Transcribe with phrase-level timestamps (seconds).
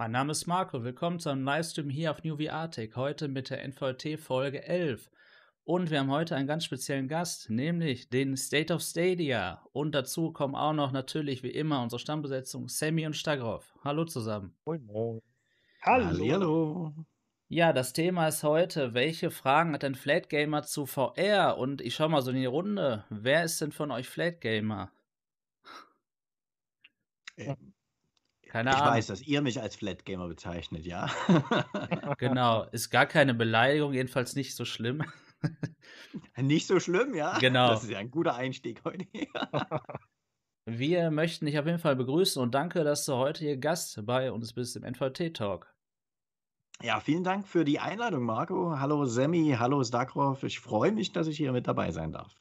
[0.00, 3.64] Mein Name ist Marco, willkommen zu einem Livestream hier auf New VR heute mit der
[3.64, 5.10] NVT Folge 11.
[5.64, 9.60] Und wir haben heute einen ganz speziellen Gast, nämlich den State of Stadia.
[9.72, 13.74] Und dazu kommen auch noch natürlich wie immer unsere Stammbesetzung Sammy und Stagroff.
[13.82, 14.56] Hallo zusammen.
[14.64, 15.20] Moin, moin.
[15.82, 16.32] Hallo.
[16.32, 16.94] Hallo.
[17.48, 21.58] Ja, das Thema ist heute, welche Fragen hat ein Flat Gamer zu VR?
[21.58, 23.04] Und ich schau mal so in die Runde.
[23.10, 24.92] Wer ist denn von euch Flat Gamer?
[27.36, 27.74] Ähm,
[28.48, 28.94] keine ich Ahnung.
[28.94, 31.08] Weiß, dass ihr mich als Flat Gamer bezeichnet, ja.
[32.18, 35.04] genau, ist gar keine Beleidigung, jedenfalls nicht so schlimm.
[36.36, 37.38] Nicht so schlimm, ja?
[37.38, 37.68] Genau.
[37.68, 39.06] Das ist ja ein guter Einstieg heute.
[40.66, 44.30] Wir möchten dich auf jeden Fall begrüßen und danke, dass du heute hier Gast bei
[44.32, 45.72] uns bist im NVT-Talk.
[46.82, 48.78] Ja, vielen Dank für die Einladung, Marco.
[48.78, 50.42] Hallo Sammy, hallo Stakrov.
[50.42, 52.34] Ich freue mich, dass ich hier mit dabei sein darf.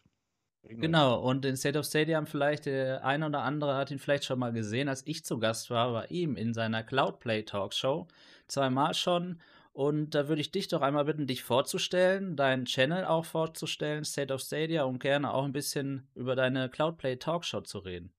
[0.64, 4.40] Genau, und in State of Stadium vielleicht, der eine oder andere hat ihn vielleicht schon
[4.40, 8.08] mal gesehen, als ich zu Gast war bei ihm in seiner Cloudplay Talkshow.
[8.48, 9.40] Zweimal schon.
[9.72, 14.34] Und da würde ich dich doch einmal bitten, dich vorzustellen, deinen Channel auch vorzustellen, State
[14.34, 18.12] of Stadia, und gerne auch ein bisschen über deine Cloudplay Talkshow zu reden.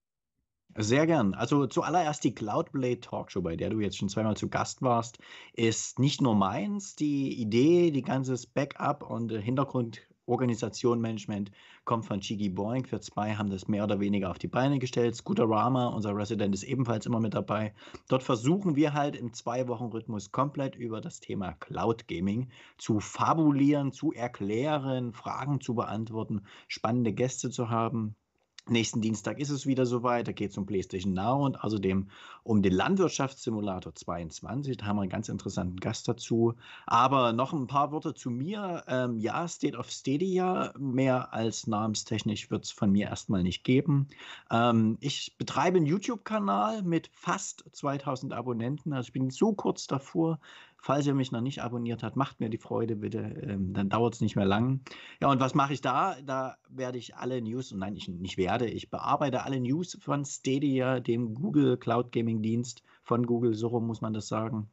[0.77, 1.34] Sehr gern.
[1.34, 5.19] Also zuallererst die Cloudplay Talkshow, bei der du jetzt schon zweimal zu Gast warst,
[5.53, 6.94] ist nicht nur meins.
[6.94, 11.51] Die Idee, die ganze Backup und Hintergrund Organisation, Management
[11.84, 12.91] kommt von Chigi Boing.
[12.91, 15.17] Wir zwei haben das mehr oder weniger auf die Beine gestellt.
[15.17, 17.75] Scooterama, unser Resident, ist ebenfalls immer mit dabei.
[18.09, 24.12] Dort versuchen wir halt im Zwei-Wochen-Rhythmus komplett über das Thema Cloud Gaming zu fabulieren, zu
[24.12, 28.15] erklären, Fragen zu beantworten, spannende Gäste zu haben.
[28.70, 30.28] Nächsten Dienstag ist es wieder soweit.
[30.28, 32.08] Da geht es um PlayStation Now und außerdem
[32.42, 34.77] um den Landwirtschaftssimulator 22.
[34.77, 36.55] Da haben wir einen ganz interessanten Gast dazu.
[36.86, 38.84] Aber noch ein paar Worte zu mir.
[38.86, 40.72] Ähm, ja, State of Stadia.
[40.78, 44.08] Mehr als namenstechnisch wird es von mir erstmal nicht geben.
[44.50, 48.93] Ähm, ich betreibe einen YouTube-Kanal mit fast 2000 Abonnenten.
[48.93, 50.41] Also ich bin so kurz davor,
[50.81, 54.15] Falls ihr mich noch nicht abonniert habt, macht mir die Freude bitte, ähm, dann dauert
[54.15, 54.81] es nicht mehr lang.
[55.21, 56.16] Ja, und was mache ich da?
[56.22, 61.00] Da werde ich alle News, nein, ich nicht werde, ich bearbeite alle News von Stadia,
[61.00, 64.71] dem Google Cloud Gaming Dienst von Google, so rum muss man das sagen.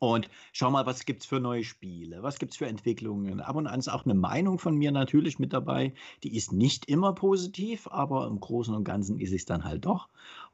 [0.00, 3.40] Und schau mal, was gibt es für neue Spiele, was gibt es für Entwicklungen.
[3.40, 5.92] Ab und an ist auch eine Meinung von mir natürlich mit dabei.
[6.22, 10.08] Die ist nicht immer positiv, aber im Großen und Ganzen ist es dann halt doch.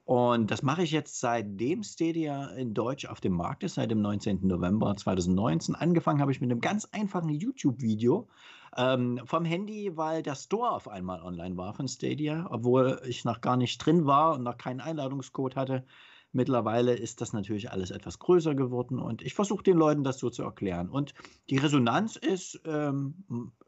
[0.07, 4.01] Und das mache ich jetzt seitdem Stadia in Deutsch auf dem Markt ist, seit dem
[4.01, 4.47] 19.
[4.47, 5.75] November 2019.
[5.75, 8.29] Angefangen habe ich mit einem ganz einfachen YouTube-Video
[8.77, 13.41] ähm, vom Handy, weil der Store auf einmal online war von Stadia, obwohl ich noch
[13.41, 15.85] gar nicht drin war und noch keinen Einladungscode hatte.
[16.31, 20.31] Mittlerweile ist das natürlich alles etwas größer geworden und ich versuche den Leuten das so
[20.31, 20.89] zu erklären.
[20.89, 21.15] Und
[21.51, 23.25] die Resonanz ist, ähm,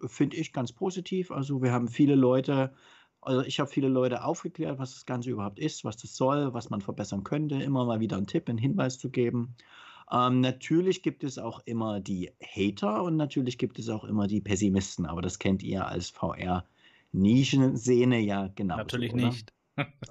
[0.07, 1.33] finde ich, ganz positiv.
[1.33, 2.73] Also wir haben viele Leute,
[3.21, 6.71] also ich habe viele Leute aufgeklärt, was das Ganze überhaupt ist, was das soll, was
[6.71, 9.55] man verbessern könnte, immer mal wieder einen Tipp, einen Hinweis zu geben.
[10.11, 14.41] Ähm, natürlich gibt es auch immer die Hater und natürlich gibt es auch immer die
[14.41, 18.77] Pessimisten, aber das kennt ihr als VR-Nischensehne ja genau.
[18.77, 19.27] Natürlich oder?
[19.27, 19.53] nicht.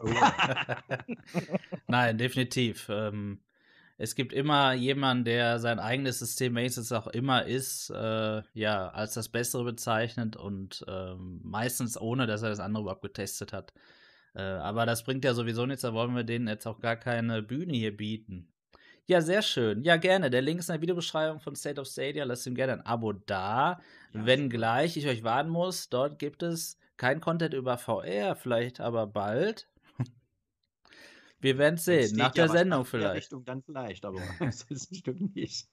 [0.02, 0.08] Oh.
[1.88, 2.88] Nein, definitiv.
[2.90, 3.40] Ähm,
[3.98, 8.90] es gibt immer jemanden, der sein eigenes System, welches es auch immer ist, äh, ja,
[8.90, 13.74] als das Bessere bezeichnet und äh, meistens ohne, dass er das andere überhaupt getestet hat.
[14.36, 17.42] Äh, aber das bringt ja sowieso nichts, da wollen wir denen jetzt auch gar keine
[17.42, 18.48] Bühne hier bieten.
[19.08, 19.84] Ja, sehr schön.
[19.84, 20.30] Ja, gerne.
[20.30, 22.26] Der Link ist in der Videobeschreibung von State of Stadia.
[22.26, 23.80] Lasst ihm gerne ein Abo da.
[24.14, 29.08] Ja, Wenngleich ich euch warnen muss, dort gibt es kein Content über VR, vielleicht aber
[29.08, 29.68] bald.
[31.40, 33.06] Wir werden sehen, nach der Sendung vielleicht.
[33.06, 35.68] Der Richtung dann vielleicht, aber das ist bestimmt nicht.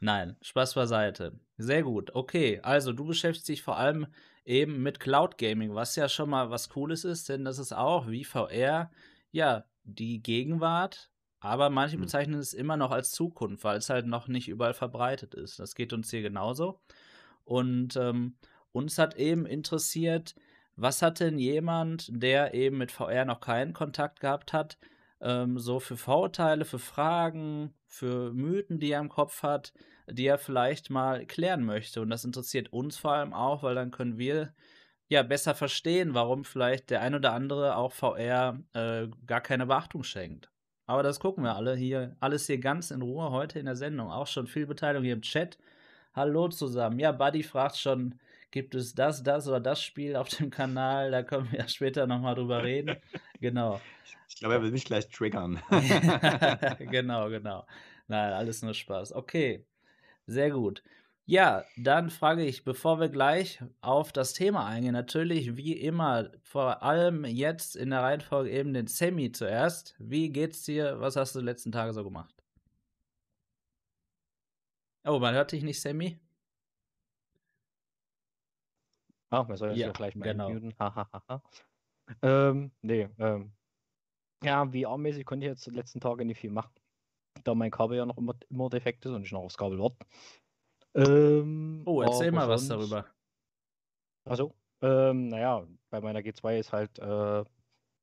[0.00, 1.38] Nein, Spaß beiseite.
[1.58, 2.14] Sehr gut.
[2.14, 4.06] Okay, also du beschäftigst dich vor allem
[4.44, 8.08] eben mit Cloud Gaming, was ja schon mal was Cooles ist, denn das ist auch
[8.08, 8.90] wie VR
[9.30, 11.10] ja die Gegenwart,
[11.40, 12.02] aber manche hm.
[12.02, 15.58] bezeichnen es immer noch als Zukunft, weil es halt noch nicht überall verbreitet ist.
[15.58, 16.80] Das geht uns hier genauso.
[17.44, 18.36] Und ähm,
[18.72, 20.34] uns hat eben interessiert,
[20.76, 24.78] was hat denn jemand, der eben mit VR noch keinen Kontakt gehabt hat,
[25.20, 29.72] ähm, so für Vorurteile, für Fragen, für Mythen, die er im Kopf hat,
[30.08, 32.00] die er vielleicht mal klären möchte?
[32.00, 34.54] Und das interessiert uns vor allem auch, weil dann können wir
[35.08, 40.02] ja besser verstehen, warum vielleicht der ein oder andere auch VR äh, gar keine Beachtung
[40.04, 40.50] schenkt.
[40.86, 44.10] Aber das gucken wir alle hier, alles hier ganz in Ruhe heute in der Sendung.
[44.10, 45.58] Auch schon viel Beteiligung hier im Chat.
[46.14, 46.98] Hallo zusammen.
[46.98, 48.18] Ja, Buddy fragt schon,
[48.52, 51.10] gibt es das, das oder das Spiel auf dem Kanal.
[51.10, 52.96] Da können wir später nochmal drüber reden.
[53.40, 53.80] Genau.
[54.28, 55.60] Ich glaube, er will mich gleich triggern.
[56.78, 57.66] genau, genau.
[58.06, 59.12] Nein, alles nur Spaß.
[59.14, 59.66] Okay,
[60.28, 60.84] sehr gut.
[61.26, 66.84] Ja, dann frage ich, bevor wir gleich auf das Thema eingehen, natürlich wie immer, vor
[66.84, 69.96] allem jetzt in der Reihenfolge eben den Semi zuerst.
[69.98, 71.00] Wie geht's dir?
[71.00, 72.34] Was hast du die letzten Tage so gemacht?
[75.04, 76.20] Oh, man hört dich nicht, Sammy?
[79.32, 80.50] Ach, man soll das Ja, ja gleich mal genau.
[80.78, 81.42] Hahaha.
[82.20, 83.52] ähm, nee, ähm,
[84.44, 86.72] ja, VR-mäßig konnte ich jetzt die letzten Tage nicht viel machen,
[87.44, 89.96] da mein Kabel ja noch immer, immer defekt ist und ich noch aufs Kabel warte.
[90.94, 93.06] Ähm, Oh, erzähl mal was sonst- darüber.
[94.28, 97.44] Also, ähm, naja, bei meiner G2 ist halt äh,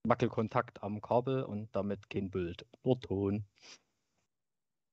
[0.08, 3.46] Wackelkontakt am Kabel und damit kein Bild, nur Ton.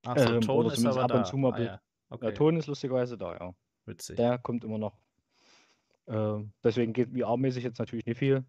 [0.07, 1.25] Ach so, Ähm, Ton ist aber ab und da.
[1.25, 1.69] zu mal ah, Bild.
[1.69, 1.81] ja.
[2.11, 3.55] Der Okay, Ton ist lustigerweise da, ja.
[3.87, 4.17] witzig.
[4.17, 4.99] Der kommt immer noch.
[6.09, 8.45] Ähm, deswegen geht VR-mäßig jetzt natürlich nicht viel.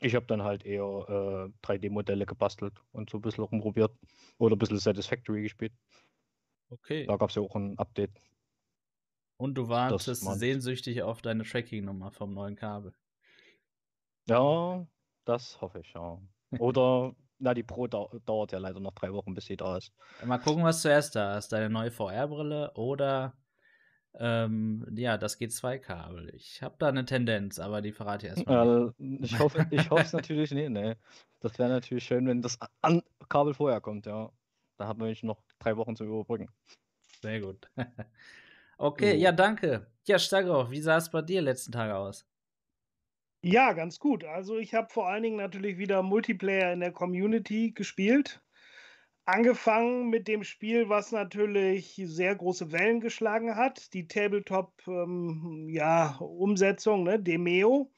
[0.00, 3.92] Ich habe dann halt eher äh, 3D-Modelle gebastelt und so ein bisschen rumprobiert.
[4.38, 5.72] Oder ein bisschen Satisfactory gespielt.
[6.70, 7.06] Okay.
[7.06, 8.12] Da gab es ja auch ein Update.
[9.36, 12.94] Und du wartest sehnsüchtig auf deine Tracking-Nummer vom neuen Kabel.
[14.28, 14.86] Ja,
[15.24, 16.20] das hoffe ich, ja.
[16.58, 19.92] Oder, na, die Pro dau dauert ja leider noch drei Wochen, bis sie da ist.
[20.24, 21.48] Mal gucken, was zuerst da ist.
[21.52, 23.34] Deine neue VR-Brille oder
[24.18, 26.34] ähm, ja, das G2-Kabel.
[26.34, 28.92] Ich habe da eine Tendenz, aber die verrate ich erstmal.
[28.98, 29.22] nicht.
[29.22, 30.96] Äh, ich hoffe ich hoffe es natürlich nicht, ne.
[31.40, 34.30] Das wäre natürlich schön, wenn das an Kabel vorher kommt, ja.
[34.76, 36.48] Da hat man nämlich noch drei Wochen zu überbrücken.
[37.22, 37.70] Sehr gut.
[38.78, 39.20] okay, Jo.
[39.20, 39.86] ja, danke.
[40.06, 42.26] Ja, Stagroff, wie sah es bei dir letzten Tage aus?
[43.42, 44.24] Ja, ganz gut.
[44.24, 48.42] Also ich habe vor allen Dingen natürlich wieder Multiplayer in der Community gespielt.
[49.24, 57.92] Angefangen mit dem Spiel, was natürlich sehr große Wellen geschlagen hat, die Tabletop-Umsetzung, ne, Demeo.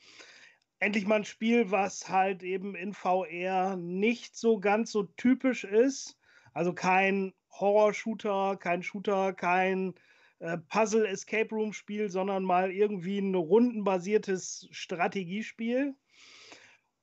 [0.78, 6.18] Endlich mal ein Spiel, was halt eben in VR nicht so ganz so typisch ist.
[6.52, 9.94] Also kein Horror-Shooter, kein Shooter, kein
[10.40, 15.94] äh, Puzzle-Escape-Room-Spiel, sondern mal irgendwie ein rundenbasiertes Strategiespiel.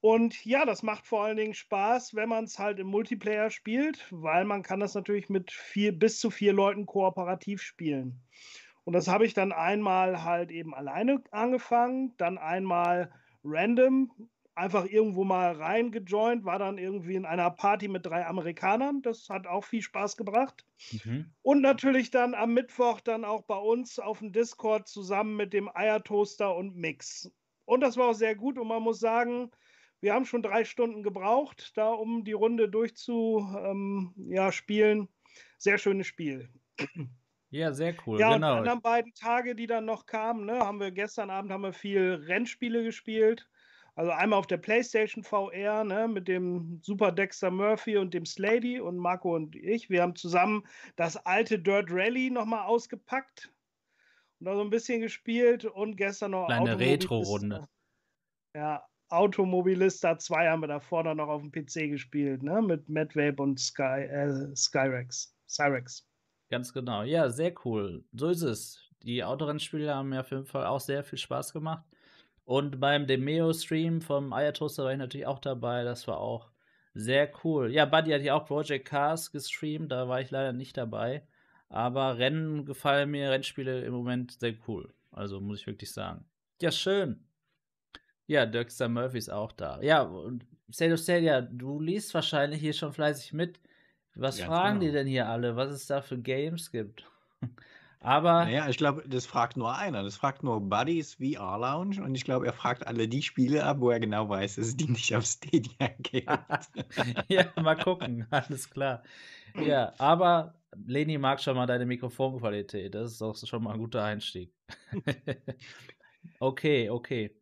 [0.01, 4.07] Und ja, das macht vor allen Dingen Spaß, wenn man es halt im Multiplayer spielt,
[4.11, 8.21] weil man kann das natürlich mit vier, bis zu vier Leuten kooperativ spielen.
[8.85, 13.11] Und das habe ich dann einmal halt eben alleine angefangen, dann einmal
[13.43, 14.11] random,
[14.55, 19.01] einfach irgendwo mal reingejoint, war dann irgendwie in einer Party mit drei Amerikanern.
[19.01, 20.65] Das hat auch viel Spaß gebracht.
[20.91, 21.31] Mhm.
[21.41, 25.69] Und natürlich dann am Mittwoch dann auch bei uns auf dem Discord zusammen mit dem
[25.73, 27.31] Eiertoaster und Mix.
[27.65, 29.51] Und das war auch sehr gut und man muss sagen,
[30.01, 35.09] wir haben schon drei Stunden gebraucht, da um die Runde durchzu ähm, ja, spielen.
[35.57, 36.49] Sehr schönes Spiel.
[37.51, 38.19] Ja, sehr cool.
[38.19, 38.57] Ja, und die genau.
[38.57, 42.23] anderen beiden Tage, die dann noch kamen, ne, haben wir gestern Abend haben wir viel
[42.27, 43.49] Rennspiele gespielt.
[43.95, 48.79] Also einmal auf der PlayStation VR, ne, mit dem Super Dexter Murphy und dem Slady
[48.79, 49.89] und Marco und ich.
[49.89, 50.63] Wir haben zusammen
[50.95, 53.51] das alte Dirt Rally nochmal ausgepackt
[54.39, 57.67] und da so ein bisschen gespielt und gestern noch Kleine Automobilista- Retro-Runde.
[58.55, 63.41] Ja, Automobilista 2 haben wir da vorne noch auf dem PC gespielt, ne, mit Madvape
[63.41, 65.35] und Sky, äh, Skyrex.
[65.47, 66.07] Cyrex.
[66.49, 67.03] Ganz genau.
[67.03, 68.03] Ja, sehr cool.
[68.13, 68.79] So ist es.
[69.03, 71.83] Die Autorennspiele haben mir auf jeden Fall auch sehr viel Spaß gemacht.
[72.43, 75.83] Und beim Demeo-Stream vom Eiertoaster war ich natürlich auch dabei.
[75.83, 76.49] Das war auch
[76.95, 77.71] sehr cool.
[77.71, 79.91] Ja, Buddy hat ja auch Project Cars gestreamt.
[79.91, 81.27] Da war ich leider nicht dabei.
[81.69, 84.93] Aber Rennen gefallen mir, Rennspiele im Moment sehr cool.
[85.11, 86.25] Also muss ich wirklich sagen.
[86.61, 87.28] Ja, schön.
[88.29, 89.81] Ja, Dirkster Murphy ist auch da.
[89.81, 93.59] Ja, und State of Stadia, du liest wahrscheinlich hier schon fleißig mit.
[94.13, 94.99] Was Ganz fragen die genau.
[94.99, 97.09] denn hier alle, was es da für Games gibt?
[98.01, 100.03] Aber Naja, ich glaube, das fragt nur einer.
[100.03, 103.77] Das fragt nur Buddies VR Lounge und ich glaube, er fragt alle die Spiele ab,
[103.79, 106.29] wo er genau weiß, dass es die nicht auf Stadia gibt.
[107.29, 109.01] ja, mal gucken, alles klar.
[109.59, 110.53] Ja, aber
[110.85, 112.93] Leni mag schon mal deine Mikrofonqualität.
[112.93, 114.53] Das ist doch schon mal ein guter Einstieg.
[116.39, 117.38] okay, okay.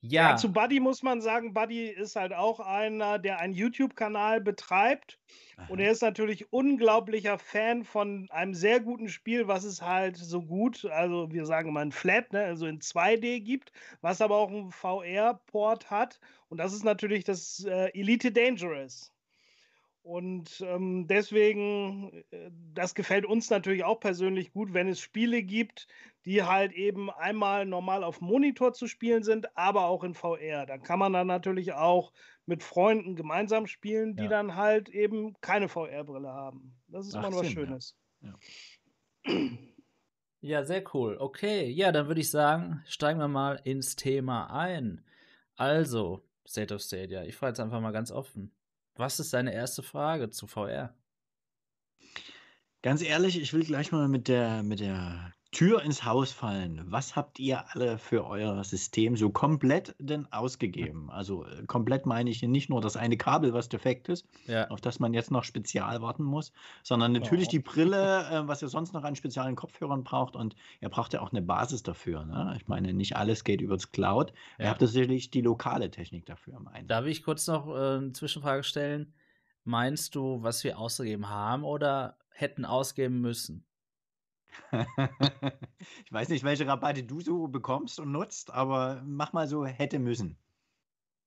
[0.00, 4.40] Ja, Ja, zu Buddy muss man sagen, Buddy ist halt auch einer, der einen YouTube-Kanal
[4.40, 5.18] betreibt.
[5.66, 10.42] Und er ist natürlich unglaublicher Fan von einem sehr guten Spiel, was es halt so
[10.42, 14.50] gut, also wir sagen mal ein Flat, ne, also in 2D gibt, was aber auch
[14.50, 16.20] einen VR-Port hat.
[16.48, 19.12] Und das ist natürlich das äh, Elite Dangerous.
[20.08, 25.86] Und ähm, deswegen, äh, das gefällt uns natürlich auch persönlich gut, wenn es Spiele gibt,
[26.24, 30.64] die halt eben einmal normal auf Monitor zu spielen sind, aber auch in VR.
[30.64, 32.14] Dann kann man dann natürlich auch
[32.46, 34.30] mit Freunden gemeinsam spielen, die Ja.
[34.30, 36.74] dann halt eben keine VR-Brille haben.
[36.86, 37.66] Das ist immer Macht was Sinn, ja.
[37.66, 37.96] Schönes.
[40.40, 41.18] ja, sehr cool.
[41.20, 45.04] Okay, ja, dann würde ich sagen, steigen wir mal ins Thema ein.
[45.56, 48.54] Also, State of Stadia, ich frage jetzt einfach mal ganz offen.
[48.98, 50.92] Was ist deine erste Frage zu VR?
[52.82, 56.82] Ganz ehrlich, ich will gleich mal mit der, mit der Tür ins Haus fallen.
[56.90, 61.08] Was habt ihr alle für euer System so komplett denn ausgegeben?
[61.18, 64.68] Also äh, komplett meine ich nicht nur das eine Kabel, was defekt ist, Ja.
[64.68, 66.52] auf das man jetzt noch spezial warten muss,
[66.82, 67.50] sondern natürlich Ja.
[67.52, 70.36] die Brille, äh, was ihr sonst noch an speziellen Kopfhörern braucht.
[70.36, 72.26] Und ihr braucht ja auch eine Basis dafür.
[72.26, 72.54] Ne?
[72.60, 74.34] Ich meine, nicht alles geht über das Cloud.
[74.58, 74.70] Ihr Ja.
[74.70, 76.88] habt sicherlich die lokale Technik dafür im Einsatz.
[76.88, 79.14] Darf ich kurz noch äh, eine Zwischenfrage stellen?
[79.64, 83.64] Meinst du, was wir ausgegeben haben oder hätten ausgeben müssen?
[86.04, 89.98] ich weiß nicht, welche Rabatte du so bekommst und nutzt, aber mach mal so, hätte
[89.98, 90.36] müssen.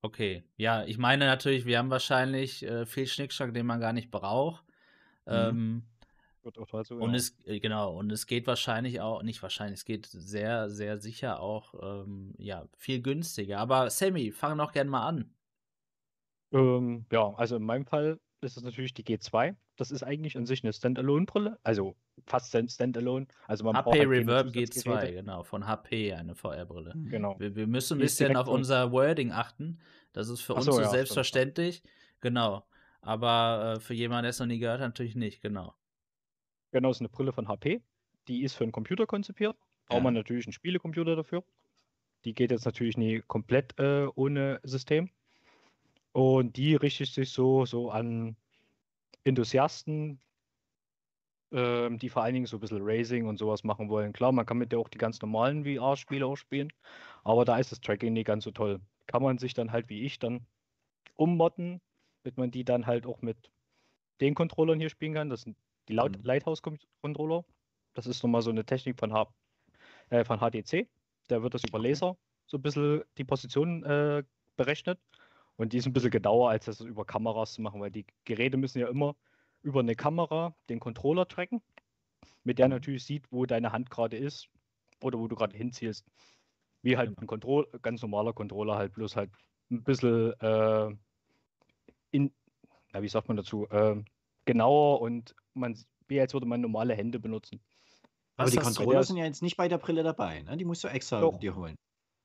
[0.03, 4.09] Okay, ja, ich meine natürlich, wir haben wahrscheinlich äh, viel Schnickschnack, den man gar nicht
[4.09, 4.63] braucht.
[5.25, 5.33] Mhm.
[5.33, 5.83] Ähm,
[6.41, 7.17] Wird auch halt so, und ja.
[7.17, 11.39] es, äh, genau, und es geht wahrscheinlich auch, nicht wahrscheinlich, es geht sehr, sehr sicher
[11.39, 13.59] auch, ähm, ja, viel günstiger.
[13.59, 15.35] Aber Sammy, fang noch gern mal an.
[16.51, 19.55] Ähm, ja, also in meinem Fall ist es natürlich die G2.
[19.75, 21.95] Das ist eigentlich an sich eine Standalone-Brille, also
[22.25, 23.27] fast stand- Standalone.
[23.47, 25.07] Also man braucht HP halt Reverb Zusatzgeräte.
[25.07, 26.93] G2, genau, von HP, eine VR-Brille.
[26.95, 27.09] Mhm.
[27.09, 27.39] Genau.
[27.39, 29.79] Wir, wir müssen ein bisschen auf un- unser Wording achten.
[30.13, 30.97] Das ist für Ach uns so, so ja, stimmt.
[30.97, 31.83] selbstverständlich.
[32.19, 32.65] Genau.
[33.01, 35.73] Aber äh, für jemanden, der es noch nie gehört hat, natürlich nicht, genau.
[36.71, 37.81] Genau, ist eine Brille von HP.
[38.27, 39.55] Die ist für einen Computer konzipiert.
[39.87, 40.03] Braucht Ja.
[40.03, 41.43] man natürlich einen Spielecomputer dafür.
[42.25, 45.09] Die geht jetzt natürlich nie komplett äh, ohne System.
[46.13, 48.37] Und die richtet sich so, so an
[49.25, 50.21] Enthusiasten,
[51.51, 54.13] ähm, die vor allen Dingen so ein bisschen Racing und sowas machen wollen.
[54.13, 56.69] Klar, man kann mit der auch die ganz normalen VR-Spiele auch spielen,
[57.23, 58.81] aber da ist das Tracking nicht ganz so toll.
[59.07, 60.47] Kann man sich dann halt wie ich dann
[61.17, 61.81] ummodden,
[62.23, 63.51] damit man die dann halt auch mit
[64.21, 65.29] den Controllern hier spielen kann.
[65.29, 65.57] Das sind
[65.89, 66.23] die Laut Mhm.
[66.23, 67.45] Lighthouse-Controller.
[67.93, 69.33] Das ist nochmal so eine Technik von, H
[70.09, 70.89] äh, von HTC.
[71.27, 74.23] Da wird das über Laser so ein bisschen die Position äh,
[74.57, 74.99] berechnet.
[75.61, 78.57] Und die ist ein bisschen genauer, als das über Kameras zu machen, weil die Geräte
[78.57, 79.15] müssen ja immer
[79.61, 81.61] über eine Kamera den Controller tracken,
[82.43, 82.71] mit der Mhm.
[82.73, 84.47] natürlich sieht, wo deine Hand gerade ist
[85.03, 86.03] oder wo du gerade hinzielst.
[86.81, 87.21] Wie halt Genau.
[87.21, 89.29] ein Control ganz normaler Controller halt, bloß halt
[89.69, 90.95] ein bisschen äh,
[92.09, 92.33] in,
[92.91, 94.05] na, wie sagt man dazu, ähm,
[94.45, 95.77] genauer und man
[96.07, 97.61] wie als würde man normale Hände benutzen.
[98.35, 100.57] Aber Was die hast du- Controller sind ja jetzt nicht bei der Brille dabei, ne?
[100.57, 101.39] Die musst du extra Doch.
[101.39, 101.75] dir holen.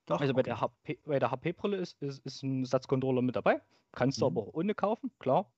[0.07, 0.51] Doch, Also bei okay.
[0.51, 3.61] der HP, bei der HP-Brille ist, ist, ist ein Satzcontroller mit dabei.
[3.93, 4.39] Kannst du Mhm.
[4.39, 5.53] aber auch ohne kaufen, klar.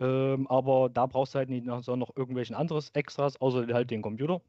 [0.00, 3.90] Ähm, aber da brauchst du halt nicht noch, so noch irgendwelchen anderes Extras, außer halt
[3.90, 4.42] den Computer.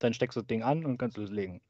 [0.00, 1.60] Dann steckst du das Ding an und kannst loslegen.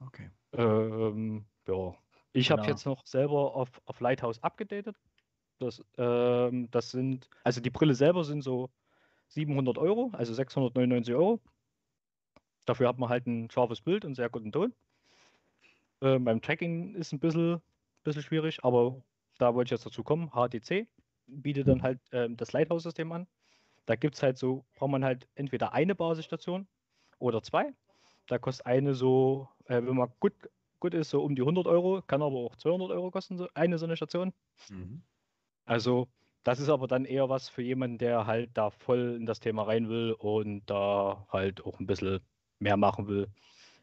[0.00, 0.30] okay.
[0.52, 1.94] Ähm, ja.
[2.32, 2.70] Ich habe Genau.
[2.72, 4.96] jetzt noch selber auf, auf Lighthouse abgedatet.
[5.58, 8.70] Das, ähm, das sind, also die Brille selber sind so
[9.28, 11.40] 700 Euro, also 699 Euro.
[12.66, 14.74] Dafür hat man halt ein scharfes Bild und sehr guten Ton.
[16.02, 17.60] Ähm, beim Tracking ist ein bisschen,
[18.04, 19.02] bisschen schwierig, aber
[19.38, 20.30] da wollte ich jetzt dazu kommen.
[20.30, 20.86] HTC
[21.26, 23.26] bietet dann halt ähm, das Lighthouse-System an.
[23.86, 26.66] Da gibt es halt so, braucht man halt entweder eine Basisstation
[27.18, 27.72] oder zwei.
[28.26, 30.32] Da kostet eine so, äh, wenn man gut,
[30.78, 33.78] gut ist, so um die 100 Euro, kann aber auch 200 Euro kosten, so eine
[33.78, 34.32] so eine Station.
[34.68, 35.02] Mhm.
[35.64, 36.08] Also,
[36.42, 39.64] das ist aber dann eher was für jemanden, der halt da voll in das Thema
[39.64, 42.20] rein will und da halt auch ein bisschen
[42.58, 43.28] mehr machen will.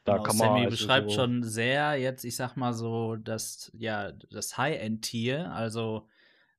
[0.08, 3.18] Da Genau, kann man Sammy also beschreibt so, schon sehr jetzt, ich sag mal so,
[3.18, 6.08] das, ja, das High-End-Tier, also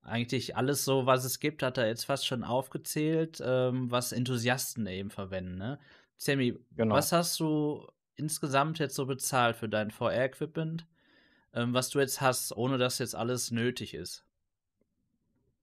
[0.02, 4.86] eigentlich alles so, was es gibt, hat er jetzt fast schon aufgezählt, ähm, was Enthusiasten
[4.86, 5.78] eben verwenden, ne?
[6.18, 7.04] Sammy, Genau.
[7.04, 7.86] was hast du
[8.16, 10.86] insgesamt jetzt so bezahlt für dein VR-Equipment,
[11.54, 14.26] ähm, was du jetzt hast, ohne dass jetzt alles nötig ist?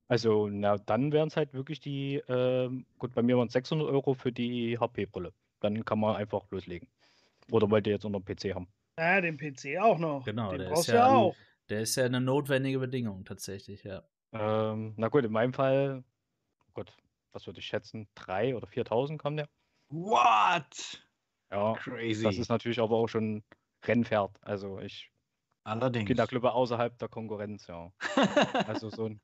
[0.07, 3.87] Also, na, dann wären es halt wirklich die, ähm, gut, bei mir waren es 600
[3.87, 5.33] Euro für die HP-Brille.
[5.61, 6.87] Dann kann man einfach loslegen.
[7.51, 8.67] Oder wollt ihr jetzt unter dem PC haben?
[8.97, 10.25] Ja, den PC auch noch.
[10.25, 11.35] Genau, den der brauchst ist ja ja- auch.
[11.69, 14.03] Der ist ja eine notwendige Bedingung tatsächlich, ja.
[14.31, 16.03] Ähm, na gut, in meinem Fall,
[16.73, 16.95] Gott,
[17.31, 18.07] was würde ich schätzen?
[18.15, 19.49] 3.000 oder 4.000 kam der.
[19.89, 21.03] What?
[21.51, 22.23] Ja, Crazy.
[22.23, 23.43] das ist natürlich aber auch schon
[23.83, 24.37] Rennpferd.
[24.41, 25.11] Also ich
[25.63, 26.07] Allerdings.
[26.07, 27.91] Kinderklubbe außerhalb der Konkurrenz, ja.
[28.67, 29.21] Also so ein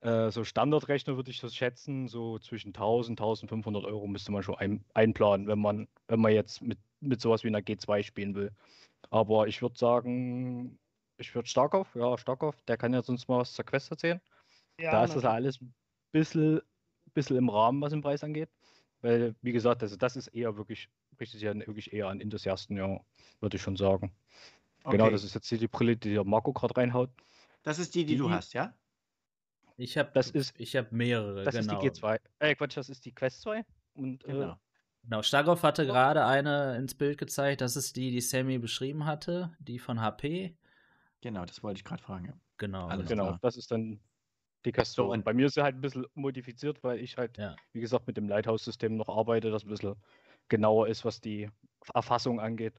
[0.00, 4.56] äh, so Standardrechner würde ich das schätzen, so zwischen 1000, 1500 Euro müsste man schon
[4.56, 8.52] ein, einplanen, wenn man, wenn man jetzt mit, mit sowas wie einer G2 spielen will.
[9.10, 10.78] Aber ich würde sagen,
[11.18, 14.20] ich würde Starkov, ja, Starkov, der kann ja sonst mal was zur Quest erzählen.
[14.80, 15.74] Ja, da ist das ja alles ein
[16.12, 16.60] bisschen,
[17.14, 18.48] bisschen im Rahmen, was den Preis angeht.
[19.00, 20.88] Weil, wie gesagt, also das ist eher wirklich,
[21.20, 23.00] richtet sich ja wirklich eher an Enthusiasten, ja,
[23.40, 24.12] würde ich schon sagen.
[24.84, 25.12] Genau, Okay.
[25.12, 27.10] das ist jetzt hier die Brille, die der Marco gerade reinhaut.
[27.62, 28.74] Das ist die, die du Die- hast, ja?
[29.76, 31.80] Ich habe Das ist- ich habe mehrere, Das genau.
[31.80, 32.18] ist die G2.
[32.38, 33.64] Äh, Quatsch, das ist die Quest 2.
[33.94, 34.52] Und Genau.
[34.52, 34.56] äh,
[35.04, 39.50] Genau, Starkov hatte gerade eine ins Bild gezeigt, das ist die, die Sammy beschrieben hatte,
[39.58, 40.56] die von HP.
[41.20, 42.26] Genau, das wollte ich gerade fragen.
[42.26, 42.34] Ja.
[42.58, 42.86] Genau.
[42.86, 43.38] Alles genau, klar.
[43.42, 44.00] das ist dann
[44.64, 45.12] die Quest So, 2.
[45.14, 47.56] und- Bei mir ist sie halt ein bisschen modifiziert, weil ich halt, Ja.
[47.72, 49.96] wie gesagt, mit dem Lighthouse-System noch arbeite, das ein bisschen
[50.48, 51.50] genauer ist, was die,
[51.94, 52.74] Erfassung angeht.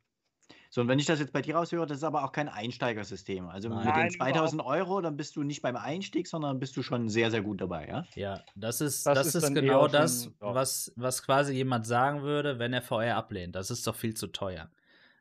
[0.74, 3.48] So, und wenn ich das jetzt bei dir raushöre, das ist aber auch kein Einsteigersystem.
[3.48, 6.82] Also mit Nein, den 2000 Euro, dann bist du nicht beim Einstieg, sondern bist du
[6.82, 8.06] schon sehr, sehr gut dabei, ja?
[8.16, 10.56] Ja, das ist, Das das ist ist, genau das, schon, ja.
[10.56, 13.54] was, was quasi jemand sagen würde, wenn er VR ablehnt.
[13.54, 14.72] Das ist doch viel zu teuer.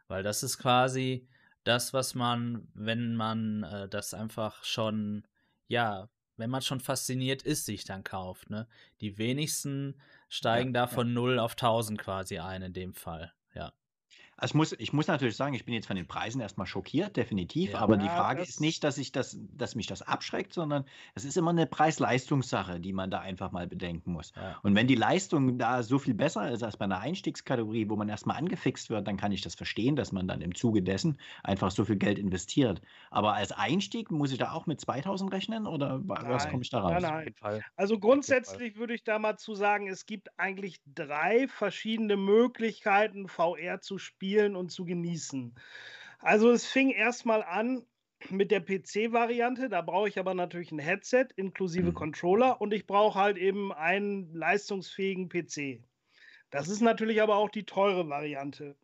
[0.08, 1.28] Weil das ist quasi
[1.64, 5.26] das, was man, wenn man äh, das einfach schon,
[5.68, 8.48] ja, wenn man schon fasziniert ist, sich dann kauft.
[8.48, 8.66] Ne?
[9.02, 10.86] Die wenigsten steigen da ja.
[10.86, 13.34] von 0 auf 1000 quasi ein in dem Fall.
[14.36, 17.16] Also ich muss, ich muss natürlich sagen, ich bin jetzt von den Preisen erstmal schockiert,
[17.16, 17.72] definitiv.
[17.72, 17.78] Ja.
[17.80, 20.84] aber die Frage ist nicht, dass ich das, dass mich das abschreckt, sondern
[21.14, 24.32] es ist immer eine Preis-Leistungssache, die man da einfach mal bedenken muss.
[24.34, 24.58] ja.
[24.62, 28.08] Und wenn die Leistung da so viel besser ist als bei einer Einstiegskategorie, wo man
[28.08, 31.70] erstmal angefixt wird, dann kann ich das verstehen, dass man dann im Zuge dessen einfach
[31.70, 32.80] so viel Geld investiert.
[33.10, 36.50] Aber als Einstieg muss ich da auch mit 2000 rechnen oder wa- was Nein.
[36.50, 37.02] komme ich da raus?
[37.02, 37.62] Nein, nein.
[37.76, 43.80] Also grundsätzlich würde ich da mal zu sagen, es gibt eigentlich drei verschiedene Möglichkeiten, VR
[43.80, 44.21] zu spielen
[44.56, 45.54] und zu genießen.
[46.18, 47.86] Also es fing erstmal an
[48.30, 51.94] mit der PC-Variante, da brauche ich aber natürlich ein Headset inklusive Mhm.
[51.94, 55.82] Controller und ich brauche halt eben einen leistungsfähigen PC.
[56.50, 58.76] Das ist natürlich aber auch die teure Variante.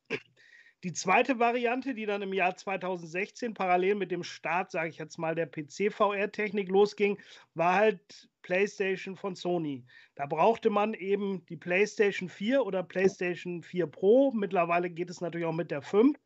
[0.84, 5.18] Die zweite Variante, die dann im Jahr 2016 parallel mit dem Start, sage ich jetzt
[5.18, 7.18] mal, der PC-VR-Technik losging,
[7.54, 9.84] war halt PlayStation von Sony.
[10.14, 14.30] Da brauchte man eben die PlayStation 4 oder PlayStation 4 Pro.
[14.30, 16.16] Mittlerweile geht es natürlich auch mit der 5.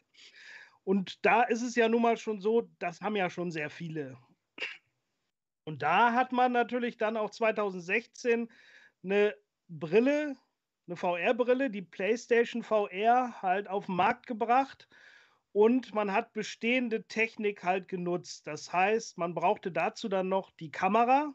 [0.85, 4.19] Und da ist es ja nun mal schon so, das haben ja schon sehr viele.
[5.65, 8.51] Und da hat man natürlich dann auch 2016
[9.03, 9.35] eine
[9.69, 10.37] Brille,
[10.87, 14.89] eine VR-Brille, die PlayStation VR halt auf den Markt gebracht
[15.53, 18.47] und man hat bestehende Technik halt genutzt.
[18.47, 21.35] Das heißt, man brauchte dazu dann noch die Kamera,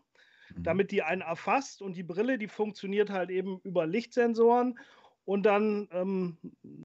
[0.50, 0.64] Mhm.
[0.64, 4.80] damit die einen erfasst und die Brille, die funktioniert halt eben über Lichtsensoren
[5.26, 6.38] und dann ähm,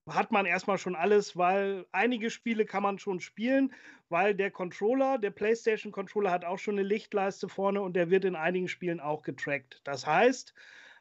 [0.09, 3.73] hat man erstmal schon alles, weil einige Spiele kann man schon spielen,
[4.09, 8.25] weil der Controller, der PlayStation Controller hat auch schon eine Lichtleiste vorne und der wird
[8.25, 9.81] in einigen Spielen auch getrackt.
[9.85, 10.55] Das heißt,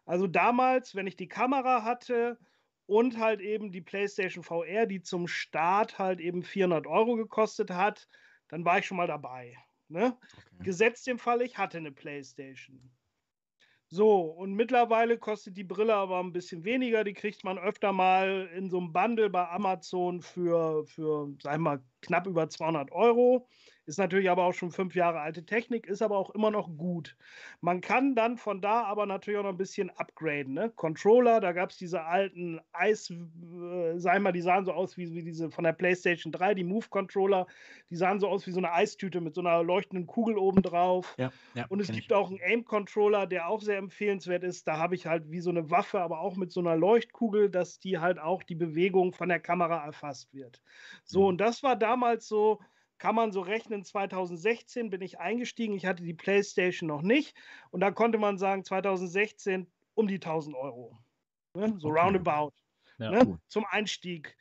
[0.05, 2.37] also damals, wenn ich die Kamera hatte
[2.85, 8.07] und halt eben die PlayStation VR, die zum Start halt eben 400 Euro gekostet hat,
[8.49, 9.55] dann war ich schon mal dabei.
[9.87, 10.17] Ne?
[10.37, 10.63] Okay.
[10.63, 12.91] Gesetzt dem Fall, ich hatte eine PlayStation.
[13.93, 17.03] So, und mittlerweile kostet die Brille aber ein bisschen weniger.
[17.03, 21.71] Die kriegt man öfter mal in so einem Bundle bei Amazon für, für sagen wir
[21.71, 23.49] mal, knapp über 200 Euro.
[23.91, 27.17] Ist natürlich aber auch schon fünf Jahre alte Technik, ist aber auch immer noch gut.
[27.59, 30.53] Man kann dann von da aber natürlich auch noch ein bisschen upgraden.
[30.53, 30.71] Ne?
[30.73, 35.13] Controller, da gab es diese alten Eis, äh, wir mal, die sahen so aus wie,
[35.13, 37.47] wie diese von der PlayStation 3, die Move-Controller.
[37.89, 41.17] Die sahen so aus wie so eine Eistüte mit so einer leuchtenden Kugel oben drauf.
[41.17, 42.13] Ja, ja, Und es gibt ich.
[42.13, 44.67] auch einen Aim-Controller, der auch sehr empfehlenswert ist.
[44.67, 47.79] Da habe ich halt wie so eine Waffe, aber auch mit so einer Leuchtkugel, dass
[47.79, 50.61] die halt auch die Bewegung von der Kamera erfasst wird.
[51.03, 51.27] So, Mhm.
[51.27, 52.61] und das war damals so,
[53.01, 55.75] kann man so rechnen, 2016 bin ich eingestiegen.
[55.75, 57.35] Ich hatte die PlayStation noch nicht.
[57.71, 60.99] Und da konnte man sagen, 2016 um die 1000 Euro.
[61.55, 61.73] Ne?
[61.79, 61.99] So Okay.
[61.99, 62.53] roundabout.
[62.99, 63.09] Ja.
[63.09, 63.25] ne?
[63.25, 63.39] Gut.
[63.47, 64.37] Zum Einstieg.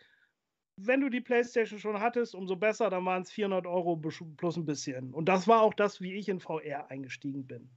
[0.76, 4.66] Wenn du die PlayStation schon hattest, umso besser, dann waren es 400 Euro plus ein
[4.66, 5.14] bisschen.
[5.14, 7.70] Und das war auch das, wie ich in VR eingestiegen bin.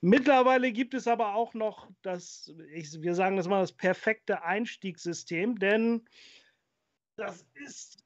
[0.00, 5.58] Mittlerweile gibt es aber auch noch das, ich, wir sagen das mal, das perfekte Einstiegssystem,
[5.58, 6.08] denn
[7.16, 8.01] das ist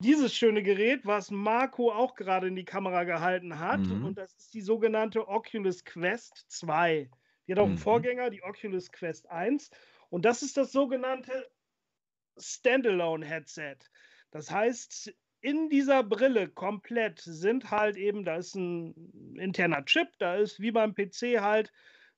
[0.00, 3.80] dieses schöne Gerät, was Marco auch gerade in die Kamera gehalten hat.
[3.80, 4.04] Mhm.
[4.04, 7.10] Und das ist die sogenannte Oculus Quest 2.
[7.46, 7.78] Die hat auch einen Mhm.
[7.78, 9.70] Vorgänger, die Oculus Quest 1.
[10.08, 11.48] Und das ist das sogenannte
[12.38, 13.76] Standalone-Headset.
[14.30, 20.36] Das heißt, in dieser Brille komplett sind halt eben, da ist ein interner Chip, da
[20.36, 21.72] ist wie beim PC halt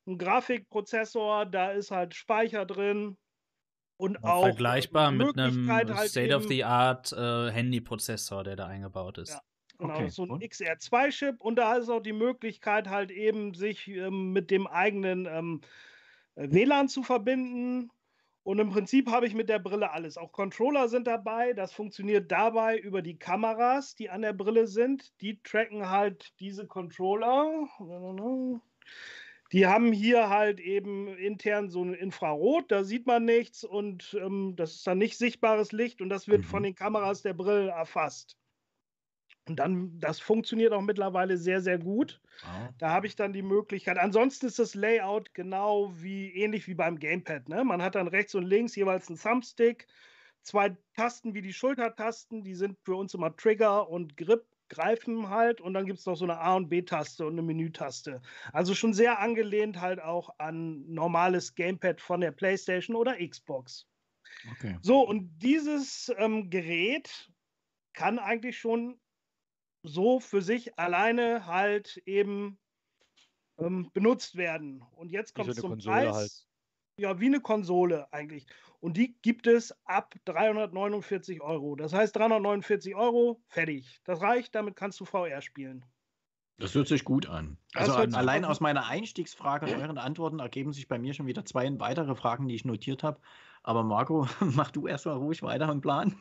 [0.07, 3.17] ein Grafikprozessor, da ist halt Speicher drin
[4.03, 9.31] und auch Vergleichbar mit einem halt eben- State-of-the-Art äh, Handy-Prozessor, der da eingebaut ist.
[9.31, 9.41] Ja.
[9.79, 10.43] Genau, Okay, so ein und?
[10.43, 15.61] XR2-Chip und da ist auch die Möglichkeit, halt eben sich ähm, mit dem eigenen ähm,
[16.35, 17.91] äh, WLAN zu verbinden.
[18.45, 20.19] Und im Prinzip habe ich mit der Brille alles.
[20.19, 21.53] Auch Controller sind dabei.
[21.53, 25.13] Das funktioniert dabei über die Kameras, die an der Brille sind.
[25.21, 27.69] Die tracken halt diese Controller.
[29.53, 34.55] Die haben hier halt eben intern so ein Infrarot, da sieht man nichts und ähm,
[34.57, 36.47] das ist dann nicht sichtbares Licht und das wird Mhm.
[36.47, 38.37] von den Kameras der Brille erfasst.
[39.49, 42.21] Und dann, das funktioniert auch mittlerweile sehr, sehr gut.
[42.43, 42.75] Wow.
[42.79, 43.99] Da habe ich dann die Möglichkeit.
[43.99, 47.49] Ansonsten ist das Layout genau wie ähnlich wie beim Gamepad.
[47.49, 47.65] Ne?
[47.65, 49.89] Man hat dann rechts und links jeweils einen Thumbstick,
[50.43, 55.61] zwei Tasten wie die Schultertasten, die sind für uns immer Trigger und Grip, greifen halt.
[55.61, 58.21] Und dann gibt es noch so eine A- und B-Taste und eine Menütaste.
[58.53, 63.87] Also schon sehr angelehnt halt auch an normales Gamepad von der PlayStation oder Xbox.
[64.51, 64.79] Okay.
[64.83, 67.31] So, und dieses ähm, Gerät
[67.93, 68.99] kann eigentlich schon
[69.85, 72.59] so für sich alleine halt eben
[73.59, 74.83] ähm, benutzt werden.
[74.93, 76.15] Und jetzt kommt es zum Konsole Preis.
[76.15, 76.47] Halt.
[76.99, 78.47] Ja, wie eine Konsole eigentlich.
[78.83, 81.77] Und die gibt es ab 349 Euro.
[81.77, 84.01] Das heißt 349 Euro, fertig.
[84.03, 85.85] Das reicht, damit kannst du VR spielen.
[86.59, 87.59] Das hört sich gut an.
[87.75, 91.45] Also an, allein aus meiner Einstiegsfrage und euren Antworten ergeben sich bei mir schon wieder
[91.45, 93.21] zwei weitere Fragen, die ich notiert habe.
[93.65, 96.17] Aber Marco, mach du erstmal ruhig weiter und plan.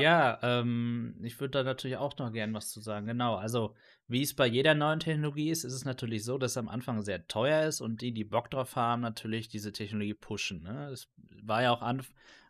[0.00, 3.06] ja, ähm, ich würde da natürlich auch noch gern was zu sagen.
[3.06, 3.74] Genau, also
[4.08, 7.02] wie es bei jeder neuen Technologie ist, ist es natürlich so, dass es am Anfang
[7.02, 10.62] sehr teuer ist und die, die Bock drauf haben, natürlich diese Technologie pushen.
[10.62, 10.88] Ne?
[10.88, 11.08] Es
[11.42, 11.82] war ja auch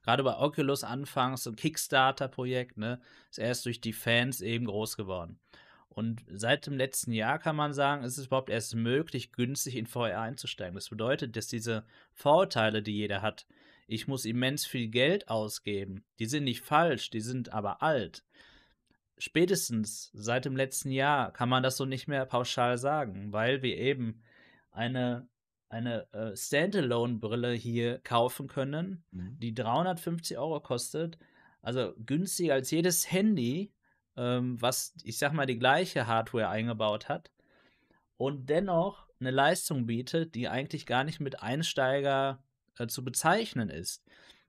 [0.02, 3.00] gerade bei Oculus anfangs so ein Kickstarter-Projekt, ne?
[3.30, 5.40] ist erst durch die Fans eben groß geworden.
[5.88, 9.87] Und seit dem letzten Jahr kann man sagen, ist es überhaupt erst möglich, günstig in
[9.87, 10.74] VR einzusteigen.
[10.74, 13.46] Das bedeutet, dass diese Vorteile, die jeder hat,
[13.92, 16.05] ich muss immens viel Geld ausgeben.
[16.18, 18.24] Die sind nicht falsch, die sind aber alt.
[19.18, 23.76] Spätestens seit dem letzten Jahr kann man das so nicht mehr pauschal sagen, weil wir
[23.76, 24.22] eben
[24.70, 25.28] eine,
[25.68, 29.38] eine äh, Standalone-Brille hier kaufen können, mhm.
[29.38, 31.18] die 350 Euro kostet.
[31.61, 33.74] Also günstiger als jedes Handy,
[34.16, 37.31] ähm, was ich sag mal die gleiche Hardware eingebaut hat
[38.16, 42.42] und dennoch eine Leistung bietet, die eigentlich gar nicht mit Einsteiger
[42.78, 44.04] äh, zu bezeichnen ist.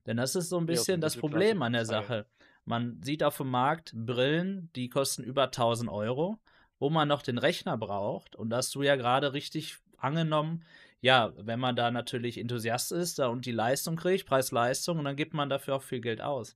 [0.06, 2.26] Denn das ist so ein bisschen ja, das Problem an der Sache.
[2.66, 6.38] Man sieht auf dem Markt Brillen, die kosten über 1000 Euro,
[6.80, 8.36] wo man noch den Rechner braucht.
[8.36, 10.64] Und hast du ja gerade richtig angenommen,
[11.02, 15.18] ja, wenn man da natürlich Enthusiast ist da und die Leistung kriegt, Preis-Leistung, und dann
[15.18, 16.56] gibt man dafür auch viel Geld aus.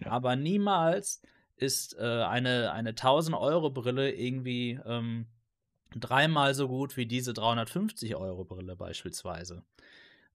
[0.00, 0.10] Ja.
[0.10, 1.22] Aber niemals
[1.56, 5.26] ist äh, eine, eine 1000 Euro Brille irgendwie ähm,
[5.94, 9.62] dreimal so gut wie diese 350 Euro Brille beispielsweise.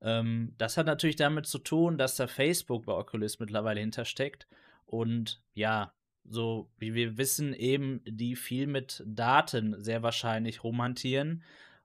[0.01, 4.47] Ähm, das hat natürlich damit zu tun, dass da Facebook bei Oculus mittlerweile hintersteckt
[4.85, 11.43] und ja, so wie wir wissen, eben die viel mit Daten sehr wahrscheinlich romantieren,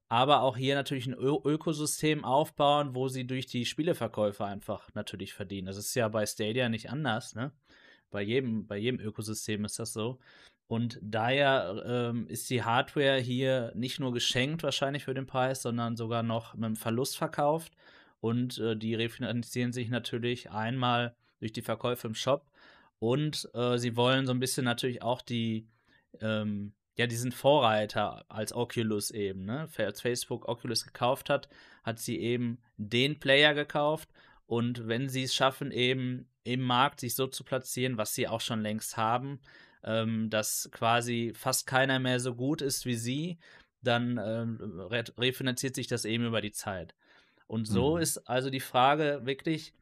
[0.08, 5.34] aber auch hier natürlich ein Ö Ökosystem aufbauen, wo sie durch die Spieleverkäufe einfach natürlich
[5.34, 5.66] verdienen.
[5.66, 7.52] Das ist ja bei Stadia nicht anders, ne?
[8.10, 10.20] Bei jedem, bei jedem Ökosystem ist das so.
[10.68, 15.96] Und daher ähm, ist die Hardware hier nicht nur geschenkt wahrscheinlich für den Preis, sondern
[15.96, 17.72] sogar noch mit einem Verlust verkauft.
[18.26, 22.50] Und äh, die refinanzieren sich natürlich einmal durch die Verkäufe im Shop
[22.98, 25.68] und äh, sie wollen so ein bisschen natürlich auch die,
[26.20, 29.68] ähm, ja, die sind Vorreiter als Oculus eben, ne?
[29.76, 31.48] Als Facebook Oculus gekauft hat,
[31.84, 34.08] hat sie eben den Player gekauft
[34.46, 38.40] und wenn sie es schaffen, eben im Markt sich so zu platzieren, was sie auch
[38.40, 39.38] schon längst haben,
[39.84, 43.38] ähm, dass quasi fast keiner mehr so gut ist wie sie,
[43.82, 46.96] dann ähm, refinanziert sich das eben über die Zeit.
[47.46, 48.02] Und so mhm.
[48.02, 49.72] ist also die Frage wirklich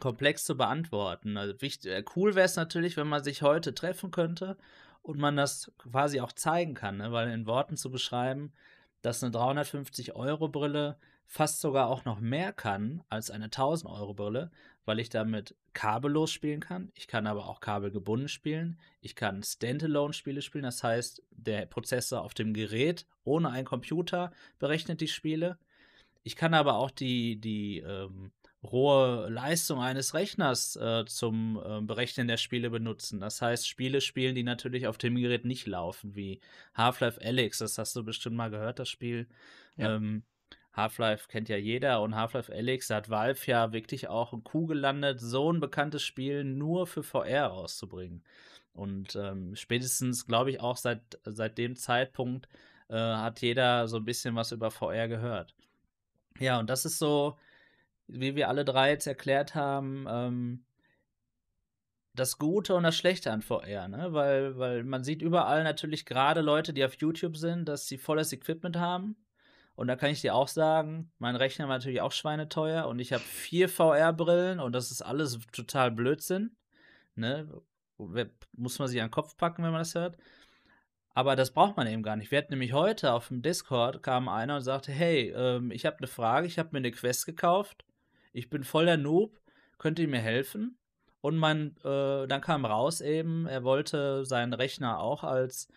[0.00, 1.36] komplex zu beantworten.
[1.36, 4.56] Also wichtig, äh, cool wäre es natürlich, wenn man sich heute treffen könnte
[5.02, 7.12] und man das quasi auch zeigen kann, ne?
[7.12, 8.52] weil in Worten zu beschreiben,
[9.02, 14.14] dass eine 350 Euro Brille fast sogar auch noch mehr kann als eine 1000 Euro
[14.14, 14.50] Brille,
[14.84, 16.92] weil ich damit kabellos spielen kann.
[16.94, 18.78] Ich kann aber auch kabelgebunden spielen.
[19.00, 24.32] Ich kann Standalone Spiele spielen, das heißt, der Prozessor auf dem Gerät ohne einen Computer
[24.58, 25.58] berechnet die Spiele.
[26.26, 32.26] Ich kann aber auch die, die ähm, rohe Leistung eines Rechners äh, zum äh, Berechnen
[32.26, 33.20] der Spiele benutzen.
[33.20, 36.40] Das heißt, Spiele spielen, die natürlich auf dem Gerät nicht laufen, wie
[36.74, 39.28] Half-Life Alyx, das hast du bestimmt mal gehört, das Spiel.
[39.76, 39.94] Ja.
[39.94, 40.24] Ähm,
[40.72, 45.20] Half-Life kennt ja jeder und Half-Life Alyx hat Valve ja wirklich auch ein Kuh gelandet,
[45.20, 48.24] so ein bekanntes Spiel nur für VR rauszubringen.
[48.72, 52.48] Und ähm, spätestens, glaube ich, auch seit, seit dem Zeitpunkt
[52.88, 55.54] äh, hat jeder so ein bisschen was über VR gehört.
[56.38, 57.36] Ja, und das ist so,
[58.06, 60.64] wie wir alle drei jetzt erklärt haben, ähm,
[62.14, 64.12] das Gute und das Schlechte an VR, ne?
[64.12, 68.32] Weil, weil man sieht überall natürlich gerade Leute, die auf YouTube sind, dass sie volles
[68.32, 69.16] Equipment haben.
[69.74, 73.12] Und da kann ich dir auch sagen, mein Rechner war natürlich auch schweineteuer und ich
[73.12, 76.56] habe vier VR-Brillen und das ist alles total Blödsinn.
[77.14, 77.46] Ne?
[78.52, 80.16] Muss man sich an den Kopf packen, wenn man das hört.
[81.16, 82.30] Aber das braucht man eben gar nicht.
[82.30, 85.96] Wir hatten nämlich heute auf dem Discord kam einer und sagte, hey, ähm, ich habe
[85.96, 87.86] eine Frage, ich habe mir eine Quest gekauft,
[88.34, 89.40] ich bin voll der Noob,
[89.78, 90.76] könnt ihr mir helfen?
[91.22, 95.68] Und mein, äh, dann kam raus eben, er wollte seinen Rechner auch als,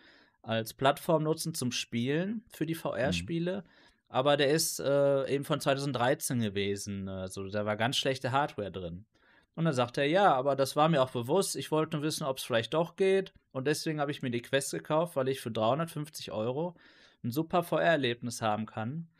[0.42, 3.62] als Plattform nutzen zum Spielen für die VR-Spiele.
[3.62, 3.70] Mhm.
[4.08, 7.08] Aber der ist äh, eben von 2013 gewesen.
[7.08, 9.06] Also da war ganz schlechte Hardware drin.
[9.60, 11.54] Und dann sagt er, ja, aber das war mir auch bewusst.
[11.54, 13.34] Ich wollte nur wissen, ob es vielleicht doch geht.
[13.52, 16.76] Und deswegen habe ich mir die Quest gekauft, weil ich für 350 Euro
[17.22, 19.10] ein super VR-Erlebnis haben kann.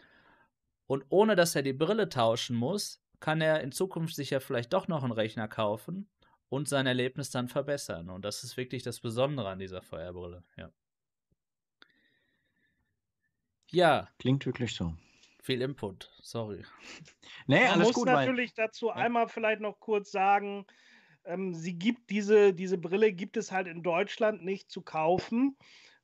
[0.86, 4.72] Und ohne dass er die Brille tauschen muss, kann er in Zukunft sich ja vielleicht
[4.72, 6.08] doch noch einen Rechner kaufen
[6.48, 8.08] und sein Erlebnis dann verbessern.
[8.08, 10.72] Und das ist wirklich das Besondere an dieser VR-Brille, ja.
[13.72, 14.08] Ja.
[14.18, 14.94] Klingt wirklich so.
[15.42, 16.64] Viel Input, sorry.
[17.46, 18.66] Nee, Man alles muss gut, natürlich weil...
[18.66, 20.66] dazu einmal vielleicht noch kurz sagen,
[21.24, 25.56] ähm, sie gibt diese, diese Brille gibt es halt in Deutschland nicht zu kaufen,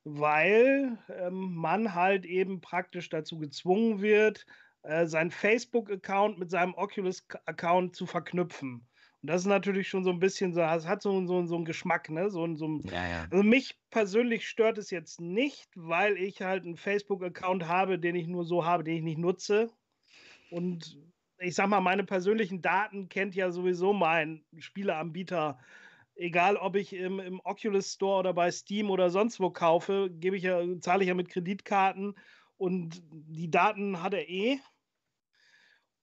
[0.04, 4.46] weil ähm, man halt eben praktisch dazu gezwungen wird,
[4.82, 8.86] äh, seinen Facebook-Account mit seinem Oculus-Account zu verknüpfen.
[9.26, 11.64] Und das ist natürlich schon so ein bisschen so, es hat so, so, so einen
[11.64, 12.30] Geschmack, ne?
[12.30, 13.26] So, so, ja, ja.
[13.28, 18.28] Also mich persönlich stört es jetzt nicht, weil ich halt einen Facebook-Account habe, den ich
[18.28, 19.68] nur so habe, den ich nicht nutze.
[20.52, 20.96] Und
[21.38, 25.58] ich sag mal, meine persönlichen Daten kennt ja sowieso mein Spieleanbieter.
[26.14, 30.36] Egal, ob ich im, im Oculus Store oder bei Steam oder sonst wo kaufe, gebe
[30.36, 32.14] ich ja, zahle ich ja mit Kreditkarten
[32.58, 34.60] und die Daten hat er eh.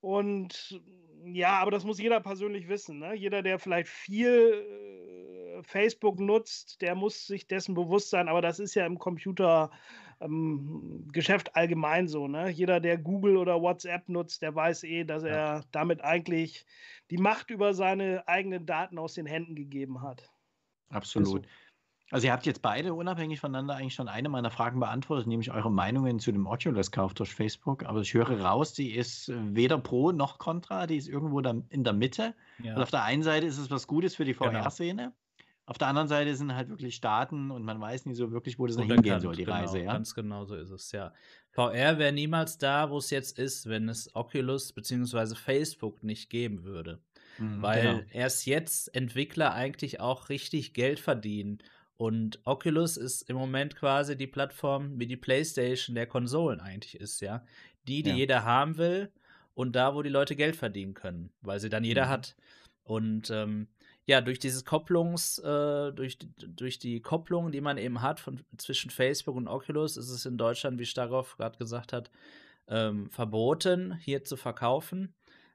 [0.02, 0.82] Und
[1.26, 3.00] ja, aber das muss jeder persönlich wissen.
[3.00, 3.16] Ne?
[3.16, 8.28] Jeder, der vielleicht viel äh, Facebook nutzt, der muss sich dessen bewusst sein.
[8.28, 12.28] Aber das ist ja im Computergeschäft ähm, allgemein so.
[12.28, 12.50] Ne?
[12.50, 15.62] Jeder, der Google oder WhatsApp nutzt, der weiß eh, dass er ja.
[15.72, 16.66] damit eigentlich
[17.10, 20.30] die Macht über seine eigenen Daten aus den Händen gegeben hat.
[20.90, 21.46] Absolut.
[21.46, 21.50] Also
[22.12, 26.20] ihr habt jetzt beide unabhängig voneinander eigentlich schon eine meiner Fragen beantwortet, nämlich eure Meinungen
[26.20, 27.84] zu dem Oculus-Kauf durch Facebook.
[27.86, 31.94] Aber ich höre raus, die ist weder pro noch contra, die ist irgendwo in der
[31.94, 32.36] Mitte.
[32.62, 32.76] Ja.
[32.76, 35.02] Und auf der einen Seite ist es was Gutes für die VR-Szene.
[35.04, 35.16] Genau.
[35.66, 38.68] Auf der anderen Seite sind halt wirklich Staaten und man weiß nie so wirklich, wo
[38.68, 39.80] das noch hingehen soll, die genau, Reise.
[39.80, 39.94] Ja?
[39.94, 41.14] Ganz genau so ist es, ja.
[41.52, 45.36] VR wäre niemals da, wo es jetzt ist, wenn es Oculus bzw.
[45.36, 47.00] Facebook nicht geben würde.
[47.38, 48.04] Mhm, Weil genau.
[48.12, 51.60] erst jetzt Entwickler eigentlich auch richtig Geld verdienen
[51.98, 57.22] und Oculus ist im Moment quasi die Plattform, wie die PlayStation der Konsolen eigentlich ist,
[57.22, 57.46] ja.
[57.88, 58.16] Die, die ja.
[58.16, 59.12] jeder haben will
[59.54, 62.10] und da, wo die Leute Geld verdienen können, weil sie dann jeder mhm.
[62.10, 62.36] hat.
[62.84, 63.68] Und ähm,
[64.06, 68.90] ja, durch dieses Kopplungs, äh, durch, durch die Kopplung, die man eben hat von, zwischen
[68.90, 72.10] Facebook und Oculus, ist es in Deutschland, wie Starov gerade gesagt hat,
[72.68, 75.14] ähm, verboten, hier zu verkaufen.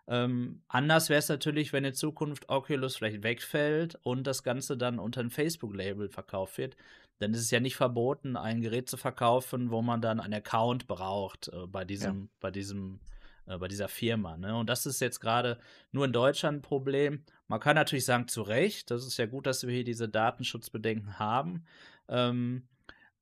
[0.09, 4.99] Ähm, anders wäre es natürlich, wenn in Zukunft Oculus vielleicht wegfällt und das Ganze dann
[4.99, 6.77] unter ein Facebook-Label verkauft wird.
[7.18, 10.87] Dann ist es ja nicht verboten, ein Gerät zu verkaufen, wo man dann einen Account
[10.87, 12.29] braucht äh, bei diesem, ja.
[12.40, 13.01] bei diesem,
[13.47, 14.38] äh, bei dieser Firma.
[14.38, 14.57] Ne?
[14.57, 15.59] Und das ist jetzt gerade
[15.92, 17.23] nur in Deutschland ein Problem.
[17.47, 21.18] Man kann natürlich sagen, zu Recht, das ist ja gut, dass wir hier diese Datenschutzbedenken
[21.18, 21.64] haben.
[22.09, 22.66] Ähm,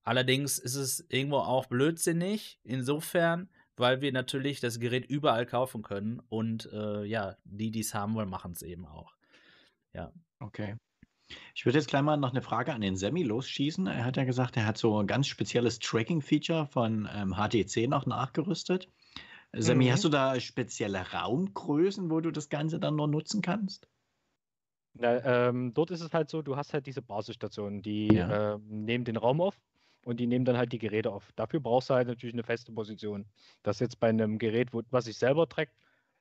[0.05, 6.21] allerdings ist es irgendwo auch blödsinnig, insofern, weil wir natürlich das Gerät überall kaufen können
[6.29, 9.15] und äh, ja, die, die es haben wollen, machen es eben auch.
[9.93, 10.13] Ja.
[10.41, 10.77] Okay.
[11.55, 13.87] Ich würde jetzt gleich mal noch eine Frage an den Semi losschießen.
[13.87, 18.07] Er hat ja gesagt, er hat so ein ganz spezielles Tracking-Feature von ähm, HTC noch
[18.07, 18.89] nachgerüstet.
[19.53, 19.93] Semi, mhm.
[19.93, 23.89] hast du da spezielle Raumgrößen, wo du das Ganze dann noch nutzen kannst?
[24.95, 28.55] Na, ähm, dort ist es halt so, du hast halt diese Basisstationen, die ja.
[28.55, 29.59] ähm, nehmen den Raum auf
[30.07, 31.33] und die nehmen dann halt die Geräte auf.
[31.35, 33.27] Dafür brauchst du halt natürlich eine feste Position.
[33.65, 35.73] Das jetzt bei einem Gerät, wo, was sich selber trägt,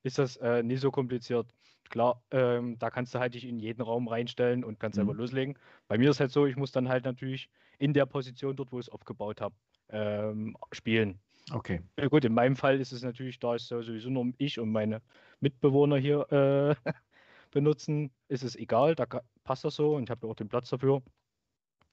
[0.02, 1.54] ist das äh, nicht so kompliziert.
[1.90, 5.02] Klar, ähm, da kannst du halt dich in jeden Raum reinstellen und kannst mhm.
[5.02, 5.56] selber loslegen.
[5.88, 8.80] Bei mir ist halt so, ich muss dann halt natürlich in der Position dort, wo
[8.80, 9.54] ich es aufgebaut habe,
[9.90, 11.20] ähm, spielen.
[11.54, 11.80] Okay.
[12.00, 15.00] Ja, gut, in meinem Fall ist es natürlich, da ist sowieso nur ich und meine
[15.42, 16.92] Mitbewohner hier äh,
[17.52, 19.06] benutzen, ist es egal, da
[19.44, 21.04] passt das so und ich habe auch den Platz dafür.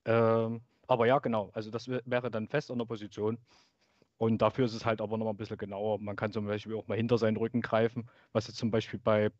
[0.06, 1.50] Ähm, aber ja, genau.
[1.54, 3.38] Also das wäre dann fest an der Position.
[4.18, 5.98] Und dafür ist es halt aber noch ein bisschen genauer.
[6.00, 9.30] Man kann zum Beispiel auch mal hinter seinen Rücken greifen, was jetzt zum Beispiel bei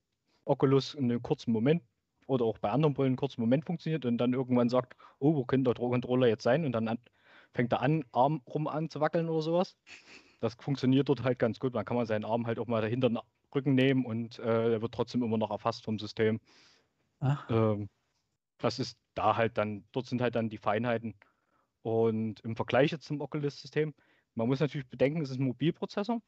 [0.45, 1.85] Oculus in einem kurzen Moment
[2.27, 5.45] oder auch bei anderen Brillen einen kurzen Moment funktioniert und dann irgendwann sagt, oh, wo
[5.45, 6.65] könnte der Controller jetzt sein?
[6.65, 6.99] Und dann an,
[7.55, 9.77] fängt er an, Arm rum an zu wackeln oder sowas.
[10.41, 11.75] Das funktioniert dort halt ganz gut.
[11.75, 13.19] Man kann man seinen Arm halt auch mal dahinter den
[13.55, 16.41] Rücken nehmen und äh, er wird trotzdem immer noch erfasst vom System.
[17.49, 17.91] Ähm,
[18.61, 21.19] das ist da halt dann, dort sind halt dann die Feinheiten.
[21.83, 23.95] Und im Vergleich jetzt zum Oculus-System,
[24.35, 26.23] man muss natürlich bedenken, es ist ein Mobilprozessor,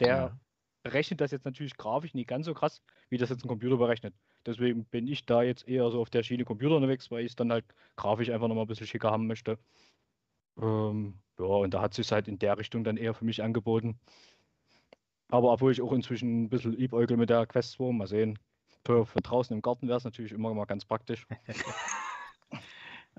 [0.00, 0.38] der
[0.84, 0.90] ja.
[0.90, 4.14] rechnet das jetzt natürlich grafisch nicht ganz so krass, wie das jetzt ein Computer berechnet.
[4.46, 7.36] Deswegen bin ich da jetzt eher so auf der Schiene Computer unterwegs, weil ich es
[7.36, 7.64] dann halt
[7.96, 9.58] grafisch einfach nochmal ein bisschen schicker haben möchte.
[10.60, 13.98] Ähm, ja, und da hat sich halt in der Richtung dann eher für mich angeboten.
[15.28, 18.38] Aber obwohl ich auch inzwischen ein bisschen liebäugel mit der Quest 2, mal sehen.
[18.84, 21.26] Für, für draußen im Garten wäre es natürlich immer mal ganz praktisch.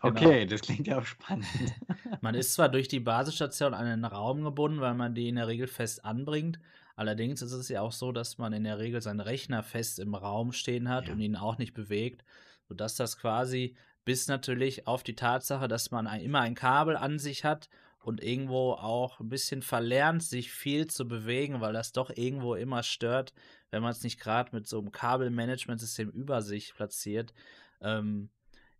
[0.02, 0.16] Genau.
[0.16, 1.46] Okay, das klingt ja auch spannend.
[2.22, 5.48] Man ist zwar durch die Basisstation an den Raum gebunden, weil man die in der
[5.48, 6.60] Regel fest anbringt.
[6.96, 10.16] Allerdings ist es ja auch so, dass man in der Regel seinen Rechner fest im
[10.16, 11.14] Raum stehen hat ja.
[11.14, 12.26] und ihn auch nicht bewegt,
[12.68, 17.46] sodass das quasi bis natürlich auf die Tatsache, dass man immer ein Kabel an sich
[17.46, 17.70] hat
[18.02, 22.84] und irgendwo auch ein bisschen verlernt, sich viel zu bewegen, weil das doch irgendwo immer
[22.84, 23.34] stört,
[23.72, 27.34] wenn man es nicht gerade mit so einem Kabelmanagementsystem über sich platziert.
[27.82, 28.30] Ähm,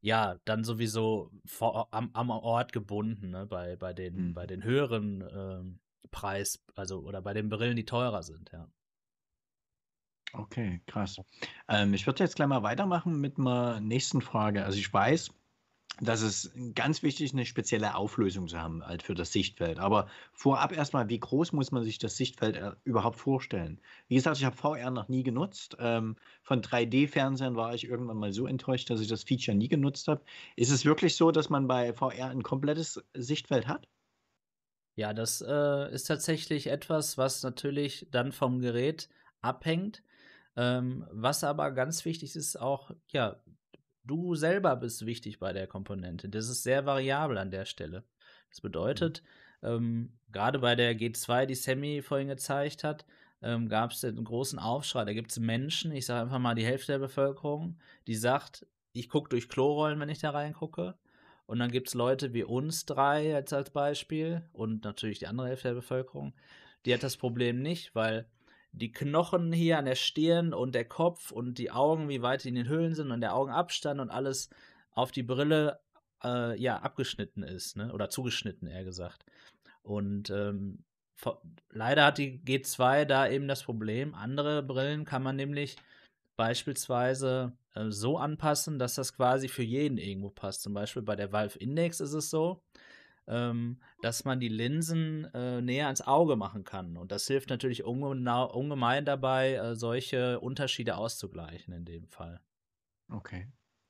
[0.02, 3.46] ja, dann sowieso vor, am, am Ort gebunden, ne?
[3.46, 4.34] bei, bei, den, mhm.
[4.34, 5.80] bei den höheren ähm,
[6.12, 8.68] Preis, also oder bei den Brillen, die teurer sind, ja.
[10.34, 11.18] Okay, krass.
[11.68, 14.64] Ähm, ich würde jetzt gleich mal weitermachen mit einer nächsten Frage.
[14.64, 15.32] Also ich weiß,
[16.02, 19.80] dass es ganz wichtig ist, eine spezielle Auflösung zu haben halt für das Sichtfeld.
[19.80, 23.82] Aber vorab erstmal, wie groß muss man sich das Sichtfeld äh, überhaupt vorstellen?
[24.08, 25.76] Wie gesagt, ich habe VR noch nie genutzt.
[25.80, 30.08] Ähm, von 3D-Fernsehern war ich irgendwann mal so enttäuscht, dass ich das Feature nie genutzt
[30.08, 30.24] habe.
[30.56, 33.88] Ist es wirklich so, dass man bei VR ein komplettes Sichtfeld hat?
[34.96, 39.10] Ja, das äh, ist tatsächlich etwas, was natürlich dann vom Gerät
[39.42, 40.04] abhängt.
[40.58, 43.42] Ähm, was aber ganz wichtig ist, auch, ja,
[44.10, 46.30] du selber bist wichtig bei der Komponente.
[46.30, 48.04] Das ist sehr variabel an der Stelle.
[48.50, 49.24] Das bedeutet,
[49.62, 49.68] mhm.
[49.68, 53.06] ähm, gerade bei der G2, die Sammy vorhin gezeigt hat,
[53.42, 55.06] ähm, gab es einen großen Aufschrei.
[55.06, 59.10] Da gibt es Menschen, ich sage einfach mal die Hälfte der Bevölkerung, die sagt, ich
[59.10, 60.96] gucke durch Klorollen, wenn ich da reingucke.
[61.46, 65.48] Und dann gibt es Leute wie uns drei jetzt als Beispiel und natürlich die andere
[65.48, 66.34] Hälfte der Bevölkerung,
[66.86, 68.28] die hat das Problem nicht, weil
[68.72, 72.50] die Knochen hier an der Stirn und der Kopf und die Augen, wie weit die
[72.50, 74.50] in den Höhlen sind und der Augenabstand und alles
[74.92, 75.80] auf die Brille
[76.24, 77.94] äh, ja abgeschnitten ist, ne?
[77.94, 79.26] Oder zugeschnitten, eher gesagt.
[79.82, 80.84] Und ähm,
[81.70, 84.14] leider hat die G2 da eben das Problem.
[84.14, 85.78] Andere Brillen kann man nämlich
[86.36, 90.62] beispielsweise äh, so anpassen, dass das quasi für jeden irgendwo passt.
[90.62, 92.62] Zum Beispiel bei der Valve Index ist es so,
[93.30, 96.98] ähm, dass man die Linsen äh, näher ans Auge machen kann.
[96.98, 102.42] Und das hilft natürlich ungemein dabei, äh, solche Unterschiede auszugleichen in dem Fall.
[103.10, 103.48] Okay.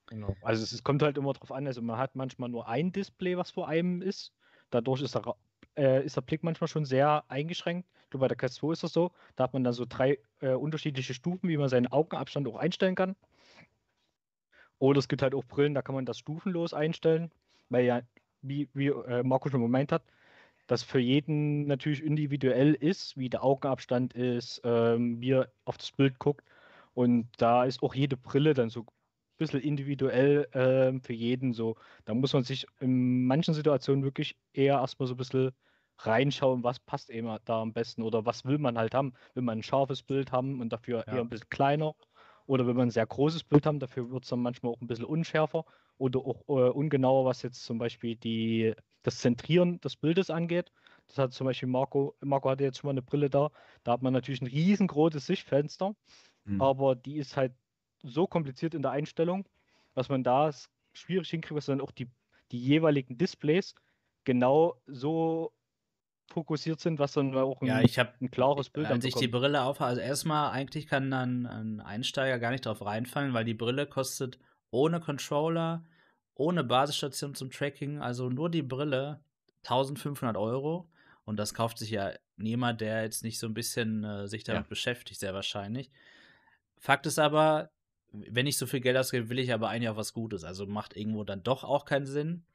[0.07, 0.35] Genau.
[0.41, 3.37] Also es, es kommt halt immer darauf an, also man hat manchmal nur ein Display,
[3.37, 4.33] was vor einem ist.
[4.71, 5.35] Dadurch ist der,
[5.77, 7.87] äh, ist der Blick manchmal schon sehr eingeschränkt.
[8.09, 9.11] Du, bei der Quest 2 ist das so.
[9.35, 12.95] Da hat man dann so drei äh, unterschiedliche Stufen, wie man seinen Augenabstand auch einstellen
[12.95, 13.15] kann.
[14.79, 17.31] Oder es gibt halt auch Brillen, da kann man das stufenlos einstellen,
[17.69, 18.01] weil ja
[18.41, 20.03] wie, wie äh, Marco schon gemeint hat,
[20.67, 25.91] das für jeden natürlich individuell ist, wie der Augenabstand ist, ähm, wie er auf das
[25.91, 26.45] Bild guckt.
[26.93, 28.87] Und da ist auch jede Brille dann so ein
[29.37, 31.75] bisschen individuell äh, für jeden so.
[32.05, 35.51] Da muss man sich in manchen Situationen wirklich eher erstmal so ein bisschen
[35.97, 39.13] reinschauen, was passt eben da am besten oder was will man halt haben.
[39.33, 41.15] Will man ein scharfes Bild haben und dafür ja.
[41.15, 41.95] eher ein bisschen kleiner
[42.45, 44.87] oder will man ein sehr großes Bild haben, dafür wird es dann manchmal auch ein
[44.87, 45.65] bisschen unschärfer
[45.99, 50.71] oder auch äh, ungenauer, was jetzt zum Beispiel die, das Zentrieren des Bildes angeht.
[51.07, 53.51] Das hat zum Beispiel Marco, Marco hatte jetzt schon mal eine Brille da,
[53.83, 55.95] da hat man natürlich ein riesengroßes Sichtfenster,
[56.45, 56.61] mhm.
[56.61, 57.53] aber die ist halt
[58.03, 59.47] so kompliziert in der Einstellung,
[59.93, 60.51] dass man da
[60.93, 62.07] schwierig hinkriegt, dass dann auch die,
[62.51, 63.75] die jeweiligen Displays
[64.23, 65.51] genau so
[66.27, 69.27] fokussiert sind, was dann auch ein, ja, ich hab, ein klares Bild Als ich die
[69.27, 73.55] Brille aufhabe, also erstmal, eigentlich kann dann ein Einsteiger gar nicht drauf reinfallen, weil die
[73.55, 74.39] Brille kostet
[74.71, 75.83] ohne Controller,
[76.35, 79.19] ohne Basisstation zum Tracking, also nur die Brille
[79.63, 80.89] 1500 Euro.
[81.25, 84.63] Und das kauft sich ja niemand, der jetzt nicht so ein bisschen äh, sich damit
[84.63, 84.69] ja.
[84.69, 85.91] beschäftigt, sehr wahrscheinlich.
[86.77, 87.69] Fakt ist aber,
[88.11, 90.43] wenn ich so viel Geld ausgebe, will ich aber eigentlich auch was Gutes.
[90.43, 92.45] Also macht irgendwo dann doch auch keinen Sinn.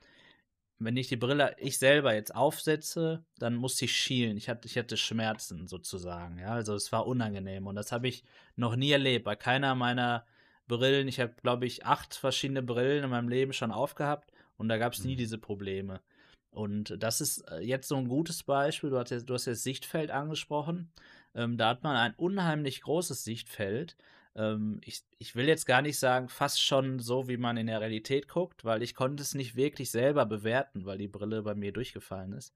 [0.78, 4.36] Wenn ich die Brille ich selber jetzt aufsetze, dann muss ich schielen.
[4.36, 6.38] Ich hatte, ich hatte Schmerzen sozusagen.
[6.38, 8.24] Ja, also es war unangenehm und das habe ich
[8.56, 9.24] noch nie erlebt.
[9.24, 10.26] Bei keiner meiner
[10.66, 11.08] Brillen.
[11.08, 14.92] Ich habe, glaube ich, acht verschiedene Brillen in meinem Leben schon aufgehabt und da gab
[14.92, 15.18] es nie mhm.
[15.18, 16.00] diese Probleme.
[16.50, 18.90] Und das ist äh, jetzt so ein gutes Beispiel.
[18.90, 20.92] Du hast jetzt, du hast jetzt Sichtfeld angesprochen.
[21.34, 23.96] Ähm, da hat man ein unheimlich großes Sichtfeld.
[24.36, 27.80] Ähm, ich, ich will jetzt gar nicht sagen, fast schon so, wie man in der
[27.80, 31.72] Realität guckt, weil ich konnte es nicht wirklich selber bewerten, weil die Brille bei mir
[31.72, 32.54] durchgefallen ist.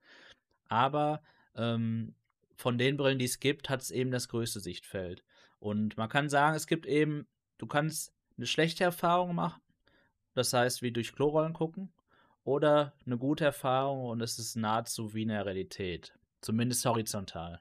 [0.68, 1.22] Aber
[1.56, 2.14] ähm,
[2.56, 5.24] von den Brillen, die es gibt, hat es eben das größte Sichtfeld.
[5.58, 7.26] Und man kann sagen, es gibt eben
[7.58, 9.60] Du kannst eine schlechte Erfahrung machen,
[10.34, 11.92] das heißt wie durch Klorollen gucken,
[12.44, 17.60] oder eine gute Erfahrung und es ist nahezu wie in der Realität, zumindest horizontal.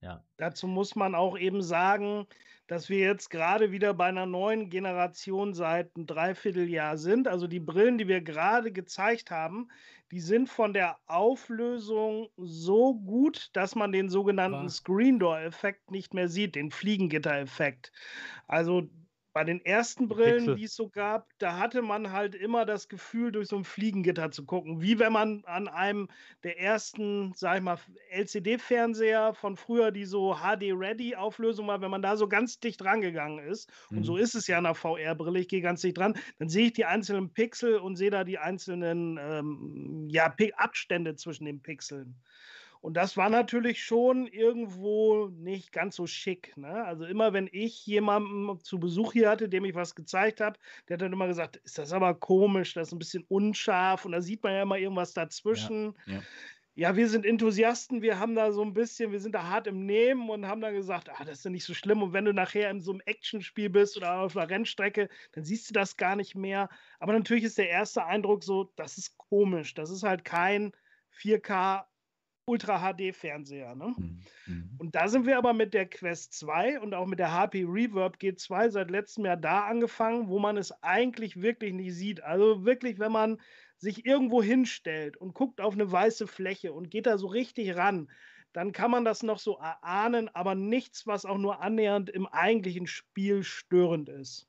[0.00, 0.24] Ja.
[0.36, 2.26] Dazu muss man auch eben sagen,
[2.68, 7.26] dass wir jetzt gerade wieder bei einer neuen Generation seit einem Dreivierteljahr sind.
[7.26, 9.68] Also die Brillen, die wir gerade gezeigt haben,
[10.10, 16.14] die sind von der Auflösung so gut, dass man den sogenannten Screen Door Effekt nicht
[16.14, 17.92] mehr sieht, den Fliegengitter Effekt.
[18.46, 18.88] Also
[19.32, 23.30] Bei den ersten Brillen, die es so gab, da hatte man halt immer das Gefühl,
[23.30, 24.80] durch so ein Fliegengitter zu gucken.
[24.80, 26.08] Wie wenn man an einem
[26.42, 27.78] der ersten, sag ich mal,
[28.10, 33.70] LCD-Fernseher von früher, die so HD-Ready-Auflösung war, wenn man da so ganz dicht rangegangen ist.
[33.90, 33.98] Mhm.
[33.98, 34.20] Und so mhm.
[34.20, 35.40] ist es ja in der VR-Brille.
[35.40, 38.38] Ich gehe ganz dicht dran, dann sehe ich die einzelnen Pixel und sehe da die
[38.38, 42.16] einzelnen ähm, ja, Abstände zwischen den Pixeln.
[42.80, 46.56] Und das war natürlich schon irgendwo nicht ganz so schick.
[46.56, 46.84] Ne?
[46.84, 50.58] Also immer wenn ich jemanden zu Besuch hier hatte, dem ich was gezeigt habe,
[50.88, 54.12] der hat dann immer gesagt, ist das aber komisch, das ist ein bisschen unscharf und
[54.12, 55.94] da sieht man ja immer irgendwas dazwischen.
[56.06, 56.22] Ja, ja.
[56.74, 59.84] ja, wir sind Enthusiasten, wir haben da so ein bisschen, wir sind da hart im
[59.84, 62.02] Nehmen und haben dann gesagt, ah, das ist ja nicht so schlimm.
[62.02, 65.68] Und wenn du nachher in so einem Actionspiel bist oder auf einer Rennstrecke, dann siehst
[65.68, 66.68] du das gar nicht mehr.
[67.00, 69.74] Aber natürlich ist der erste Eindruck so, das ist komisch.
[69.74, 70.72] Das ist halt kein
[71.20, 71.84] 4K
[72.48, 73.74] Ultra-HD-Fernseher.
[73.74, 73.94] Ne?
[73.96, 74.70] Mhm, mhm.
[74.78, 78.16] Und da sind wir aber mit der Quest 2 und auch mit der HP Reverb
[78.16, 82.22] G2 seit letztem Jahr da angefangen, wo man es eigentlich wirklich nicht sieht.
[82.22, 83.40] Also wirklich, wenn man
[83.76, 88.10] sich irgendwo hinstellt und guckt auf eine weiße Fläche und geht da so richtig ran,
[88.52, 92.86] dann kann man das noch so erahnen, aber nichts, was auch nur annähernd im eigentlichen
[92.86, 94.47] Spiel störend ist.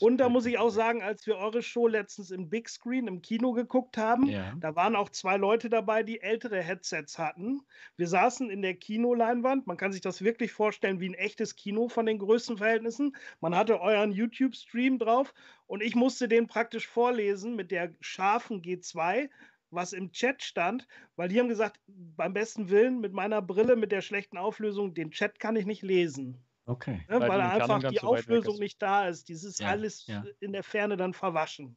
[0.00, 3.22] Und da muss ich auch sagen, als wir eure Show letztens im Big Screen im
[3.22, 4.54] Kino geguckt haben, ja.
[4.60, 7.62] da waren auch zwei Leute dabei, die ältere Headsets hatten.
[7.96, 9.66] Wir saßen in der Kinoleinwand.
[9.66, 13.16] Man kann sich das wirklich vorstellen wie ein echtes Kino von den Größenverhältnissen.
[13.40, 15.34] Man hatte euren YouTube-Stream drauf
[15.66, 19.28] und ich musste den praktisch vorlesen mit der scharfen G2
[19.70, 20.86] was im Chat stand,
[21.16, 25.10] weil die haben gesagt, beim besten Willen mit meiner Brille, mit der schlechten Auflösung, den
[25.10, 26.40] Chat kann ich nicht lesen.
[26.66, 27.04] Okay.
[27.08, 29.28] Ne, weil, weil einfach die Auflösung nicht da ist.
[29.28, 30.24] Dieses ja, alles ja.
[30.40, 31.76] in der Ferne dann verwaschen.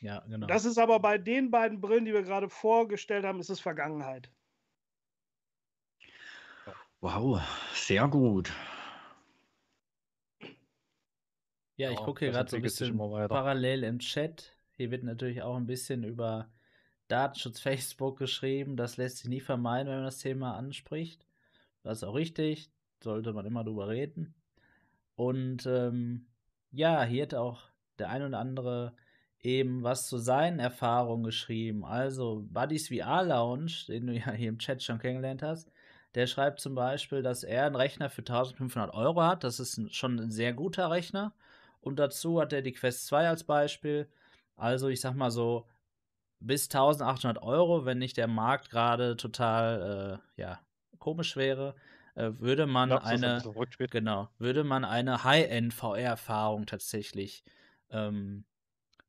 [0.00, 0.46] Ja, genau.
[0.46, 4.30] Das ist aber bei den beiden Brillen, die wir gerade vorgestellt haben, ist es Vergangenheit.
[7.00, 7.40] Wow,
[7.72, 8.52] sehr gut.
[11.76, 14.56] Ja, ich gucke hier gerade so ein bisschen parallel im Chat.
[14.76, 16.50] Hier wird natürlich auch ein bisschen über
[17.08, 18.76] Datenschutz Facebook geschrieben.
[18.76, 21.26] Das lässt sich nie vermeiden, wenn man das Thema anspricht.
[21.82, 22.70] Das ist auch richtig
[23.02, 24.34] sollte man immer drüber reden.
[25.14, 26.26] Und ähm,
[26.72, 27.62] ja, hier hat auch
[27.98, 28.94] der ein oder andere
[29.40, 31.84] eben was zu seinen Erfahrungen geschrieben.
[31.84, 35.70] Also Buddies VR Lounge, den du ja hier im Chat schon kennengelernt hast,
[36.14, 39.44] der schreibt zum Beispiel, dass er einen Rechner für 1500 Euro hat.
[39.44, 41.34] Das ist schon ein sehr guter Rechner.
[41.80, 44.08] Und dazu hat er die Quest 2 als Beispiel.
[44.56, 45.66] Also ich sag mal so
[46.40, 50.60] bis 1800 Euro, wenn nicht der Markt gerade total äh, ja,
[50.98, 51.74] komisch wäre,
[52.16, 53.42] äh, würde man glaub, eine
[53.90, 57.44] genau würde man eine High-End VR-Erfahrung tatsächlich
[57.90, 58.44] ähm,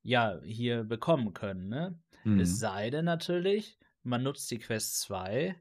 [0.03, 1.69] ja hier bekommen können.
[1.69, 1.99] Ne?
[2.23, 2.39] Mhm.
[2.39, 5.55] Es sei denn natürlich, man nutzt die Quest 2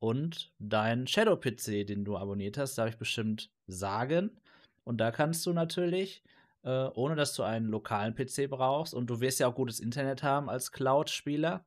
[0.00, 4.30] und dein Shadow-PC, den du abonniert hast, darf ich bestimmt sagen.
[4.84, 6.22] Und da kannst du natürlich,
[6.62, 10.22] äh, ohne dass du einen lokalen PC brauchst, und du wirst ja auch gutes Internet
[10.22, 11.64] haben als Cloud-Spieler,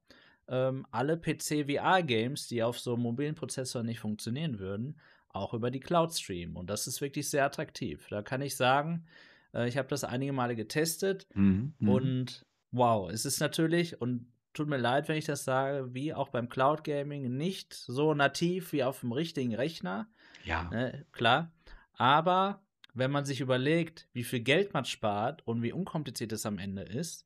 [0.47, 4.99] ähm, alle PC-VR-Games, die auf so einem mobilen Prozessor nicht funktionieren würden,
[5.33, 6.55] auch über die Cloud streamen.
[6.55, 8.07] Und das ist wirklich sehr attraktiv.
[8.09, 9.05] Da kann ich sagen,
[9.53, 14.27] äh, ich habe das einige Male getestet mhm, mhm, und wow, es ist natürlich, und
[14.53, 18.73] tut mir leid, wenn ich das sage, wie auch beim Cloud Gaming, nicht so nativ
[18.73, 20.07] wie auf dem richtigen Rechner.
[20.43, 20.69] Ja.
[20.71, 21.51] Ne, klar.
[21.93, 22.61] Aber
[22.93, 26.81] wenn man sich überlegt, wie viel Geld man spart und wie unkompliziert es am Ende
[26.81, 27.25] ist,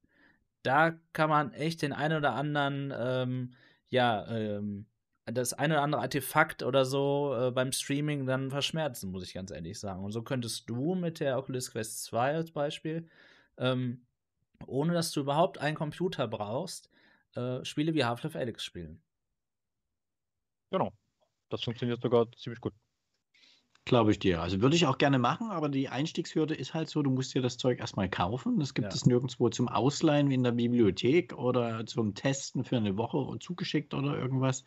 [0.64, 3.53] da kann man echt den einen oder anderen, ähm,
[3.89, 4.88] ja, ähm,
[5.26, 9.52] das eine oder andere Artefakt oder so äh, beim Streaming dann verschmerzen, muss ich ganz
[9.52, 10.04] ehrlich sagen.
[10.04, 13.10] Und so könntest du mit der Oculus Quest 2 als Beispiel,
[13.58, 14.06] ähm,
[14.68, 16.92] ohne dass du überhaupt einen Computer brauchst,
[17.36, 19.02] äh, Spiele wie Half-Life Alyx spielen.
[20.72, 20.94] Genau.
[21.50, 22.74] Das funktioniert sogar ziemlich gut.
[23.86, 24.42] Glaube ich dir.
[24.42, 27.44] Also würde ich auch gerne machen, aber die Einstiegshürde ist halt so, du musst dir
[27.44, 28.60] das Zeug erstmal kaufen.
[28.60, 28.96] Das gibt ja.
[28.96, 33.94] es nirgendwo zum Ausleihen wie in der Bibliothek oder zum Testen für eine Woche zugeschickt
[33.94, 34.64] oder irgendwas.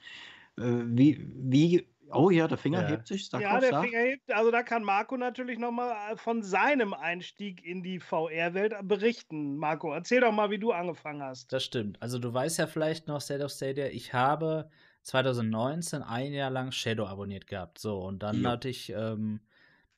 [0.59, 2.89] Äh, wie, wie, oh ja, der Finger ja.
[2.89, 3.29] hebt sich.
[3.29, 3.85] Sag ja, der sag.
[3.85, 4.33] Finger hebt.
[4.33, 9.57] Also da kann Marco natürlich nochmal äh, von seinem Einstieg in die VR-Welt berichten.
[9.57, 11.53] Marco, erzähl doch mal, wie du angefangen hast.
[11.53, 12.01] Das stimmt.
[12.03, 14.71] Also du weißt ja vielleicht noch, State of Stadia, ich habe
[15.09, 17.79] 2019 ein Jahr lang Shadow abonniert gehabt.
[17.79, 18.51] So, und dann jo.
[18.51, 19.41] hatte ich, ähm,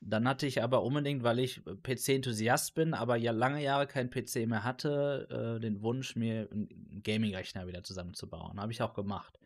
[0.01, 4.47] dann hatte ich aber unbedingt, weil ich PC-Enthusiast bin, aber ja lange Jahre kein PC
[4.47, 8.61] mehr hatte, äh, den Wunsch, mir einen Gaming-Rechner wieder zusammenzubauen.
[8.61, 9.40] Habe ich auch gemacht.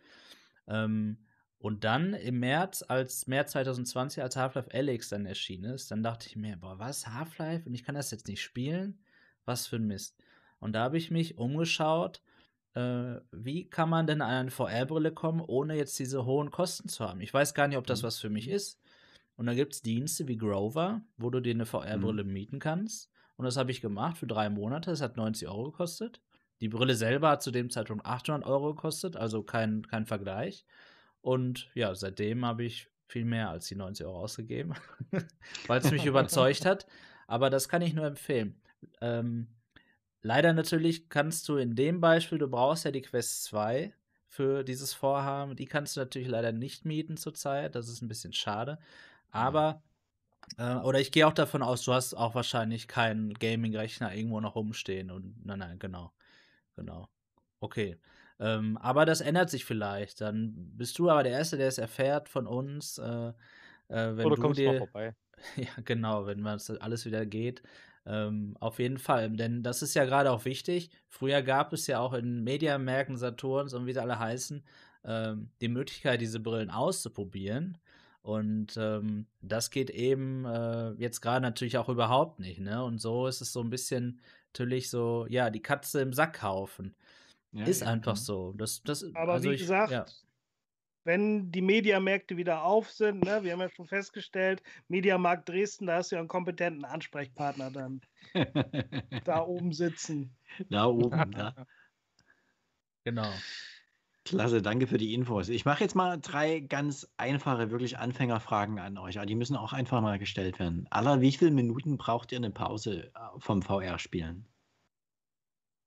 [0.67, 1.19] Ähm,
[1.59, 6.27] und dann im März, als März 2020, als Half-Life Alyx dann erschienen ist, dann dachte
[6.29, 7.67] ich mir, boah, was, Half-Life?
[7.67, 8.99] Und ich kann das jetzt nicht spielen?
[9.47, 10.23] Was für ein Mist.
[10.59, 12.23] Und da habe ich mich umgeschaut,
[12.75, 17.09] äh, wie kann man denn an eine VR-Brille kommen, ohne jetzt diese hohen Kosten zu
[17.09, 17.21] haben?
[17.21, 18.07] Ich weiß gar nicht, ob das mhm.
[18.07, 18.81] was für mich ist.
[19.37, 22.33] Und da gibt es Dienste wie Grover, wo du dir eine VR-Brille mhm.
[22.33, 23.11] mieten kannst.
[23.37, 24.91] Und das habe ich gemacht für drei Monate.
[24.91, 26.21] Das hat 90 Euro gekostet.
[26.61, 30.65] Die Brille selber hat zu dem Zeitpunkt 800 Euro gekostet, also kein, kein Vergleich.
[31.21, 34.75] Und ja, seitdem habe ich viel mehr als die 90 Euro ausgegeben,
[35.67, 36.87] weil es mich überzeugt hat.
[37.27, 38.61] Aber das kann ich nur empfehlen.
[39.01, 39.49] Ähm,
[40.23, 43.95] leider natürlich kannst du in dem Beispiel, du brauchst ja die Quest 2
[44.29, 45.57] für dieses Vorhaben.
[45.57, 47.75] Die kannst du natürlich leider nicht mieten zurzeit.
[47.75, 48.79] Das ist ein bisschen schade.
[49.31, 49.83] Aber,
[50.59, 54.57] äh, oder ich gehe auch davon aus, du hast auch wahrscheinlich keinen Gaming-Rechner irgendwo noch
[54.57, 55.11] rumstehen.
[55.11, 56.13] Und nein, nein, genau.
[56.77, 57.09] Genau.
[57.61, 57.97] Okay.
[58.41, 60.21] Ähm, aber das ändert sich vielleicht.
[60.21, 62.99] Dann bist du aber der Erste, der es erfährt von uns.
[62.99, 63.29] Äh,
[63.89, 65.15] äh, wenn Oder du kommst dir, mal vorbei.
[65.57, 67.63] Ja, genau, wenn das alles wieder geht.
[68.07, 70.91] Ähm, auf jeden Fall, denn das ist ja gerade auch wichtig.
[71.09, 74.63] Früher gab es ja auch in Mediamärkten, Saturns und wie sie alle heißen,
[75.05, 77.79] ähm, die Möglichkeit, diese Brillen auszuprobieren.
[78.23, 82.61] Und ähm, das geht eben äh, jetzt gerade natürlich auch überhaupt nicht.
[82.61, 82.83] Ne?
[82.83, 84.21] Und so ist es so ein bisschen
[84.55, 86.95] natürlich so, ja, die Katze im Sack kaufen.
[87.51, 88.23] Ja, ist ja, einfach ja.
[88.23, 88.53] so.
[88.53, 90.25] Das, das, Aber also wie ich, gesagt,
[91.05, 95.97] wenn die Mediamärkte wieder auf sind, ne, wir haben ja schon festgestellt, Mediamarkt Dresden, da
[95.97, 98.01] hast du ja einen kompetenten Ansprechpartner dann
[99.25, 100.35] da oben sitzen.
[100.71, 101.67] Da oben, da.
[103.05, 103.31] Genau.
[104.25, 105.51] Klasse, danke für die Infos.
[105.51, 109.19] Ich mache jetzt mal drei ganz einfache, wirklich Anfängerfragen an euch.
[109.19, 110.87] Aber die müssen auch einfach mal gestellt werden.
[110.91, 114.49] Aller, wie viele Minuten braucht ihr eine Pause äh, vom VR-Spielen?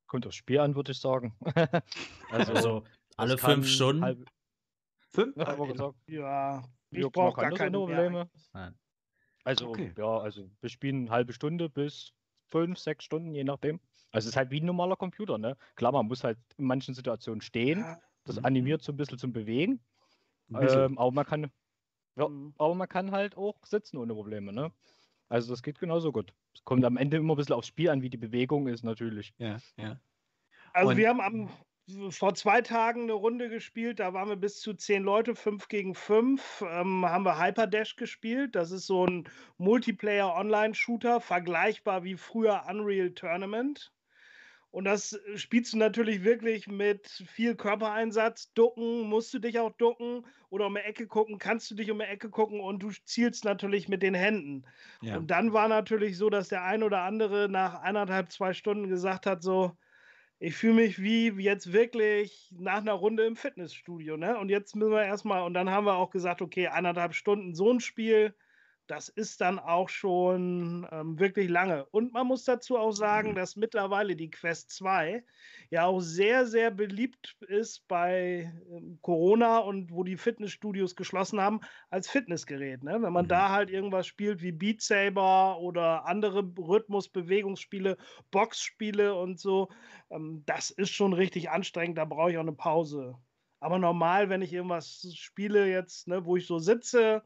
[0.06, 1.36] Kommt aufs Spiel an, würde ich sagen.
[2.30, 2.84] also, also
[3.18, 4.04] alle fünf Stunden.
[4.04, 4.30] Halb,
[5.10, 5.36] Fünf?
[5.36, 5.96] Ja, aber gesagt.
[6.08, 8.30] Ja, ich brauche gar keine Probleme.
[9.44, 9.94] Also, okay.
[9.98, 12.14] ja, also wir spielen eine halbe Stunde bis
[12.46, 13.80] fünf, sechs Stunden, je nachdem.
[14.12, 15.58] Also es ist halt wie ein normaler Computer, ne?
[15.76, 17.84] Klar, man muss halt in manchen Situationen stehen.
[18.28, 18.46] Das mhm.
[18.46, 19.80] animiert so ein bisschen zum Bewegen.
[20.50, 21.52] Ähm, aber man kann,
[22.16, 22.54] ja, mhm.
[22.58, 24.72] aber man kann halt auch sitzen ohne Probleme, ne?
[25.30, 26.34] Also das geht genauso gut.
[26.54, 29.34] Es kommt am Ende immer ein bisschen aufs Spiel an, wie die Bewegung ist, natürlich.
[29.38, 30.00] Ja, ja.
[30.74, 31.50] Also Und wir haben am
[32.10, 35.96] vor zwei Tagen eine Runde gespielt, da waren wir bis zu zehn Leute, fünf gegen
[35.96, 36.62] fünf.
[36.68, 38.56] Ähm, haben wir Hyperdash gespielt.
[38.56, 43.94] Das ist so ein Multiplayer-Online-Shooter, vergleichbar wie früher Unreal Tournament.
[44.78, 48.54] Und das spielst du natürlich wirklich mit viel Körpereinsatz.
[48.54, 51.98] Ducken, musst du dich auch ducken oder um die Ecke gucken, kannst du dich um
[51.98, 54.66] die Ecke gucken und du zielst natürlich mit den Händen.
[55.02, 55.18] Ja.
[55.18, 59.26] Und dann war natürlich so, dass der ein oder andere nach eineinhalb, zwei Stunden gesagt
[59.26, 59.76] hat, so,
[60.38, 64.38] ich fühle mich wie jetzt wirklich nach einer Runde im Fitnessstudio, ne?
[64.38, 67.74] Und jetzt müssen wir erstmal, und dann haben wir auch gesagt, okay, eineinhalb Stunden so
[67.74, 68.36] ein Spiel,
[68.88, 71.86] das ist dann auch schon ähm, wirklich lange.
[71.88, 73.36] Und man muss dazu auch sagen, mhm.
[73.36, 75.24] dass mittlerweile die Quest 2
[75.70, 81.60] ja auch sehr, sehr beliebt ist bei ähm, Corona und wo die Fitnessstudios geschlossen haben,
[81.90, 82.84] als Fitnessgerät.
[82.84, 83.02] Ne?
[83.02, 83.30] Wenn man mhm.
[83.30, 87.98] da halt irgendwas spielt wie Beat Saber oder andere Rhythmus-Bewegungsspiele,
[88.32, 89.70] Boxspiele und so,
[90.10, 91.98] ähm, das ist schon richtig anstrengend.
[91.98, 93.16] Da brauche ich auch eine Pause.
[93.60, 97.24] Aber normal, wenn ich irgendwas spiele jetzt, ne, wo ich so sitze,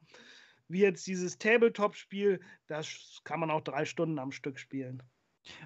[0.71, 5.03] wie jetzt dieses Tabletop-Spiel, das kann man auch drei Stunden am Stück spielen.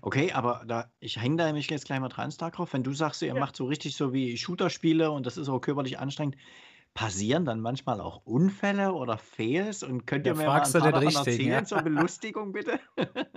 [0.01, 2.69] Okay, aber da, ich hänge da nämlich jetzt gleich mal dran, Starcraft.
[2.71, 3.39] Wenn du sagst, ihr ja.
[3.39, 6.37] macht so richtig so wie Shooter-Spiele und das ist auch körperlich anstrengend,
[6.93, 10.81] passieren dann manchmal auch Unfälle oder Fails und könnt ihr ja, mir mal ein paar
[10.81, 11.63] davon richtig, erzählen ja.
[11.65, 12.79] zur Belustigung bitte?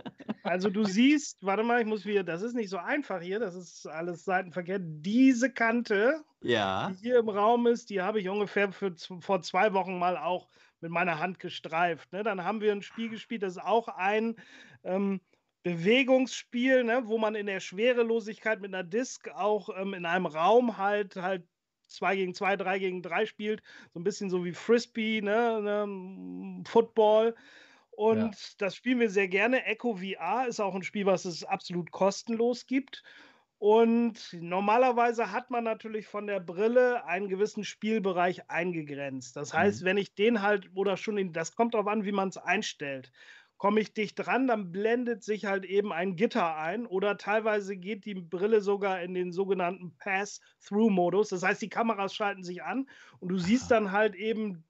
[0.44, 3.54] Also du siehst, warte mal, ich muss wieder, das ist nicht so einfach hier, das
[3.54, 4.80] ist alles seitenverkehrt.
[4.82, 6.88] Diese Kante, ja.
[6.88, 10.48] die hier im Raum ist, die habe ich ungefähr für, vor zwei Wochen mal auch
[10.80, 12.12] mit meiner Hand gestreift.
[12.12, 12.22] Ne?
[12.22, 14.36] Dann haben wir ein Spiel gespielt, das ist auch ein
[14.84, 15.20] ähm,
[15.62, 17.02] Bewegungsspiel, ne?
[17.06, 21.44] wo man in der Schwerelosigkeit mit einer Disk auch ähm, in einem Raum halt halt
[21.88, 23.62] 2 gegen 2, 3 gegen 3 spielt.
[23.92, 25.60] So ein bisschen so wie Frisbee, ne?
[25.62, 26.62] ne?
[26.66, 27.34] Football.
[27.90, 28.54] Und ja.
[28.58, 29.64] das spielen wir sehr gerne.
[29.64, 33.02] Echo VR ist auch ein Spiel, was es absolut kostenlos gibt.
[33.58, 39.36] Und normalerweise hat man natürlich von der Brille einen gewissen Spielbereich eingegrenzt.
[39.36, 39.86] Das heißt, mhm.
[39.86, 43.10] wenn ich den halt oder schon in, das kommt darauf an, wie man es einstellt.
[43.56, 48.04] Komme ich dicht dran, dann blendet sich halt eben ein Gitter ein oder teilweise geht
[48.04, 51.30] die Brille sogar in den sogenannten Pass-Through-Modus.
[51.30, 52.88] Das heißt, die Kameras schalten sich an
[53.18, 54.64] und du siehst dann halt eben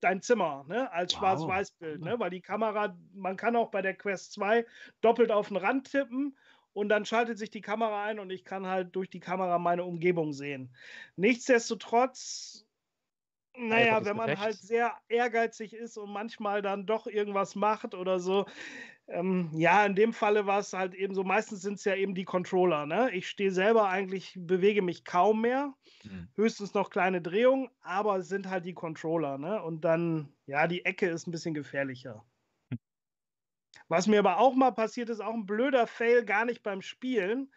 [0.00, 1.20] dein Zimmer ne, als wow.
[1.20, 4.64] Schwarz-Weiß-Bild, ne, weil die Kamera, man kann auch bei der Quest 2
[5.02, 6.34] doppelt auf den Rand tippen
[6.76, 9.84] und dann schaltet sich die Kamera ein und ich kann halt durch die Kamera meine
[9.84, 10.74] Umgebung sehen.
[11.16, 12.66] Nichtsdestotrotz,
[13.58, 18.46] naja, wenn man halt sehr ehrgeizig ist und manchmal dann doch irgendwas macht oder so,
[19.08, 22.14] Ähm, ja, in dem Falle war es halt eben so, meistens sind es ja eben
[22.14, 22.86] die Controller.
[22.86, 23.10] Ne?
[23.12, 25.74] Ich stehe selber eigentlich, bewege mich kaum mehr.
[26.02, 26.28] Mhm.
[26.36, 29.38] Höchstens noch kleine Drehungen, aber es sind halt die Controller.
[29.38, 29.62] Ne?
[29.62, 32.24] Und dann, ja, die Ecke ist ein bisschen gefährlicher.
[33.88, 37.52] Was mir aber auch mal passiert ist, auch ein blöder Fail, gar nicht beim Spielen,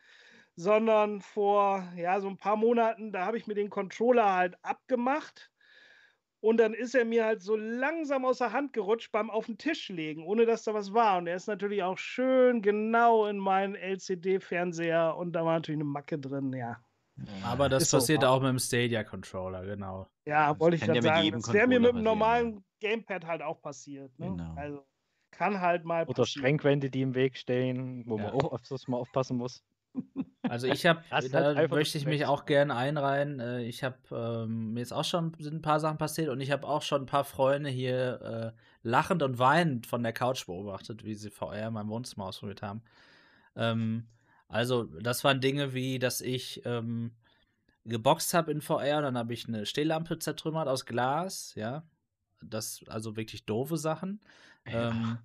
[0.56, 5.52] sondern vor ja, so ein paar Monaten, da habe ich mir den Controller halt abgemacht
[6.42, 9.58] und dann ist er mir halt so langsam aus der Hand gerutscht beim auf den
[9.58, 11.18] Tisch legen, ohne dass da was war.
[11.18, 15.90] Und er ist natürlich auch schön genau in meinen LCD-Fernseher und da war natürlich eine
[15.90, 16.78] Macke drin, ja.
[17.44, 18.28] Aber das ist passiert so.
[18.28, 20.08] auch mit dem Stadia-Controller, genau.
[20.26, 21.32] Ja, wollte ich gerade sagen.
[21.32, 24.18] Das wäre mir mit dem normalen Gamepad halt auch passiert.
[24.18, 24.28] Ne?
[24.28, 24.54] Genau.
[24.56, 24.86] Also
[25.32, 26.06] kann halt mal.
[26.06, 28.24] Oder Schrankwände, die im Weg stehen, wo ja.
[28.24, 29.64] man auch öfters mal aufpassen muss.
[30.44, 33.40] Also ich habe, da halt möchte ich mich auch gerne einreihen.
[33.40, 36.50] Äh, ich habe, ähm, mir ist auch schon sind ein paar Sachen passiert und ich
[36.50, 41.04] habe auch schon ein paar Freunde hier äh, lachend und weinend von der Couch beobachtet,
[41.04, 42.82] wie sie VR in meinem Wohnzimmer ausprobiert haben.
[43.56, 44.08] Ähm,
[44.48, 47.12] also das waren Dinge wie, dass ich ähm,
[47.86, 51.84] geboxt habe in VR und dann habe ich eine Stehlampe zertrümmert aus Glas, ja.
[52.42, 54.22] Das, also wirklich doofe Sachen.
[54.72, 54.90] Ja.
[54.90, 55.18] Ähm,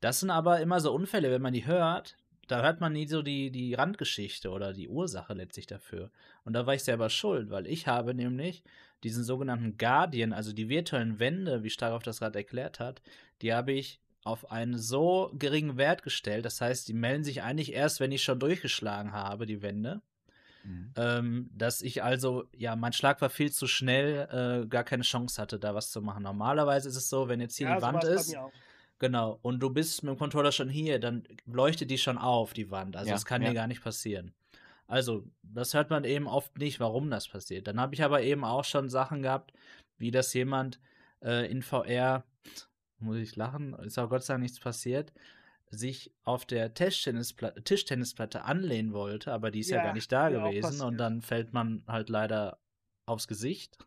[0.00, 2.16] das sind aber immer so Unfälle, wenn man die hört,
[2.50, 6.10] da hört man nie so die, die Randgeschichte oder die Ursache letztlich dafür.
[6.44, 8.64] Und da war ich selber schuld, weil ich habe nämlich
[9.04, 13.02] diesen sogenannten Guardian, also die virtuellen Wände, wie Stark auf das Rad erklärt hat,
[13.40, 16.44] die habe ich auf einen so geringen Wert gestellt.
[16.44, 20.02] Das heißt, die melden sich eigentlich erst, wenn ich schon durchgeschlagen habe, die Wände.
[20.64, 20.92] Mhm.
[20.96, 25.40] Ähm, dass ich also, ja, mein Schlag war viel zu schnell, äh, gar keine Chance
[25.40, 26.22] hatte, da was zu machen.
[26.22, 28.36] Normalerweise ist es so, wenn jetzt hier ja, die Wand ist,
[29.00, 29.38] Genau.
[29.42, 32.96] Und du bist mit dem Controller schon hier, dann leuchtet die schon auf, die Wand.
[32.96, 33.48] Also ja, das kann ja.
[33.48, 34.32] dir gar nicht passieren.
[34.86, 37.66] Also, das hört man eben oft nicht, warum das passiert.
[37.66, 39.52] Dann habe ich aber eben auch schon Sachen gehabt,
[39.98, 40.80] wie dass jemand
[41.22, 42.24] äh, in VR,
[42.98, 45.12] muss ich lachen, ist auch Gott sei Dank nichts passiert,
[45.70, 50.28] sich auf der Tischtennisplatte, Tischtennisplatte anlehnen wollte, aber die ist ja, ja gar nicht da
[50.28, 52.58] gewesen und dann fällt man halt leider
[53.06, 53.78] aufs Gesicht.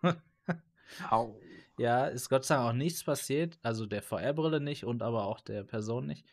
[1.09, 1.36] Au.
[1.78, 3.57] Ja, ist Gott sei Dank auch nichts passiert.
[3.63, 6.26] Also der VR-Brille nicht und aber auch der Person nicht.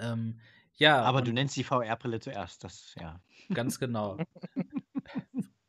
[0.00, 0.40] Ähm,
[0.74, 1.02] ja.
[1.02, 3.20] Aber du nennst die VR-Brille zuerst, das, ja.
[3.52, 4.18] Ganz genau.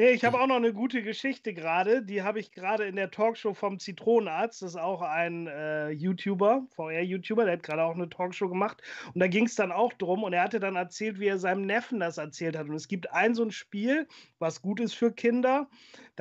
[0.01, 2.01] Nee, ich habe auch noch eine gute Geschichte gerade.
[2.01, 4.63] Die habe ich gerade in der Talkshow vom Zitronenarzt.
[4.63, 8.82] Das ist auch ein äh, YouTuber, VR-YouTuber, der hat gerade auch eine Talkshow gemacht.
[9.13, 10.24] Und da ging es dann auch drum.
[10.24, 12.67] Und er hatte dann erzählt, wie er seinem Neffen das erzählt hat.
[12.67, 14.07] Und es gibt ein so ein Spiel,
[14.39, 15.69] was gut ist für Kinder.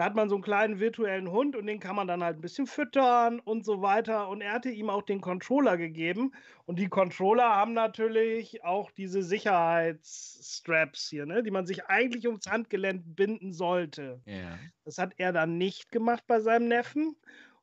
[0.01, 2.41] Da hat man so einen kleinen virtuellen Hund und den kann man dann halt ein
[2.41, 4.31] bisschen füttern und so weiter.
[4.31, 6.33] Und er hatte ihm auch den Controller gegeben.
[6.65, 12.47] Und die Controller haben natürlich auch diese Sicherheitsstraps hier, ne, die man sich eigentlich ums
[12.47, 14.23] Handgelenk binden sollte.
[14.25, 14.59] Ja.
[14.87, 17.15] Das hat er dann nicht gemacht bei seinem Neffen.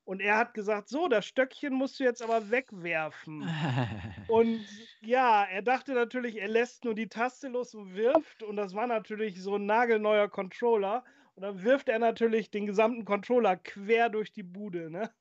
[0.05, 3.49] Und er hat gesagt, so, das Stöckchen musst du jetzt aber wegwerfen.
[4.27, 4.63] und
[5.01, 8.43] ja, er dachte natürlich, er lässt nur die Taste los und wirft.
[8.43, 11.03] Und das war natürlich so ein nagelneuer Controller.
[11.37, 14.89] Und dann wirft er natürlich den gesamten Controller quer durch die Bude.
[14.89, 15.11] Ne?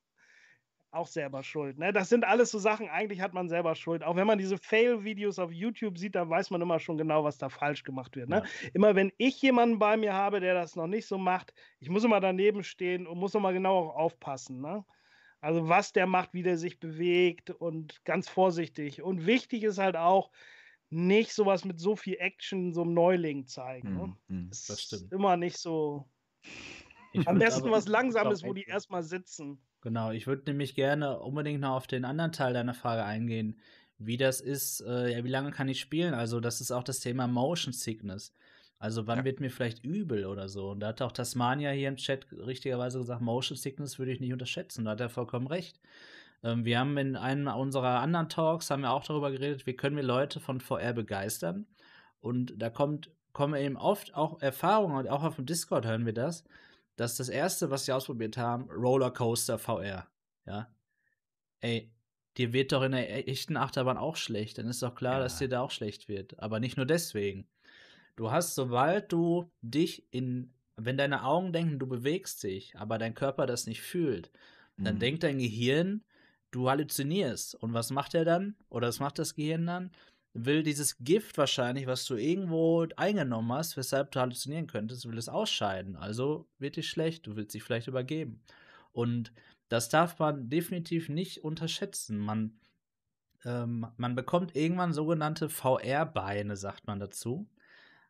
[0.97, 1.79] auch selber schuld.
[1.79, 1.93] Ne?
[1.93, 4.03] Das sind alles so Sachen, eigentlich hat man selber Schuld.
[4.03, 7.37] Auch wenn man diese Fail-Videos auf YouTube sieht, dann weiß man immer schon genau, was
[7.37, 8.31] da falsch gemacht wird.
[8.31, 8.43] Ne?
[8.45, 8.69] Ja.
[8.73, 12.05] Immer wenn ich jemanden bei mir habe, der das noch nicht so macht, ich muss
[12.05, 14.63] immer daneben stehen und muss immer genau aufpassen.
[14.63, 14.87] Ne?
[15.41, 19.03] Also was der macht, wie der sich bewegt und ganz vorsichtig.
[19.03, 20.31] Und wichtig ist halt auch,
[20.91, 23.97] nicht sowas mit so viel Action so einem Neuling zeigen.
[23.97, 24.17] Ne?
[24.29, 25.13] Mm, das stimmt.
[25.13, 26.09] Immer nicht so.
[27.13, 29.59] Ich Am besten was Langsames, wo die erstmal sitzen.
[29.81, 33.61] Genau, ich würde nämlich gerne unbedingt noch auf den anderen Teil deiner Frage eingehen,
[33.99, 36.13] wie das ist, äh, ja, wie lange kann ich spielen?
[36.13, 38.35] Also, das ist auch das Thema Motion Sickness.
[38.79, 39.25] Also, wann ja.
[39.25, 40.71] wird mir vielleicht übel oder so?
[40.71, 44.33] Und da hat auch Tasmania hier im Chat richtigerweise gesagt, Motion Sickness würde ich nicht
[44.33, 44.85] unterschätzen.
[44.85, 45.81] Da hat er vollkommen recht.
[46.47, 49.97] Ähm, wir haben in einem unserer anderen Talks haben wir auch darüber geredet, wie können
[49.97, 51.67] wir Leute von VR begeistern.
[52.21, 56.15] Und da kommt, kommen eben oft auch Erfahrungen, und auch auf dem Discord hören wir
[56.15, 56.45] das,
[56.95, 60.07] das ist das erste, was sie ausprobiert haben, Rollercoaster VR.
[60.47, 60.73] Ja.
[61.61, 61.93] Ey,
[62.37, 64.59] dir wird doch in der echten Achterbahn auch schlecht.
[64.59, 65.25] Dann ist doch klar, ja.
[65.25, 66.39] dass dir da auch schlecht wird.
[66.39, 67.49] Aber nicht nur deswegen.
[68.15, 73.15] Du hast, sobald du dich in, wenn deine Augen denken, du bewegst dich, aber dein
[73.15, 74.31] Körper das nicht fühlt,
[74.79, 75.01] dann mhm.
[75.01, 76.03] denkt dein Gehirn,
[76.57, 77.55] du halluzinierst.
[77.55, 78.57] Und was macht er dann?
[78.69, 79.91] Oder was macht das Gehirn dann?
[80.45, 85.29] will dieses Gift wahrscheinlich, was du irgendwo eingenommen hast, weshalb du halluzinieren könntest, will es
[85.29, 85.97] ausscheiden.
[85.97, 88.43] Also wird dich schlecht, du willst dich vielleicht übergeben.
[88.93, 89.33] Und
[89.69, 92.19] das darf man definitiv nicht unterschätzen.
[92.19, 92.59] Man,
[93.45, 97.49] ähm, man bekommt irgendwann sogenannte VR-Beine, sagt man dazu.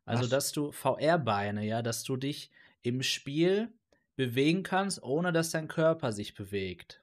[0.04, 0.30] Also, was?
[0.30, 2.50] dass du VR-Beine, ja, dass du dich
[2.82, 3.72] im Spiel
[4.14, 7.02] bewegen kannst, ohne dass dein Körper sich bewegt.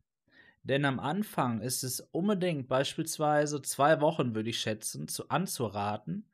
[0.63, 6.25] Denn am Anfang ist es unbedingt beispielsweise zwei Wochen, würde ich schätzen, zu, anzuraten,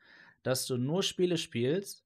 [0.43, 2.05] dass du nur Spiele spielst,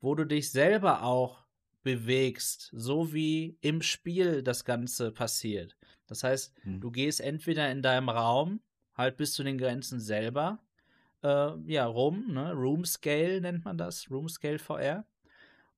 [0.00, 1.44] wo du dich selber auch
[1.82, 5.76] bewegst, so wie im Spiel das Ganze passiert.
[6.06, 6.80] Das heißt, hm.
[6.80, 8.60] du gehst entweder in deinem Raum,
[8.94, 10.62] halt bis zu den Grenzen selber,
[11.22, 12.52] äh, ja, rum, ne?
[12.52, 15.06] Room Scale nennt man das, Room Scale VR.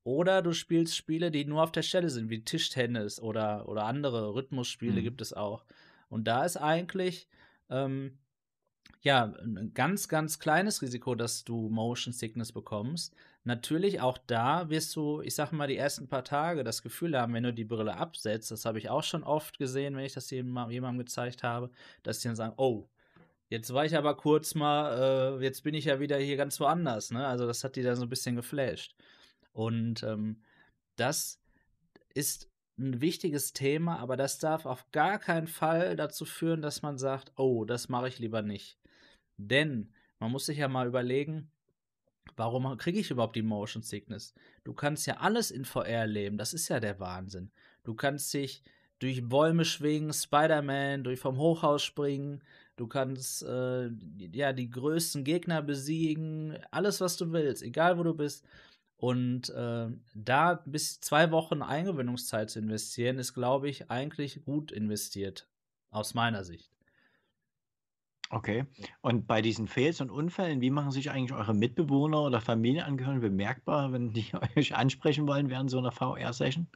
[0.06, 4.34] Oder du spielst Spiele, die nur auf der Stelle sind, wie Tischtennis oder, oder andere
[4.34, 5.02] Rhythmusspiele mhm.
[5.02, 5.64] gibt es auch.
[6.08, 7.26] Und da ist eigentlich
[7.70, 8.16] ähm,
[9.02, 13.16] ja ein ganz, ganz kleines Risiko, dass du Motion Sickness bekommst.
[13.42, 17.34] Natürlich auch da wirst du, ich sag mal, die ersten paar Tage das Gefühl haben,
[17.34, 20.30] wenn du die Brille absetzt, das habe ich auch schon oft gesehen, wenn ich das
[20.30, 21.68] jemandem gezeigt habe,
[22.04, 22.88] dass die dann sagen, oh,
[23.48, 27.10] jetzt war ich aber kurz mal, äh, jetzt bin ich ja wieder hier ganz woanders,
[27.10, 27.26] ne?
[27.26, 28.94] Also das hat die dann so ein bisschen geflasht.
[29.56, 30.42] Und ähm,
[30.96, 31.40] das
[32.12, 36.98] ist ein wichtiges Thema, aber das darf auf gar keinen Fall dazu führen, dass man
[36.98, 38.78] sagt, oh, das mache ich lieber nicht.
[39.38, 41.50] Denn man muss sich ja mal überlegen,
[42.36, 44.34] warum kriege ich überhaupt die Motion Sickness?
[44.62, 47.50] Du kannst ja alles in VR erleben, das ist ja der Wahnsinn.
[47.82, 48.62] Du kannst dich
[48.98, 52.42] durch Bäume schwingen, Spider-Man, durch vom Hochhaus springen,
[52.76, 53.88] du kannst äh,
[54.32, 58.44] ja die größten Gegner besiegen, alles was du willst, egal wo du bist.
[58.96, 65.48] Und äh, da bis zwei Wochen Eingewöhnungszeit zu investieren, ist, glaube ich, eigentlich gut investiert,
[65.90, 66.70] aus meiner Sicht.
[68.30, 68.66] Okay.
[69.02, 73.92] Und bei diesen Fails und Unfällen, wie machen sich eigentlich eure Mitbewohner oder Familienangehörigen bemerkbar,
[73.92, 76.68] wenn die euch ansprechen wollen während so einer VR-Session?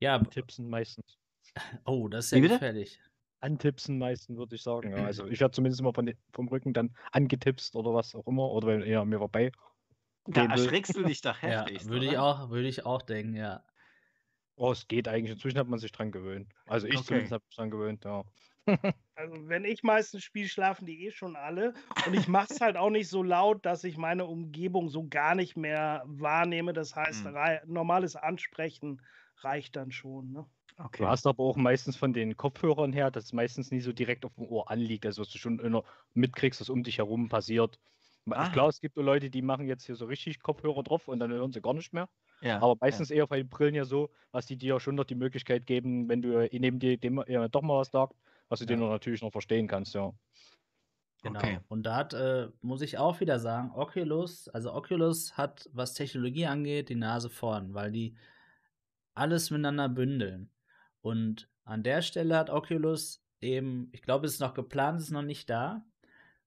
[0.00, 1.18] Ja, Antipsen meistens.
[1.84, 2.98] Oh, das ist ja gefährlich.
[3.40, 4.92] Antipsen meistens, würde ich sagen.
[4.92, 5.04] Ja.
[5.04, 8.50] Also ich werde zumindest immer von, vom Rücken dann angetipst oder was auch immer.
[8.50, 9.52] Oder wenn er mir vorbei
[10.26, 11.82] da erschreckst du dich doch heftig.
[11.84, 13.64] Ja, würde ich, auch, würde ich auch denken, ja.
[14.54, 15.32] Oh, es geht eigentlich.
[15.32, 16.52] Inzwischen hat man sich dran gewöhnt.
[16.66, 17.04] Also ich okay.
[17.04, 18.24] zumindest habe mich dran gewöhnt, ja.
[19.14, 21.74] Also wenn ich meistens spiele, schlafen die eh schon alle.
[22.06, 25.34] Und ich mache es halt auch nicht so laut, dass ich meine Umgebung so gar
[25.34, 26.72] nicht mehr wahrnehme.
[26.72, 27.34] Das heißt, hm.
[27.66, 29.02] normales Ansprechen
[29.38, 30.32] reicht dann schon.
[30.32, 30.46] Ne?
[30.78, 31.02] Okay.
[31.02, 34.24] Du hast aber auch meistens von den Kopfhörern her, dass es meistens nie so direkt
[34.24, 35.04] auf dem Ohr anliegt.
[35.04, 35.82] Also dass du schon
[36.14, 37.78] mitkriegst, was um dich herum passiert.
[38.30, 38.50] Ah.
[38.50, 41.52] Klar, es gibt Leute, die machen jetzt hier so richtig Kopfhörer drauf und dann hören
[41.52, 42.08] sie gar nicht mehr.
[42.40, 43.16] Ja, aber meistens ja.
[43.16, 46.22] eher bei den Brillen ja so, was die dir schon noch die Möglichkeit geben, wenn
[46.22, 48.14] du neben dir dem ja, doch mal was sagt,
[48.48, 48.68] was du ja.
[48.68, 50.12] den natürlich noch verstehen kannst, ja.
[51.22, 51.38] Genau.
[51.38, 51.60] Okay.
[51.68, 56.46] Und da hat, äh, muss ich auch wieder sagen, Oculus, also Oculus hat, was Technologie
[56.46, 58.16] angeht, die Nase vorn, weil die
[59.14, 60.50] alles miteinander bündeln.
[61.00, 65.12] Und an der Stelle hat Oculus eben, ich glaube, es ist noch geplant, es ist
[65.12, 65.84] noch nicht da,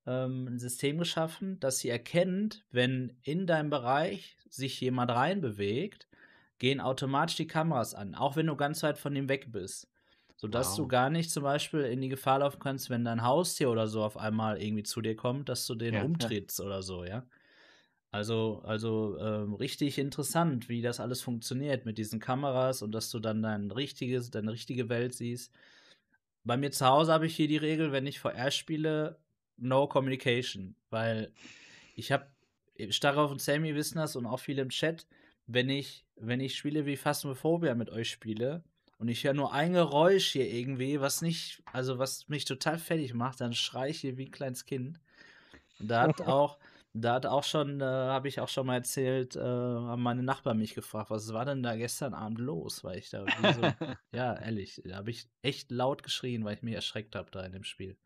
[0.05, 6.07] ähm, ein System geschaffen, dass sie erkennt, wenn in deinem Bereich sich jemand reinbewegt,
[6.59, 9.89] gehen automatisch die Kameras an, auch wenn du ganz weit von ihm weg bist.
[10.37, 10.77] Sodass wow.
[10.77, 14.03] du gar nicht zum Beispiel in die Gefahr laufen kannst, wenn dein Haustier oder so
[14.03, 16.65] auf einmal irgendwie zu dir kommt, dass du den ja, umtrittst ja.
[16.65, 17.25] oder so, ja.
[18.11, 23.19] Also, also ähm, richtig interessant, wie das alles funktioniert mit diesen Kameras und dass du
[23.19, 25.51] dann dein richtiges, deine richtige Welt siehst.
[26.45, 29.19] Bei mir zu Hause habe ich hier die Regel, wenn ich VR spiele,
[29.57, 31.31] no communication, weil
[31.95, 32.27] ich habe
[32.89, 35.07] Starov und Sammy wissen das und auch viele im Chat,
[35.47, 38.63] wenn ich wenn ich Spiele wie Phasmophobia mit euch spiele
[38.97, 43.13] und ich höre nur ein Geräusch hier irgendwie, was nicht, also was mich total fertig
[43.13, 44.99] macht, dann schreie ich hier wie ein kleines Kind.
[45.79, 46.57] Und da hat auch
[46.97, 50.57] da hat auch schon, äh, habe ich auch schon mal erzählt, äh, haben meine Nachbarn
[50.57, 53.61] mich gefragt, was war denn da gestern Abend los, weil ich da so,
[54.13, 57.51] ja, ehrlich, da habe ich echt laut geschrien, weil ich mich erschreckt habe da in
[57.51, 57.97] dem Spiel.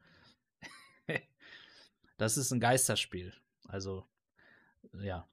[2.19, 3.33] Das ist ein Geisterspiel.
[3.69, 4.05] Also,
[4.93, 5.25] ja,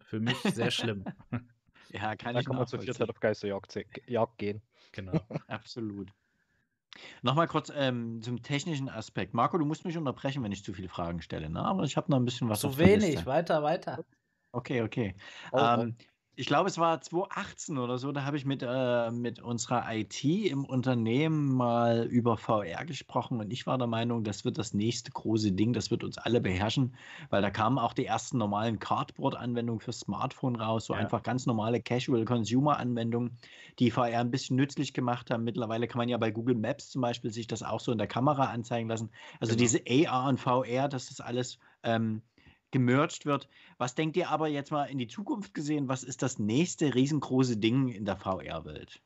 [0.00, 1.04] für mich sehr schlimm.
[1.90, 3.78] ja, kann da ich kann man zu viert auf Geisterjagd
[4.36, 4.60] gehen.
[4.90, 5.12] Genau,
[5.46, 6.10] absolut.
[7.22, 9.32] Nochmal kurz ähm, zum technischen Aspekt.
[9.32, 11.64] Marco, du musst mich unterbrechen, wenn ich zu viele Fragen stelle, ne?
[11.64, 14.04] aber ich habe noch ein bisschen was Zu wenig, weiter, weiter.
[14.50, 15.14] Okay, okay.
[15.52, 15.96] Oh, ähm,
[16.38, 20.22] ich glaube, es war 2018 oder so, da habe ich mit, äh, mit unserer IT
[20.22, 25.10] im Unternehmen mal über VR gesprochen und ich war der Meinung, das wird das nächste
[25.10, 26.94] große Ding, das wird uns alle beherrschen,
[27.30, 31.00] weil da kamen auch die ersten normalen Cardboard-Anwendungen für Smartphone raus, so ja.
[31.00, 33.36] einfach ganz normale Casual-Consumer-Anwendungen,
[33.80, 35.42] die VR ein bisschen nützlich gemacht haben.
[35.42, 38.06] Mittlerweile kann man ja bei Google Maps zum Beispiel sich das auch so in der
[38.06, 39.10] Kamera anzeigen lassen.
[39.40, 39.62] Also genau.
[39.62, 42.22] diese AR und VR, das ist alles ähm,
[42.70, 43.48] gemerged wird.
[43.78, 45.88] Was denkt ihr aber jetzt mal in die Zukunft gesehen?
[45.88, 49.00] Was ist das nächste riesengroße Ding in der VR-Welt?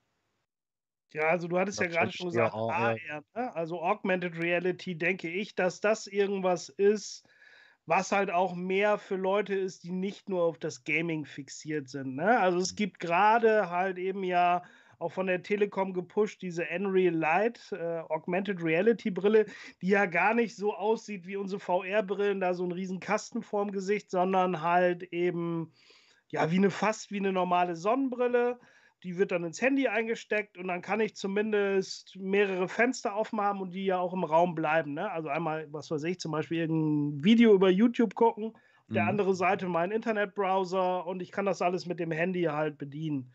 [1.13, 2.95] Ja, also du hattest das ja gerade schon gesagt, ja, AR,
[3.35, 3.55] ne?
[3.55, 7.29] also Augmented Reality, denke ich, dass das irgendwas ist,
[7.85, 12.17] was halt auch mehr für Leute ist, die nicht nur auf das Gaming fixiert sind.
[12.17, 12.41] Ne?
[12.41, 14.63] Also es gibt gerade halt eben ja
[15.03, 19.46] auch von der Telekom gepusht, diese Unreal Light äh, Augmented Reality Brille,
[19.80, 23.72] die ja gar nicht so aussieht wie unsere VR-Brillen, da so ein riesen Kasten vorm
[23.72, 25.72] Gesicht, sondern halt eben
[26.28, 28.59] ja wie eine fast wie eine normale Sonnenbrille.
[29.03, 33.74] Die wird dann ins Handy eingesteckt und dann kann ich zumindest mehrere Fenster aufmachen und
[33.74, 34.94] die ja auch im Raum bleiben.
[34.94, 35.11] Ne?
[35.11, 38.55] Also einmal, was weiß ich, zum Beispiel irgendein Video über YouTube gucken
[38.92, 39.09] der mhm.
[39.11, 43.32] andere Seite mein Internetbrowser und ich kann das alles mit dem Handy halt bedienen.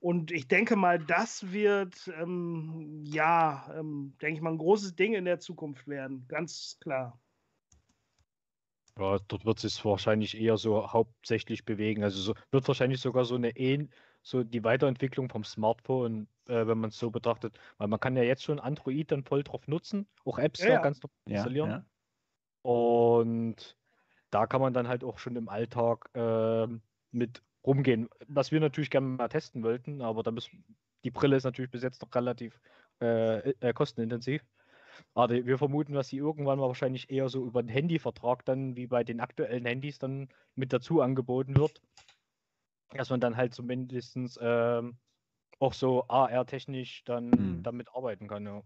[0.00, 5.14] Und ich denke mal, das wird, ähm, ja, ähm, denke ich mal, ein großes Ding
[5.14, 7.20] in der Zukunft werden, ganz klar.
[8.98, 12.02] Ja, dort wird es wahrscheinlich eher so hauptsächlich bewegen.
[12.02, 13.52] Also so, wird wahrscheinlich sogar so eine
[14.22, 17.58] so die Weiterentwicklung vom Smartphone, äh, wenn man es so betrachtet.
[17.78, 20.80] Weil man kann ja jetzt schon Android dann voll drauf nutzen, auch Apps ja, da
[20.82, 21.70] ganz normal installieren.
[21.70, 21.84] Ja, ja.
[22.62, 23.76] Und
[24.30, 26.66] da kann man dann halt auch schon im Alltag äh,
[27.12, 28.08] mit rumgehen.
[28.26, 30.64] Was wir natürlich gerne mal testen wollten, aber da müssen,
[31.04, 32.60] die Brille ist natürlich bis jetzt noch relativ
[33.00, 34.42] äh, äh, kostenintensiv.
[35.14, 38.88] Aber wir vermuten, dass sie irgendwann mal wahrscheinlich eher so über den Handyvertrag dann wie
[38.88, 41.80] bei den aktuellen Handys dann mit dazu angeboten wird.
[42.94, 44.96] Dass man dann halt zumindest ähm,
[45.60, 47.62] auch so AR-technisch dann hm.
[47.62, 48.46] damit arbeiten kann.
[48.46, 48.62] Ja.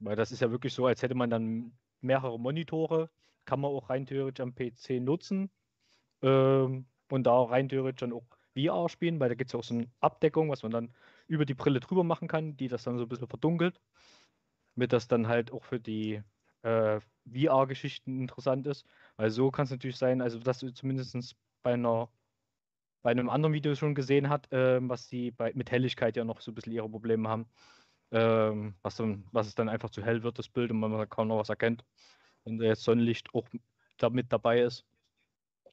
[0.00, 3.08] Weil das ist ja wirklich so, als hätte man dann mehrere Monitore,
[3.46, 5.50] kann man auch rein theoretisch am PC nutzen
[6.22, 9.64] ähm, und da rein theoretisch dann auch VR spielen, weil da gibt es ja auch
[9.64, 10.94] so eine Abdeckung, was man dann
[11.26, 13.80] über die Brille drüber machen kann, die das dann so ein bisschen verdunkelt,
[14.74, 16.22] damit das dann halt auch für die
[16.62, 17.00] äh,
[17.30, 18.86] VR-Geschichten interessant ist.
[19.16, 22.08] Weil so kann es natürlich sein, also dass du zumindest bei einer
[23.02, 26.40] bei einem anderen Video schon gesehen hat, äh, was sie bei, mit Helligkeit ja noch
[26.40, 27.46] so ein bisschen ihre Probleme haben.
[28.12, 31.28] Ähm, was, dann, was es dann einfach zu hell wird, das Bild, und man kaum
[31.28, 31.84] noch was erkennt
[32.44, 33.48] wenn da jetzt Sonnenlicht auch
[33.98, 34.84] damit dabei ist.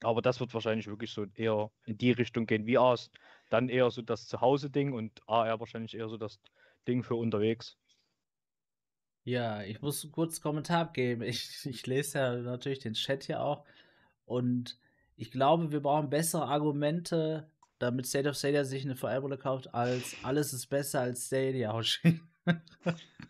[0.02, 3.12] Aber das wird wahrscheinlich wirklich so eher in die Richtung gehen wie AS.
[3.50, 6.40] Dann eher so das Zuhause-Ding und AR wahrscheinlich eher so das
[6.88, 7.78] Ding für unterwegs.
[9.24, 11.22] Ja, ich muss kurz Kommentar abgeben.
[11.22, 13.66] Ich, ich lese ja natürlich den Chat hier auch.
[14.26, 14.80] Und
[15.16, 20.16] ich glaube, wir brauchen bessere Argumente, damit State of Stadia sich eine VR-Brille kauft, als
[20.24, 21.80] alles ist besser als Stadia,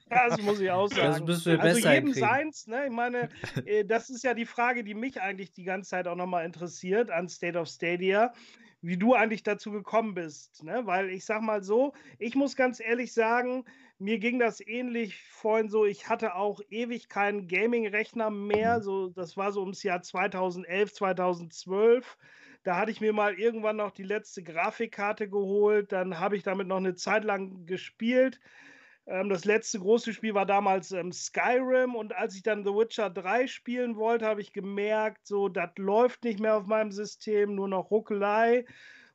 [0.10, 1.12] das muss ich auch sagen.
[1.12, 2.86] Das müssen wir also besser jedem seins, ne?
[2.86, 3.30] Ich meine,
[3.66, 7.12] äh, das ist ja die Frage, die mich eigentlich die ganze Zeit auch nochmal interessiert
[7.12, 8.34] an State of Stadia,
[8.82, 10.82] wie du eigentlich dazu gekommen bist, ne?
[10.86, 13.66] Weil ich sag mal so, ich muss ganz ehrlich sagen,
[14.00, 18.84] mir ging das ähnlich vorhin so, ich hatte auch ewig keinen Gaming-Rechner mehr, mhm.
[18.84, 22.18] so, das war so ums Jahr 2011, 2012.
[22.64, 26.68] Da hatte ich mir mal irgendwann noch die letzte Grafikkarte geholt, dann habe ich damit
[26.68, 28.40] noch eine Zeit lang gespielt
[29.10, 33.48] das letzte große Spiel war damals ähm, Skyrim und als ich dann The Witcher 3
[33.48, 37.90] spielen wollte, habe ich gemerkt, so, das läuft nicht mehr auf meinem System, nur noch
[37.90, 38.66] Ruckelei.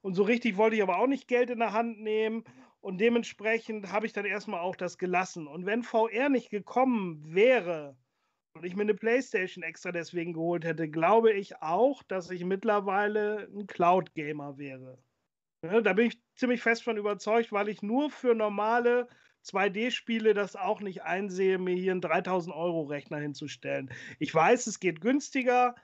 [0.03, 2.43] Und so richtig wollte ich aber auch nicht Geld in der Hand nehmen.
[2.81, 5.47] Und dementsprechend habe ich dann erstmal auch das gelassen.
[5.47, 7.97] Und wenn VR nicht gekommen wäre
[8.55, 13.49] und ich mir eine Playstation extra deswegen geholt hätte, glaube ich auch, dass ich mittlerweile
[13.55, 14.99] ein Cloud-Gamer wäre.
[15.63, 19.09] Ja, da bin ich ziemlich fest von überzeugt, weil ich nur für normale
[19.45, 23.91] 2D-Spiele das auch nicht einsehe, mir hier einen 3000 Euro Rechner hinzustellen.
[24.19, 25.75] Ich weiß, es geht günstiger,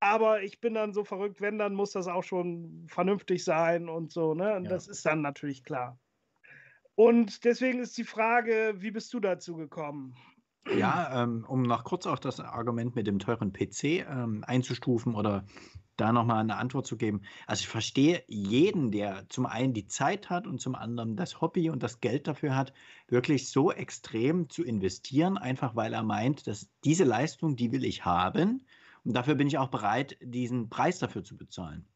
[0.00, 4.12] aber ich bin dann so verrückt, wenn, dann muss das auch schon vernünftig sein und
[4.12, 4.56] so, ne?
[4.56, 4.70] Und ja.
[4.70, 5.98] das ist dann natürlich klar.
[6.94, 10.14] Und deswegen ist die Frage, wie bist du dazu gekommen?
[10.76, 15.44] Ja, ähm, um noch kurz auch das Argument mit dem teuren PC ähm, einzustufen oder
[15.96, 17.22] da nochmal eine Antwort zu geben.
[17.46, 21.68] Also ich verstehe jeden, der zum einen die Zeit hat und zum anderen das Hobby
[21.68, 22.72] und das Geld dafür hat,
[23.08, 28.04] wirklich so extrem zu investieren, einfach weil er meint, dass diese Leistung, die will ich
[28.04, 28.64] haben
[29.04, 31.86] und dafür bin ich auch bereit, diesen Preis dafür zu bezahlen.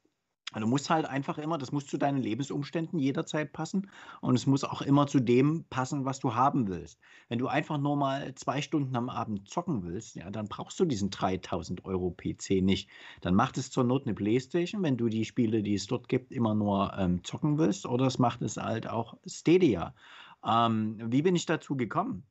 [0.55, 3.91] Du musst halt einfach immer, das muss zu deinen Lebensumständen jederzeit passen
[4.21, 7.01] und es muss auch immer zu dem passen, was du haben willst.
[7.29, 10.85] Wenn du einfach nur mal zwei Stunden am Abend zocken willst, ja, dann brauchst du
[10.85, 12.89] diesen 3000 Euro PC nicht.
[13.21, 16.33] Dann macht es zur Not eine Playstation, wenn du die Spiele, die es dort gibt,
[16.33, 19.95] immer nur ähm, zocken willst oder es macht es halt auch Stadia.
[20.45, 22.25] Ähm, wie bin ich dazu gekommen?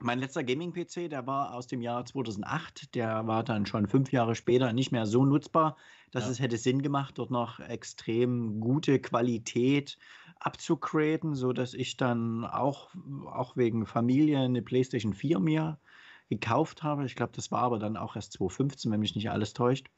[0.00, 2.94] Mein letzter Gaming-PC, der war aus dem Jahr 2008.
[2.94, 5.76] Der war dann schon fünf Jahre später nicht mehr so nutzbar,
[6.10, 6.30] dass ja.
[6.32, 9.98] es hätte Sinn gemacht, dort noch extrem gute Qualität
[10.40, 12.90] abzugraden, sodass ich dann auch,
[13.26, 15.78] auch wegen Familie eine PlayStation 4 mir
[16.28, 17.04] gekauft habe.
[17.04, 19.88] Ich glaube, das war aber dann auch erst 2015, wenn mich nicht alles täuscht.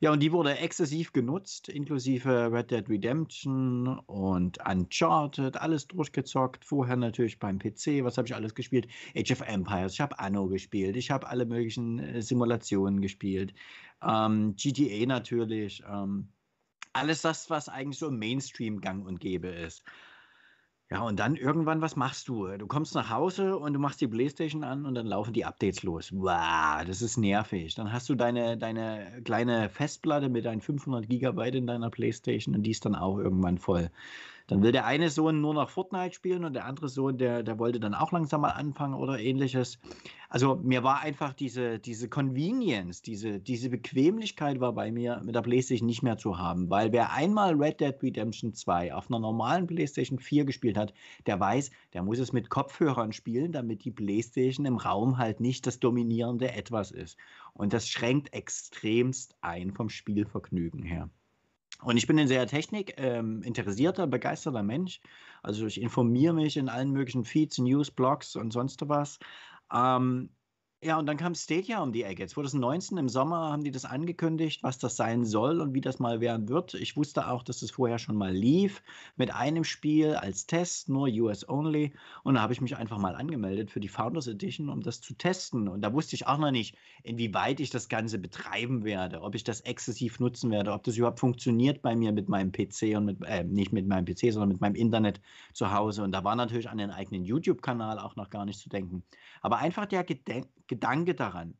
[0.00, 6.64] Ja, und die wurde exzessiv genutzt, inklusive Red Dead Redemption und Uncharted, alles durchgezockt.
[6.64, 8.86] Vorher natürlich beim PC, was habe ich alles gespielt?
[9.16, 13.54] Age of Empires, ich habe Anno gespielt, ich habe alle möglichen äh, Simulationen gespielt.
[14.02, 15.82] Ähm, GTA natürlich.
[15.88, 16.28] Ähm,
[16.92, 19.84] alles das, was eigentlich so im Mainstream gang und gäbe ist.
[20.90, 22.46] Ja, und dann irgendwann, was machst du?
[22.56, 25.82] Du kommst nach Hause und du machst die Playstation an und dann laufen die Updates
[25.82, 26.10] los.
[26.14, 27.74] Wow, das ist nervig.
[27.74, 32.62] Dann hast du deine, deine kleine Festplatte mit deinen 500 Gigabyte in deiner Playstation und
[32.62, 33.90] die ist dann auch irgendwann voll.
[34.48, 37.58] Dann will der eine Sohn nur noch Fortnite spielen und der andere Sohn, der, der
[37.58, 39.78] wollte dann auch langsam mal anfangen oder ähnliches.
[40.30, 45.42] Also mir war einfach diese, diese Convenience, diese, diese Bequemlichkeit war bei mir mit der
[45.42, 49.66] PlayStation nicht mehr zu haben, weil wer einmal Red Dead Redemption 2 auf einer normalen
[49.66, 50.94] PlayStation 4 gespielt hat,
[51.26, 55.66] der weiß, der muss es mit Kopfhörern spielen, damit die PlayStation im Raum halt nicht
[55.66, 57.18] das dominierende Etwas ist.
[57.52, 61.10] Und das schränkt extremst ein vom Spielvergnügen her.
[61.82, 65.00] Und ich bin ein sehr technikinteressierter, ähm, begeisterter Mensch.
[65.42, 69.18] Also ich informiere mich in allen möglichen Feeds, News, Blogs und sonst was.
[69.72, 70.30] Ähm,
[70.80, 72.24] ja, und dann kam Stadia um die Ecke.
[72.24, 76.20] 2019 im Sommer haben die das angekündigt, was das sein soll und wie das mal
[76.20, 76.74] werden wird.
[76.74, 78.80] Ich wusste auch, dass es vorher schon mal lief
[79.16, 81.92] mit einem Spiel als Test, nur US only.
[82.22, 85.14] Und da habe ich mich einfach mal angemeldet für die Founders Edition, um das zu
[85.14, 85.66] testen.
[85.66, 89.42] Und da wusste ich auch noch nicht, inwieweit ich das Ganze betreiben werde, ob ich
[89.42, 93.24] das exzessiv nutzen werde, ob das überhaupt funktioniert bei mir mit meinem PC und mit,
[93.24, 95.20] äh, nicht mit meinem PC, sondern mit meinem Internet
[95.54, 96.04] zu Hause.
[96.04, 99.02] Und da war natürlich an den eigenen YouTube-Kanal auch noch gar nicht zu denken.
[99.40, 101.56] Aber einfach der Gedenk Gedanke daran,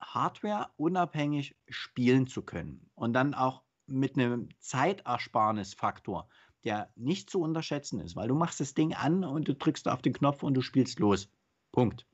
[0.00, 6.28] Hardware unabhängig spielen zu können und dann auch mit einem Zeitersparnisfaktor,
[6.64, 10.02] der nicht zu unterschätzen ist, weil du machst das Ding an und du drückst auf
[10.02, 11.30] den Knopf und du spielst los.
[11.72, 12.06] Punkt.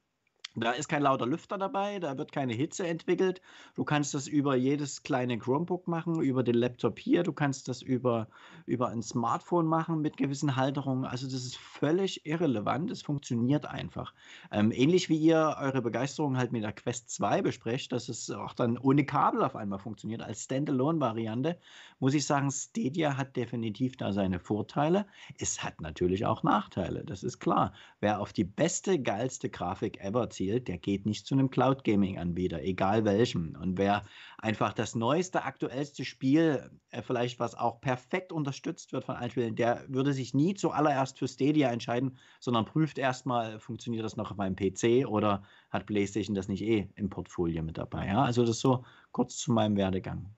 [0.57, 3.41] Da ist kein lauter Lüfter dabei, da wird keine Hitze entwickelt.
[3.77, 7.83] Du kannst das über jedes kleine Chromebook machen, über den Laptop hier, du kannst das
[7.83, 8.29] über,
[8.67, 11.05] über ein Smartphone machen mit gewissen Halterungen.
[11.05, 14.13] Also das ist völlig irrelevant, es funktioniert einfach.
[14.51, 18.53] Ähm, ähnlich wie ihr eure Begeisterung halt mit der Quest 2 besprecht, dass es auch
[18.53, 21.61] dann ohne Kabel auf einmal funktioniert, als Standalone-Variante,
[22.01, 25.07] muss ich sagen, Stadia hat definitiv da seine Vorteile.
[25.39, 27.73] Es hat natürlich auch Nachteile, das ist klar.
[28.01, 32.19] Wer auf die beste, geilste Grafik ever erzielt, der geht nicht zu einem Cloud Gaming
[32.19, 33.55] Anbieter, egal welchem.
[33.61, 34.03] Und wer
[34.39, 39.55] einfach das neueste, aktuellste Spiel, äh, vielleicht was auch perfekt unterstützt wird von allen Spielen,
[39.55, 44.37] der würde sich nie zuallererst für Stadia entscheiden, sondern prüft erstmal, funktioniert das noch auf
[44.39, 48.07] meinem PC oder hat PlayStation das nicht eh im Portfolio mit dabei.
[48.07, 48.23] Ja?
[48.23, 50.31] Also das so kurz zu meinem Werdegang.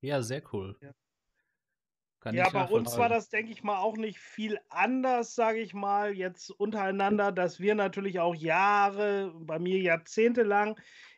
[0.00, 0.76] Ja, sehr cool.
[0.80, 0.92] Ja.
[2.20, 5.74] Kann ja, bei uns war das, denke ich mal, auch nicht viel anders, sage ich
[5.74, 10.76] mal, jetzt untereinander, dass wir natürlich auch Jahre, bei mir Jahrzehnte lang,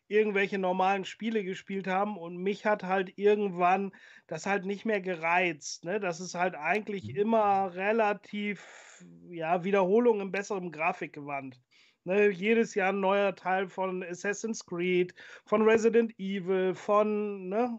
[0.09, 3.93] irgendwelche normalen Spiele gespielt haben und mich hat halt irgendwann
[4.27, 5.85] das halt nicht mehr gereizt.
[5.85, 6.01] Ne?
[6.01, 7.17] Das ist halt eigentlich mhm.
[7.17, 11.61] immer relativ, ja, Wiederholung im besseren Grafikgewand.
[12.05, 12.31] Ne?
[12.31, 15.15] Jedes Jahr ein neuer Teil von Assassin's Creed,
[15.45, 17.79] von Resident Evil, von, ne,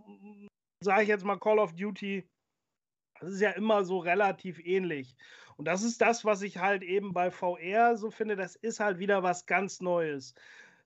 [0.81, 2.27] sage ich jetzt mal Call of Duty.
[3.19, 5.15] Das ist ja immer so relativ ähnlich.
[5.57, 8.97] Und das ist das, was ich halt eben bei VR so finde, das ist halt
[8.97, 10.33] wieder was ganz Neues,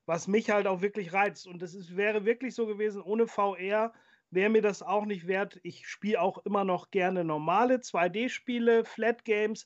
[0.06, 1.46] was mich halt auch wirklich reizt.
[1.46, 3.92] Und das ist, wäre wirklich so gewesen, ohne VR
[4.30, 5.60] wäre mir das auch nicht wert.
[5.62, 9.64] Ich spiele auch immer noch gerne normale 2D-Spiele, Flat Games,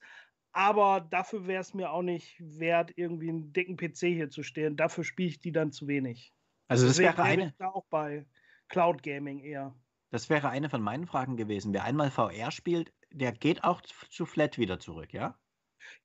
[0.53, 4.77] aber dafür wäre es mir auch nicht wert, irgendwie einen dicken PC hier zu stehen.
[4.77, 6.35] Dafür spiele ich die dann zu wenig.
[6.69, 7.55] Also das wäre eine...
[7.61, 8.27] auch bei
[8.69, 9.75] Cloud Gaming eher.
[10.11, 11.73] Das wäre eine von meinen Fragen gewesen.
[11.75, 15.39] Wer einmal VR spielt, der geht auch zu Flat wieder zurück, ja?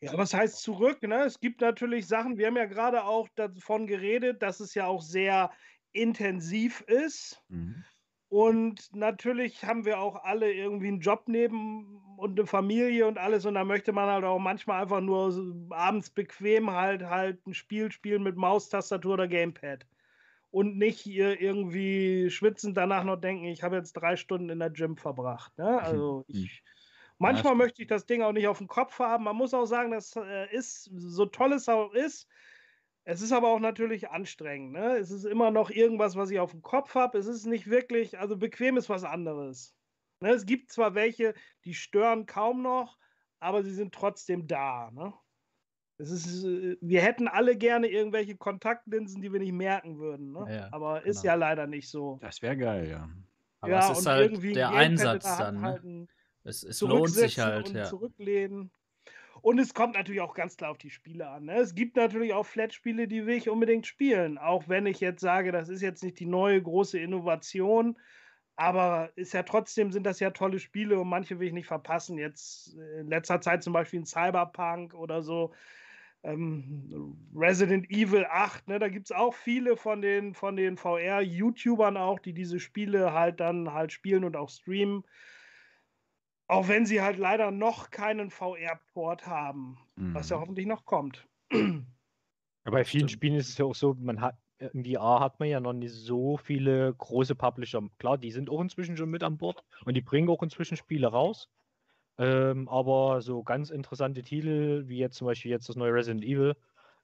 [0.02, 1.02] Ja, was heißt zurück?
[1.04, 1.24] Ne?
[1.24, 5.02] Es gibt natürlich Sachen, wir haben ja gerade auch davon geredet, dass es ja auch
[5.02, 5.52] sehr
[5.94, 7.42] intensiv ist.
[7.50, 7.84] Mhm.
[8.30, 13.46] Und natürlich haben wir auch alle irgendwie einen Job neben und eine Familie und alles.
[13.46, 17.92] Und da möchte man halt auch manchmal einfach nur abends bequem halt halt ein Spiel
[17.92, 19.86] spielen mit Maustastatur oder Gamepad
[20.54, 24.70] und nicht hier irgendwie schwitzend danach noch denken, ich habe jetzt drei Stunden in der
[24.70, 25.58] Gym verbracht.
[25.58, 25.82] Ne?
[25.82, 26.44] Also hm.
[26.44, 26.64] ich,
[27.18, 29.24] manchmal ja, möchte ich das Ding auch nicht auf dem Kopf haben.
[29.24, 32.28] Man muss auch sagen, das äh, ist, so toll es auch ist,
[33.04, 34.74] es ist aber auch natürlich anstrengend.
[34.74, 34.98] Ne?
[34.98, 37.18] Es ist immer noch irgendwas, was ich auf dem Kopf habe.
[37.18, 39.76] Es ist nicht wirklich, also bequem ist was anderes.
[40.20, 40.30] Ne?
[40.30, 41.34] Es gibt zwar welche,
[41.66, 43.00] die stören kaum noch,
[43.40, 44.92] aber sie sind trotzdem da.
[44.92, 45.16] Ne?
[45.98, 50.32] Es ist, äh, wir hätten alle gerne irgendwelche Kontaktlinsen, die wir nicht merken würden.
[50.32, 50.46] Ne?
[50.50, 51.10] Ja, Aber genau.
[51.10, 52.18] ist ja leider nicht so.
[52.22, 53.10] Das wäre geil, ja.
[53.62, 55.62] Aber ja, es ist halt der Einsatz dann.
[55.62, 56.08] Ne?
[56.44, 57.70] Es, es lohnt sich halt.
[57.70, 57.86] Und ja.
[57.86, 58.72] Zurücklehnen.
[59.42, 61.46] Und es kommt natürlich auch ganz klar auf die Spiele an.
[61.46, 61.56] Ne?
[61.56, 64.38] Es gibt natürlich auch Flat-Spiele, die will ich unbedingt spielen.
[64.38, 67.98] Auch wenn ich jetzt sage, das ist jetzt nicht die neue große Innovation.
[68.56, 72.18] Aber ist ja trotzdem sind das ja tolle Spiele und manche will ich nicht verpassen.
[72.18, 75.54] Jetzt äh, in letzter Zeit zum Beispiel ein Cyberpunk oder so
[76.24, 81.98] ähm, Resident Evil 8, ne, da gibt es auch viele von den, von den VR-YouTubern
[81.98, 85.04] auch, die diese Spiele halt dann halt spielen und auch streamen.
[86.48, 90.14] Auch wenn sie halt leider noch keinen VR-Port haben, mhm.
[90.14, 90.42] was ja mhm.
[90.42, 91.28] hoffentlich noch kommt.
[92.64, 94.38] bei vielen Spielen ist es ja auch so, man hat
[94.72, 97.82] im VR hat man ja noch nicht so viele große Publisher.
[98.00, 101.08] Klar, die sind auch inzwischen schon mit an Bord und die bringen auch inzwischen Spiele
[101.08, 101.50] raus.
[102.18, 106.56] Ähm, aber so ganz interessante Titel, wie jetzt zum Beispiel jetzt das neue Resident Evil,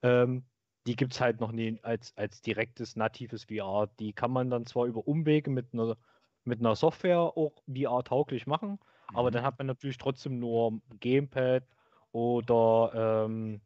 [0.04, 0.44] ähm,
[0.88, 3.90] die gibt es halt noch nie als, als direktes natives VR.
[4.00, 5.98] Die kann man dann zwar über Umwege mit einer,
[6.44, 9.18] mit einer Software auch VR-tauglich machen, mhm.
[9.18, 11.64] aber dann hat man natürlich trotzdem nur Gamepad
[12.12, 13.62] oder ähm,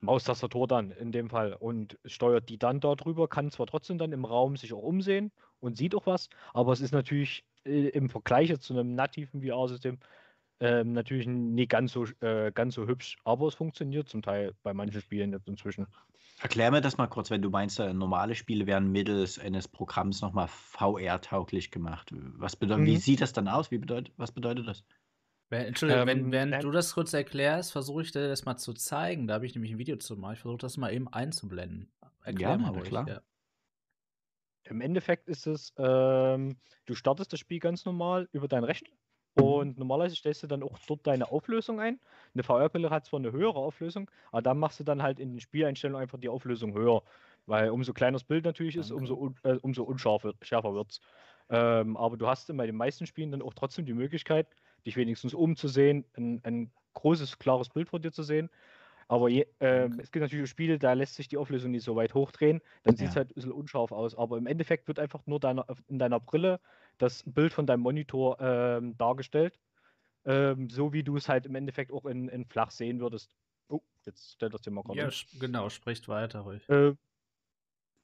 [0.00, 4.24] Maustastatur dann in dem Fall und steuert die dann darüber, kann zwar trotzdem dann im
[4.24, 5.30] Raum sich auch umsehen
[5.60, 9.98] und sieht auch was, aber es ist natürlich äh, im Vergleich zu einem nativen VR-System
[10.60, 14.74] ähm, natürlich nicht ganz so, äh, ganz so hübsch, aber es funktioniert zum Teil bei
[14.74, 15.86] manchen Spielen jetzt inzwischen.
[16.42, 20.22] Erklär mir das mal kurz, wenn du meinst, äh, normale Spiele werden mittels eines Programms
[20.22, 22.10] nochmal VR-tauglich gemacht.
[22.12, 22.86] Was bedeutet, mhm.
[22.86, 23.70] Wie sieht das dann aus?
[23.70, 24.84] Wie bedeutet, was bedeutet das?
[25.50, 28.72] Entschuldigung, ähm, wenn, während äh, du das kurz erklärst, versuche ich dir das mal zu
[28.72, 29.26] zeigen.
[29.26, 30.34] Da habe ich nämlich ein Video zu machen.
[30.34, 31.90] Ich versuche das mal eben einzublenden.
[32.22, 32.84] Erklär ja, mal ruhig.
[32.84, 33.08] Klar.
[33.08, 33.20] Ja.
[34.64, 36.56] Im Endeffekt ist es, ähm,
[36.86, 38.90] du startest das Spiel ganz normal über deinen Rechner.
[39.34, 42.00] Und normalerweise stellst du dann auch dort deine Auflösung ein.
[42.34, 45.40] Eine VR-Brille hat zwar eine höhere Auflösung, aber dann machst du dann halt in den
[45.40, 47.02] Spieleinstellungen einfach die Auflösung höher.
[47.46, 50.34] Weil umso kleiner das Bild natürlich ist, umso, äh, umso unschärfer
[50.74, 51.00] wird es.
[51.48, 54.46] Ähm, aber du hast bei den meisten Spielen dann auch trotzdem die Möglichkeit,
[54.86, 58.50] dich wenigstens umzusehen, ein, ein großes, klares Bild vor dir zu sehen.
[59.08, 59.96] Aber je, äh, okay.
[60.00, 63.08] es gibt natürlich Spiele, da lässt sich die Auflösung nicht so weit hochdrehen, dann sieht
[63.08, 64.16] es halt ein bisschen unscharf aus.
[64.16, 66.60] Aber im Endeffekt wird einfach nur deiner, in deiner Brille
[67.02, 69.58] das Bild von deinem Monitor ähm, dargestellt,
[70.24, 73.34] ähm, so wie du es halt im Endeffekt auch in, in flach sehen würdest.
[73.68, 74.98] Oh, jetzt stellt das Thema gerade.
[74.98, 76.68] Ja, genau, spricht weiter ruhig.
[76.68, 76.94] Äh,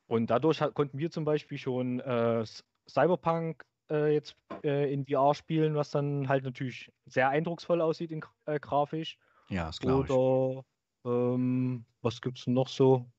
[0.09, 2.45] und dadurch hat, konnten wir zum Beispiel schon äh,
[2.89, 8.25] Cyberpunk äh, jetzt äh, in VR spielen, was dann halt natürlich sehr eindrucksvoll aussieht in,
[8.47, 9.19] äh, grafisch.
[9.49, 10.11] Ja, das glaube ich.
[10.11, 10.65] Oder
[11.05, 13.11] ähm, was gibt es noch so?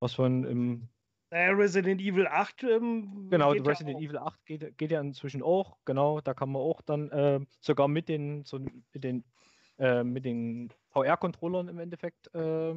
[0.00, 0.88] Was man im.
[1.30, 2.62] Naja, Resident Evil 8.
[2.64, 5.76] Ähm, genau, Resident Evil 8 geht, geht, ja inzwischen auch.
[5.84, 9.24] Genau, da kann man auch dann äh, sogar mit den, so, mit den,
[9.76, 12.74] äh, den VR-Controllern im Endeffekt äh,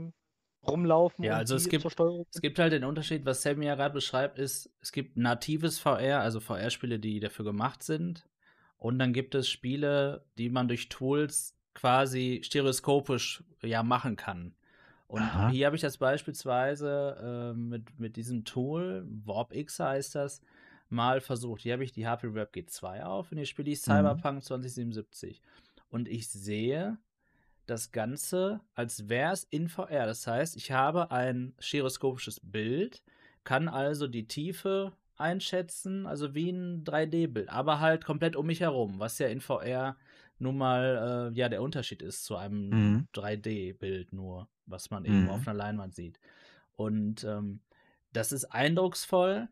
[0.68, 1.24] rumlaufen.
[1.24, 4.70] Ja, also es gibt, es gibt halt den Unterschied, was Sammy ja gerade beschreibt, ist,
[4.82, 8.28] es gibt natives VR, also VR-Spiele, die dafür gemacht sind.
[8.78, 14.56] Und dann gibt es Spiele, die man durch Tools quasi stereoskopisch ja machen kann.
[15.12, 15.50] Und Aha.
[15.50, 20.40] hier habe ich das beispielsweise äh, mit, mit diesem Tool, WarpX heißt das,
[20.88, 21.64] mal versucht.
[21.64, 23.92] Hier habe ich die HP Web G2 auf und hier spiele ich mhm.
[23.92, 24.42] Cyberpunk mhm.
[24.42, 25.42] 2077.
[25.90, 26.98] Und ich sehe
[27.66, 30.06] das Ganze, als wäre es in VR.
[30.06, 33.04] Das heißt, ich habe ein stereoskopisches Bild,
[33.44, 38.98] kann also die Tiefe einschätzen, also wie ein 3D-Bild, aber halt komplett um mich herum,
[38.98, 39.98] was ja in VR
[40.40, 43.08] nun mal äh, ja der Unterschied ist zu einem mhm.
[43.14, 45.30] 3D-Bild nur, was man eben mhm.
[45.30, 46.20] auf einer Leinwand sieht.
[46.76, 47.60] Und ähm,
[48.14, 49.48] das ist eindrucksvoll,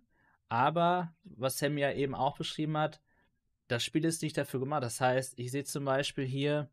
[0.47, 3.01] aber was Sam ja eben auch beschrieben hat,
[3.67, 4.83] das Spiel ist nicht dafür gemacht.
[4.83, 6.69] Das heißt, ich sehe zum Beispiel hier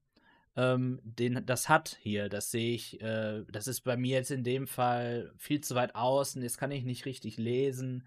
[0.56, 4.42] ähm, den, das hat hier, das sehe ich, äh, das ist bei mir jetzt in
[4.42, 8.06] dem Fall viel zu weit außen, jetzt kann ich nicht richtig lesen.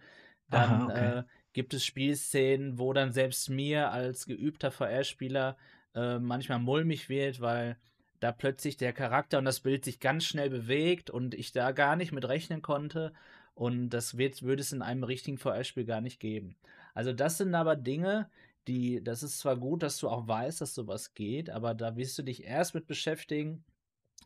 [0.49, 1.19] Dann Aha, okay.
[1.19, 1.23] äh,
[1.53, 5.57] gibt es Spielszenen, wo dann selbst mir als geübter VR-Spieler
[5.93, 7.77] äh, manchmal mulmig wird, weil
[8.19, 11.95] da plötzlich der Charakter und das Bild sich ganz schnell bewegt und ich da gar
[11.95, 13.13] nicht mit rechnen konnte.
[13.53, 16.55] Und das wird, würde es in einem richtigen VR-Spiel gar nicht geben.
[16.93, 18.29] Also das sind aber Dinge,
[18.67, 22.17] die, das ist zwar gut, dass du auch weißt, dass sowas geht, aber da wirst
[22.17, 23.63] du dich erst mit beschäftigen,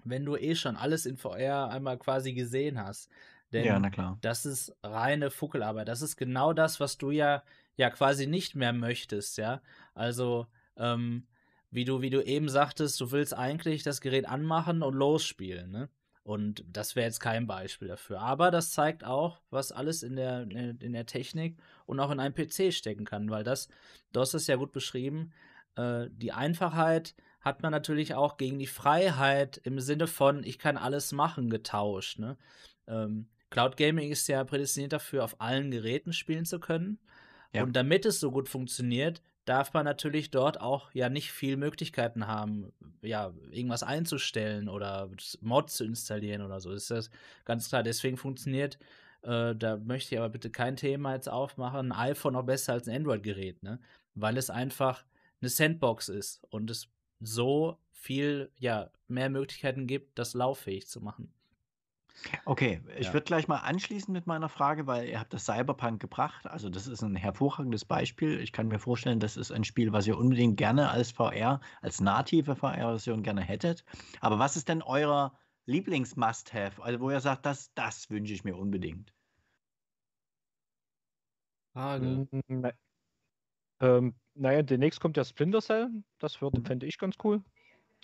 [0.03, 3.09] wenn du eh schon alles in VR einmal quasi gesehen hast.
[3.51, 4.17] Denn ja, na klar.
[4.21, 5.87] das ist reine Fuckelarbeit.
[5.87, 7.43] Das ist genau das, was du ja,
[7.75, 9.61] ja quasi nicht mehr möchtest, ja.
[9.93, 11.27] Also, ähm,
[11.73, 15.89] wie du, wie du eben sagtest, du willst eigentlich das Gerät anmachen und losspielen, ne?
[16.23, 18.21] Und das wäre jetzt kein Beispiel dafür.
[18.21, 22.33] Aber das zeigt auch, was alles in der, in der Technik und auch in einem
[22.33, 23.67] PC stecken kann, weil das,
[24.13, 25.33] du hast es ja gut beschrieben,
[25.75, 30.77] äh, die Einfachheit hat man natürlich auch gegen die Freiheit im Sinne von, ich kann
[30.77, 32.19] alles machen, getauscht.
[32.19, 32.37] Ne?
[32.87, 36.99] Ähm, Cloud Gaming ist ja prädestiniert dafür, auf allen Geräten spielen zu können.
[37.51, 37.63] Ja.
[37.63, 42.27] Und damit es so gut funktioniert, darf man natürlich dort auch ja nicht viel Möglichkeiten
[42.27, 42.71] haben,
[43.01, 45.09] ja, irgendwas einzustellen oder
[45.41, 46.71] Mods zu installieren oder so.
[46.71, 47.09] Das ist das
[47.45, 47.83] ganz klar.
[47.83, 48.77] Deswegen funktioniert,
[49.23, 52.87] äh, da möchte ich aber bitte kein Thema jetzt aufmachen, ein iPhone noch besser als
[52.87, 53.79] ein Android-Gerät, ne?
[54.15, 55.03] Weil es einfach
[55.41, 56.89] eine Sandbox ist und es
[57.19, 61.33] so viel, ja, mehr Möglichkeiten gibt, das lauffähig zu machen.
[62.45, 63.13] Okay, ich Ja.
[63.13, 66.47] würde gleich mal anschließen mit meiner Frage, weil ihr habt das Cyberpunk gebracht.
[66.47, 68.39] Also das ist ein hervorragendes Beispiel.
[68.39, 71.99] Ich kann mir vorstellen, das ist ein Spiel, was ihr unbedingt gerne als VR, als
[72.01, 73.83] native VR-Version gerne hättet.
[74.21, 76.81] Aber was ist denn euer Lieblings-Must-Have?
[76.83, 79.13] Also wo ihr sagt, das, das wünsche ich mir unbedingt.
[81.73, 82.27] Frage.
[82.31, 82.73] Mm, ne-
[83.81, 85.89] Ähm, naja, demnächst kommt ja Splinter Cell.
[86.19, 86.65] Das Mhm.
[86.65, 87.43] fände ich ganz cool.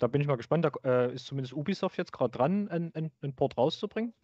[0.00, 0.64] Da bin ich mal gespannt.
[0.64, 4.14] Da äh, ist zumindest Ubisoft jetzt gerade dran, ein, ein, ein Port rauszubringen.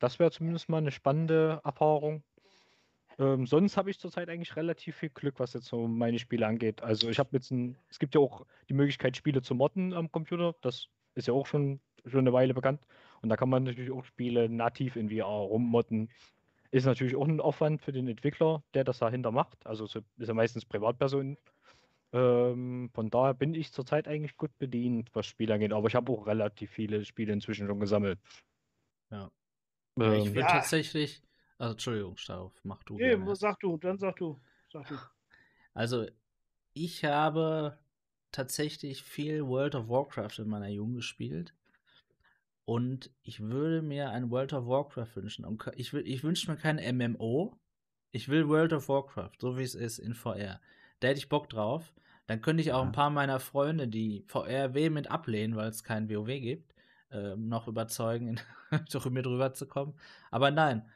[0.00, 2.22] Das wäre zumindest mal eine spannende Erfahrung.
[3.18, 6.82] Ähm, sonst habe ich zurzeit eigentlich relativ viel Glück, was jetzt so meine Spiele angeht.
[6.82, 10.10] Also ich habe jetzt ein, es gibt ja auch die Möglichkeit, Spiele zu modden am
[10.10, 10.54] Computer.
[10.62, 12.80] Das ist ja auch schon, schon eine Weile bekannt.
[13.22, 16.10] Und da kann man natürlich auch Spiele nativ in VR rummodden.
[16.70, 19.64] Ist natürlich auch ein Aufwand für den Entwickler, der das dahinter macht.
[19.64, 21.36] Also so ist ja meistens Privatpersonen.
[22.12, 25.72] Ähm, von daher bin ich zurzeit eigentlich gut bedient, was Spiele angeht.
[25.72, 28.18] Aber ich habe auch relativ viele Spiele inzwischen schon gesammelt.
[29.10, 29.30] Ja.
[29.98, 30.46] Ja, ich Ähm, würde Ja.
[30.48, 31.22] tatsächlich.
[31.58, 32.94] Also, Entschuldigung, Stauf, mach du.
[32.94, 34.40] Nee, gerne sag du, dann sag du.
[34.72, 34.96] Sag du.
[35.74, 36.06] Also,
[36.72, 37.78] ich habe
[38.30, 41.54] tatsächlich viel World of Warcraft in meiner Jugend gespielt.
[42.64, 45.44] Und ich würde mir ein World of Warcraft wünschen.
[45.44, 47.58] Und ich, will- ich wünsche mir kein MMO.
[48.12, 50.60] Ich will World of Warcraft, so wie es ist in VR.
[51.00, 51.94] Da hätte ich Bock drauf.
[52.26, 56.10] Dann könnte ich auch ein paar meiner Freunde, die VR vehement ablehnen, weil es kein
[56.10, 56.74] WoW gibt,
[57.10, 58.38] ähm, noch überzeugen,
[59.10, 59.94] mit rüber zu kommen.
[60.30, 60.86] Aber nein,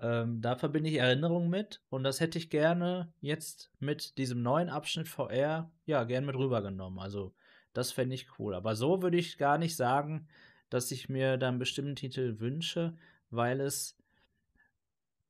[0.00, 4.68] ähm, da verbinde ich Erinnerungen mit und das hätte ich gerne jetzt mit diesem neuen
[4.68, 6.98] Abschnitt VR, ja, gern mit rübergenommen.
[6.98, 7.32] Also,
[7.72, 8.54] das fände ich cool.
[8.54, 10.26] Aber so würde ich gar nicht sagen,
[10.68, 12.96] dass ich mir da einen bestimmten Titel wünsche,
[13.30, 13.96] weil es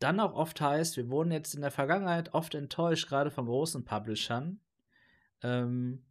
[0.03, 3.85] dann auch oft heißt, wir wurden jetzt in der Vergangenheit oft enttäuscht, gerade von großen
[3.85, 4.61] Publishern,
[5.43, 6.05] ähm,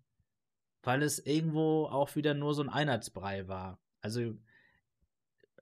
[0.83, 3.79] weil es irgendwo auch wieder nur so ein Einheitsbrei war.
[4.01, 4.21] Also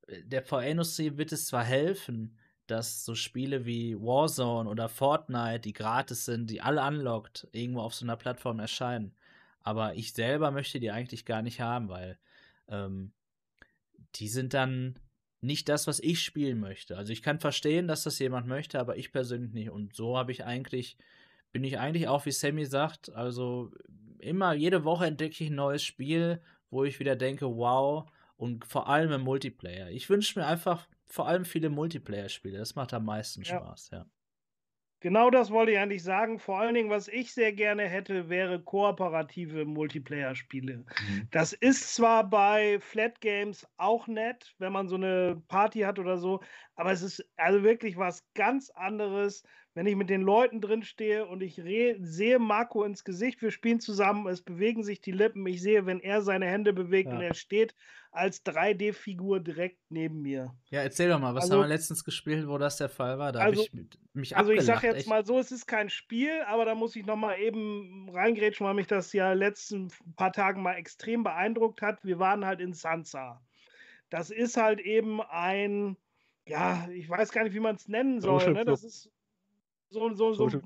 [0.07, 2.37] äh, der VR-Industrie wird es zwar helfen,
[2.67, 7.95] dass so Spiele wie Warzone oder Fortnite, die gratis sind, die alle unlocked, irgendwo auf
[7.95, 9.15] so einer Plattform erscheinen.
[9.61, 12.19] Aber ich selber möchte die eigentlich gar nicht haben, weil
[12.67, 13.11] ähm,
[14.15, 14.99] die sind dann
[15.41, 16.97] nicht das, was ich spielen möchte.
[16.97, 19.69] Also ich kann verstehen, dass das jemand möchte, aber ich persönlich nicht.
[19.69, 20.97] Und so habe ich eigentlich,
[21.51, 23.71] bin ich eigentlich auch, wie Sammy sagt, also
[24.19, 28.87] immer, jede Woche entdecke ich ein neues Spiel, wo ich wieder denke, wow, und vor
[28.87, 29.89] allem im Multiplayer.
[29.89, 32.57] Ich wünsche mir einfach vor allem viele Multiplayer-Spiele.
[32.57, 33.57] Das macht am meisten Ja.
[33.57, 34.05] Spaß, ja.
[35.01, 36.39] Genau das wollte ich eigentlich sagen.
[36.39, 40.85] Vor allen Dingen, was ich sehr gerne hätte, wäre kooperative Multiplayer-Spiele.
[40.97, 41.29] Mhm.
[41.31, 46.17] Das ist zwar bei Flat Games auch nett, wenn man so eine Party hat oder
[46.17, 46.41] so,
[46.75, 49.43] aber es ist also wirklich was ganz anderes,
[49.73, 53.79] wenn ich mit den Leuten drin stehe und ich sehe Marco ins Gesicht, wir spielen
[53.79, 57.13] zusammen, es bewegen sich die Lippen, ich sehe, wenn er seine Hände bewegt Ja.
[57.13, 57.73] und er steht
[58.11, 60.55] als 3D-Figur direkt neben mir.
[60.71, 63.31] Ja, erzähl doch mal, was Also- haben wir letztens gespielt, wo das der Fall war?
[63.31, 65.07] Da Also- habe ich mich Also ich sage jetzt echt.
[65.07, 68.73] mal so, es ist kein Spiel, aber da muss ich noch mal eben reingrätschen, weil
[68.73, 72.03] mich das ja letzten paar Tagen mal extrem beeindruckt hat.
[72.03, 73.41] Wir waren halt in Sansa.
[74.09, 75.95] Das ist halt eben ein,
[76.47, 78.39] ja, ich weiß gar nicht, wie man es nennen soll.
[78.39, 78.65] Social Ne?
[78.65, 79.11] Das ist
[79.89, 80.61] so, so, so Social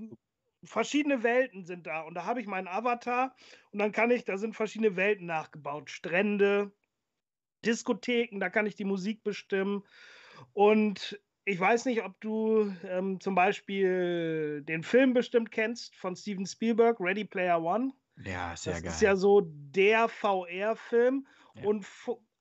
[0.65, 2.01] verschiedene Welten sind da.
[2.03, 3.35] Und da habe ich meinen Avatar
[3.71, 5.89] und dann kann ich, da sind verschiedene Welten nachgebaut.
[5.89, 6.71] Strände,
[7.65, 9.83] Diskotheken, da kann ich die Musik bestimmen.
[10.53, 16.45] Und ich weiß nicht, ob du ähm, zum Beispiel den Film bestimmt kennst von Steven
[16.45, 17.91] Spielberg, Ready Player One.
[18.23, 18.91] Ja, sehr das geil.
[18.91, 21.27] ist ja so der VR-Film.
[21.55, 21.63] Ja.
[21.65, 21.85] Und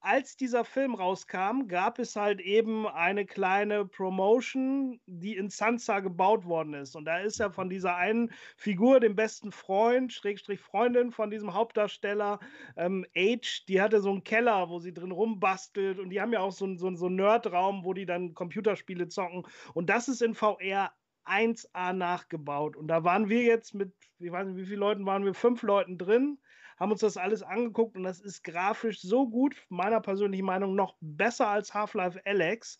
[0.02, 6.44] als dieser Film rauskam, gab es halt eben eine kleine Promotion, die in Sansa gebaut
[6.44, 6.96] worden ist.
[6.96, 11.54] Und da ist ja von dieser einen Figur, dem besten Freund, Schrägstrich Freundin von diesem
[11.54, 12.40] Hauptdarsteller,
[12.76, 16.00] ähm, Age, die hatte so einen Keller, wo sie drin rumbastelt.
[16.00, 19.46] Und die haben ja auch so so, so einen Nerdraum, wo die dann Computerspiele zocken.
[19.72, 20.92] Und das ist in VR
[21.24, 22.76] 1A nachgebaut.
[22.76, 25.62] Und da waren wir jetzt mit, ich weiß nicht, wie viele Leuten waren wir, fünf
[25.62, 26.38] Leuten drin,
[26.82, 30.96] haben uns das alles angeguckt und das ist grafisch so gut, meiner persönlichen Meinung, noch
[31.00, 32.76] besser als Half-Life Alex.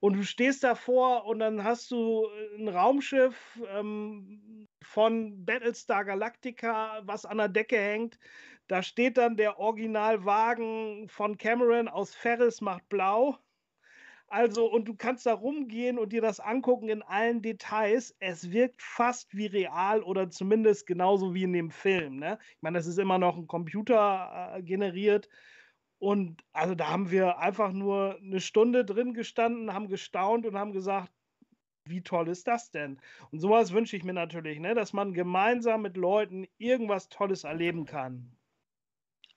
[0.00, 2.26] Und du stehst davor und dann hast du
[2.56, 8.18] ein Raumschiff ähm, von Battlestar Galactica, was an der Decke hängt.
[8.68, 13.36] Da steht dann der Originalwagen von Cameron aus Ferris macht blau.
[14.28, 18.14] Also, und du kannst da rumgehen und dir das angucken in allen Details.
[18.18, 22.16] Es wirkt fast wie real oder zumindest genauso wie in dem Film.
[22.16, 22.38] Ne?
[22.56, 25.28] Ich meine, das ist immer noch ein Computer äh, generiert.
[25.98, 30.72] Und also da haben wir einfach nur eine Stunde drin gestanden, haben gestaunt und haben
[30.72, 31.12] gesagt,
[31.84, 33.00] wie toll ist das denn?
[33.30, 34.74] Und sowas wünsche ich mir natürlich, ne?
[34.74, 38.36] dass man gemeinsam mit Leuten irgendwas Tolles erleben kann.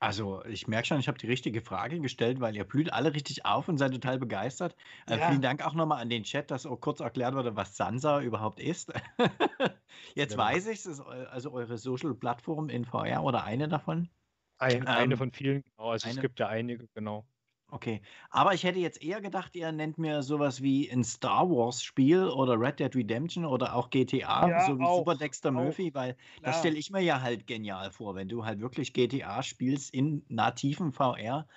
[0.01, 3.45] Also, ich merke schon, ich habe die richtige Frage gestellt, weil ihr blüht alle richtig
[3.45, 4.77] auf und seid total begeistert.
[5.07, 5.19] Äh, Ja.
[5.19, 8.61] vielen Dank auch nochmal an den Chat, dass auch kurz erklärt wurde, was Sansa überhaupt
[8.61, 8.93] ist.
[10.15, 10.37] Jetzt Genau.
[10.37, 14.09] weiß ich, es also eure Social-Plattform in VR oder eine davon.
[14.57, 15.89] Ein, eine Ähm, von vielen, genau.
[15.91, 17.27] Also eine- es gibt ja einige, genau.
[17.71, 18.01] Okay,
[18.31, 22.59] aber ich hätte jetzt eher gedacht, ihr nennt mir sowas wie ein Star Wars-Spiel oder
[22.59, 25.51] Red Dead Redemption oder auch GTA, Ja, so wie auch, Super Dexter auch.
[25.51, 26.57] Murphy, weil das Klar.
[26.57, 30.91] stelle ich mir ja halt genial vor, wenn du halt wirklich GTA spielst in nativen
[30.93, 31.47] VR.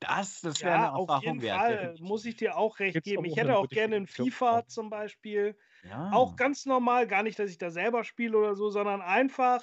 [0.00, 1.64] Das, das wäre Ja, eine auf Erfahrung jeden wert.
[1.64, 3.24] Fall, muss ich dir auch recht Gibt's geben.
[3.24, 5.58] aber Ich auch hätte auch gerne ein FIFA zum Beispiel.
[5.82, 6.06] Ja.
[6.08, 9.62] Auch ganz normal, gar nicht, dass ich da selber spiele oder so, sondern einfach,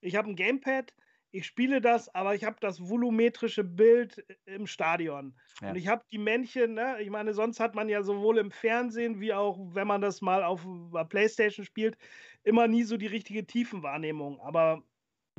[0.00, 0.94] ich habe ein Gamepad,
[1.32, 5.34] ich spiele das, aber ich habe das volumetrische Bild im Stadion.
[5.60, 5.70] Ja.
[5.70, 6.98] Und ich habe die Männchen, ne?
[7.00, 10.44] ich meine, sonst hat man ja sowohl im Fernsehen wie auch, wenn man das mal
[10.44, 11.96] auf der Playstation spielt,
[12.44, 14.40] immer nie so die richtige Tiefenwahrnehmung.
[14.40, 14.82] Aber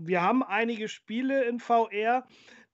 [0.01, 2.25] wir haben einige Spiele in VR,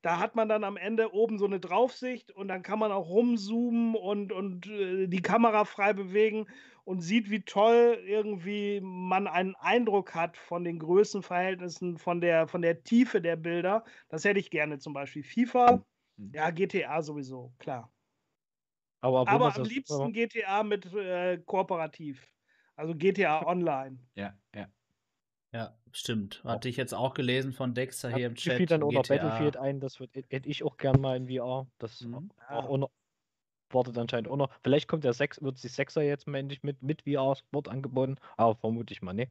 [0.02, 3.10] da hat man dann am Ende oben so eine Draufsicht und dann kann man auch
[3.10, 6.48] rumzoomen und, und äh, die Kamera frei bewegen
[6.90, 12.64] und sieht, wie toll irgendwie man einen Eindruck hat von den Größenverhältnissen, von der, von
[12.64, 13.84] der Tiefe der Bilder.
[14.10, 15.22] Das hätte ich gerne zum Beispiel.
[15.22, 15.86] FIFA,
[16.18, 16.32] Mhm.
[16.34, 17.94] ja, GTA sowieso, klar.
[19.02, 22.28] Aber, Aber am liebsten GTA mit äh, kooperativ.
[22.76, 24.00] Also GTA Online.
[24.16, 24.68] Ja, ja.
[25.52, 26.44] Ja, stimmt.
[26.44, 28.54] Hatte ich jetzt auch gelesen von Dexter hier im Chat.
[28.54, 29.16] Battlefield dann oder GTA.
[29.16, 31.68] Battlefield ein, das hätte ich auch gern mal in VR.
[31.80, 32.32] Das Mhm.
[32.50, 32.90] auch Ja.
[33.74, 34.50] Wartet anscheinend auch noch.
[34.64, 38.56] Vielleicht kommt der 6, wird die 6er jetzt mal endlich mit, mit VR-Sport angeboten, aber
[38.56, 39.30] vermute ich mal, ne?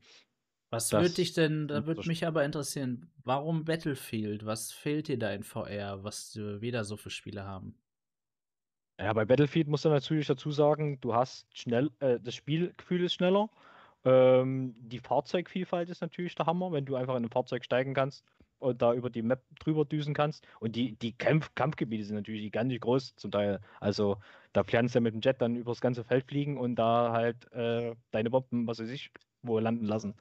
[0.70, 4.44] Was Das würde dich denn, da würde mich aber interessieren, warum Battlefield?
[4.44, 7.74] Was fehlt dir da in VR, was äh, wir da so für Spiele haben?
[9.00, 13.14] Ja, bei Battlefield musst du natürlich dazu sagen, du hast schnell, äh, das Spielgefühl ist
[13.14, 13.48] schneller.
[14.04, 18.24] Ähm, die Fahrzeugvielfalt ist natürlich der Hammer, wenn du einfach in ein Fahrzeug steigen kannst
[18.76, 20.46] da über die Map drüber düsen kannst.
[20.60, 23.60] Und die, die Kampf Kampfgebiete sind natürlich gigantisch groß zum Teil.
[23.80, 24.18] Also
[24.52, 27.12] da kannst du ja mit dem Jet dann über das ganze Feld fliegen und da
[27.12, 29.10] halt äh, deine Bomben, was weiß ich,
[29.42, 30.16] wo landen lassen.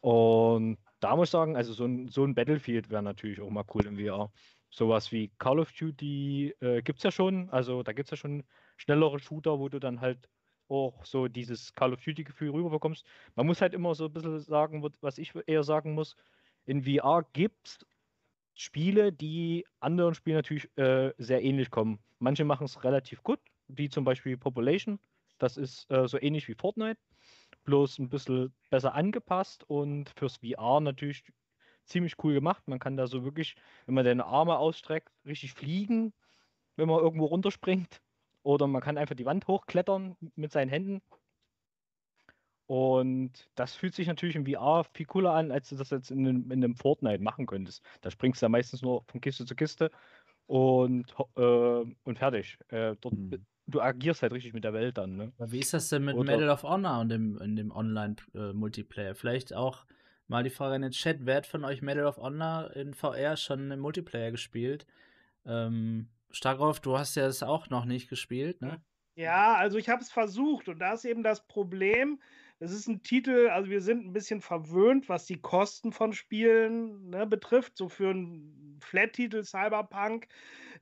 [0.00, 3.64] Und da muss ich sagen, also so ein, so ein Battlefield wäre natürlich auch mal
[3.74, 4.32] cool im VR.
[4.70, 7.50] Sowas wie Call of Duty äh, gibt es ja schon.
[7.50, 8.44] Also da gibt es ja schon
[8.76, 10.28] schnellere Shooter, wo du dann halt
[10.68, 13.06] auch so dieses Call of Duty-Gefühl rüberbekommst.
[13.34, 16.16] Man muss halt immer so ein bisschen sagen, was ich eher sagen muss,
[16.66, 17.86] in VR gibt es
[18.54, 21.98] Spiele, die anderen Spielen natürlich äh, sehr ähnlich kommen.
[22.18, 24.98] Manche machen es relativ gut, wie zum Beispiel Population.
[25.38, 27.00] Das ist äh, so ähnlich wie Fortnite,
[27.64, 31.24] bloß ein bisschen besser angepasst und fürs VR natürlich
[31.84, 32.68] ziemlich cool gemacht.
[32.68, 33.56] Man kann da so wirklich,
[33.86, 36.12] wenn man seine Arme ausstreckt, richtig fliegen,
[36.76, 38.00] wenn man irgendwo runterspringt.
[38.42, 41.00] Oder man kann einfach die Wand hochklettern mit seinen Händen.
[42.72, 46.26] Und das fühlt sich natürlich im VR viel cooler an, als du das jetzt in
[46.26, 47.84] einem, in einem Fortnite machen könntest.
[48.00, 49.90] Da springst du ja meistens nur von Kiste zu Kiste
[50.46, 52.56] und, äh, und fertig.
[52.68, 53.44] Äh, dort, Mhm.
[53.66, 55.16] Du agierst halt richtig mit der Welt dann.
[55.16, 55.32] Ne?
[55.36, 59.14] Aber wie ist das denn mit Oder- Medal of Honor und dem, in dem Online-Multiplayer?
[59.14, 59.84] Vielleicht auch
[60.26, 63.36] mal die Frage in den Chat, wer hat von euch Medal of Honor in VR
[63.36, 64.86] schon im Multiplayer gespielt?
[65.44, 68.80] Ähm, Starkov, du hast ja es auch noch nicht gespielt, ne?
[69.14, 72.18] Ja, also ich habe es versucht und da ist eben das Problem.
[72.62, 77.10] Es ist ein Titel, also wir sind ein bisschen verwöhnt, was die Kosten von Spielen
[77.10, 77.76] ne, betrifft.
[77.76, 80.28] So für einen Flat-Titel Cyberpunk,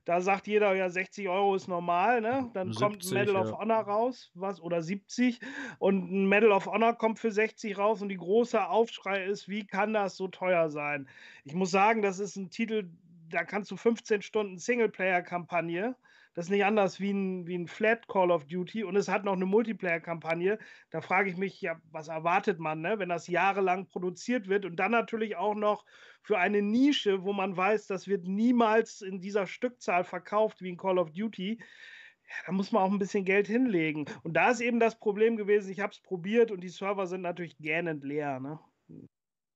[0.05, 2.51] da sagt jeder ja 60 Euro ist normal, ne?
[2.53, 3.57] Dann kommt 70, ein Medal of ja.
[3.57, 5.39] Honor raus, was oder 70
[5.79, 9.65] und ein Medal of Honor kommt für 60 raus und die große Aufschrei ist, wie
[9.65, 11.09] kann das so teuer sein?
[11.45, 12.91] Ich muss sagen, das ist ein Titel,
[13.29, 15.95] da kannst du 15 Stunden Singleplayer-Kampagne
[16.33, 19.25] das ist nicht anders wie ein, wie ein Flat Call of Duty und es hat
[19.25, 20.59] noch eine Multiplayer-Kampagne.
[20.89, 22.99] Da frage ich mich, ja, was erwartet man, ne?
[22.99, 25.85] wenn das jahrelang produziert wird und dann natürlich auch noch
[26.21, 30.77] für eine Nische, wo man weiß, das wird niemals in dieser Stückzahl verkauft wie ein
[30.77, 31.59] Call of Duty.
[31.59, 34.05] Ja, da muss man auch ein bisschen Geld hinlegen.
[34.23, 37.21] Und da ist eben das Problem gewesen, ich habe es probiert und die Server sind
[37.21, 38.39] natürlich gähnend leer.
[38.39, 38.57] Ne?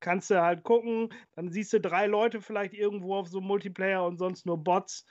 [0.02, 4.18] Kannst du halt gucken, dann siehst du drei Leute vielleicht irgendwo auf so Multiplayer und
[4.18, 5.06] sonst nur Bots.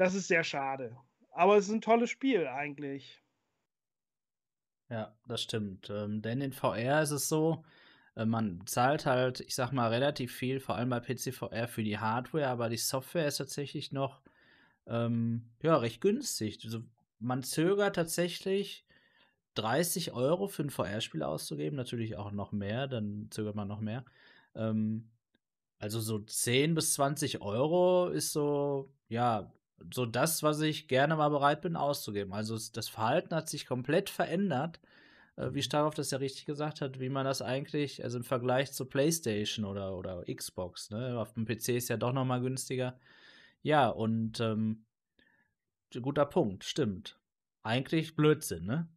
[0.00, 0.96] Das ist sehr schade.
[1.30, 3.20] Aber es ist ein tolles Spiel eigentlich.
[4.88, 5.90] Ja, das stimmt.
[5.90, 7.66] Ähm, denn in VR ist es so,
[8.16, 11.84] äh, man zahlt halt, ich sag mal, relativ viel, vor allem bei PC VR für
[11.84, 14.22] die Hardware, aber die Software ist tatsächlich noch
[14.86, 16.60] ähm, ja, recht günstig.
[16.64, 16.82] Also,
[17.18, 18.86] man zögert tatsächlich
[19.56, 24.06] 30 Euro für ein VR-Spiel auszugeben, natürlich auch noch mehr, dann zögert man noch mehr.
[24.54, 25.10] Ähm,
[25.78, 29.52] also so 10 bis 20 Euro ist so, ja,
[29.92, 32.32] so das, was ich gerne mal bereit bin auszugeben.
[32.32, 34.80] Also das Verhalten hat sich komplett verändert.
[35.36, 38.72] äh, wie Starov das ja richtig gesagt hat, wie man das eigentlich, also im Vergleich
[38.72, 41.18] zu PlayStation oder, oder Xbox, ne?
[41.18, 42.98] Auf dem PC ist ja doch nochmal günstiger.
[43.62, 44.86] Ja, und ähm,
[46.02, 47.18] guter Punkt, stimmt.
[47.62, 48.88] Eigentlich Blödsinn, ne?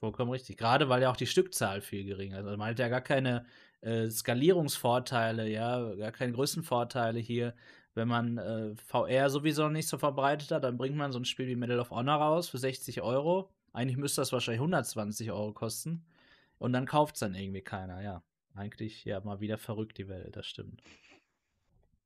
[0.00, 0.58] Vollkommen richtig.
[0.58, 2.44] Gerade weil ja auch die Stückzahl viel geringer ist.
[2.46, 3.46] Also man hat ja gar keine
[3.80, 7.54] äh, Skalierungsvorteile, ja, gar keine Größenvorteile hier.
[7.96, 11.24] Wenn man äh, VR sowieso noch nicht so verbreitet hat, dann bringt man so ein
[11.24, 13.48] Spiel wie Medal of Honor raus für 60 Euro.
[13.72, 16.04] Eigentlich müsste das wahrscheinlich 120 Euro kosten.
[16.58, 18.22] Und dann kauft es dann irgendwie keiner, ja.
[18.54, 20.82] Eigentlich ja mal wieder verrückt die Welt, das stimmt.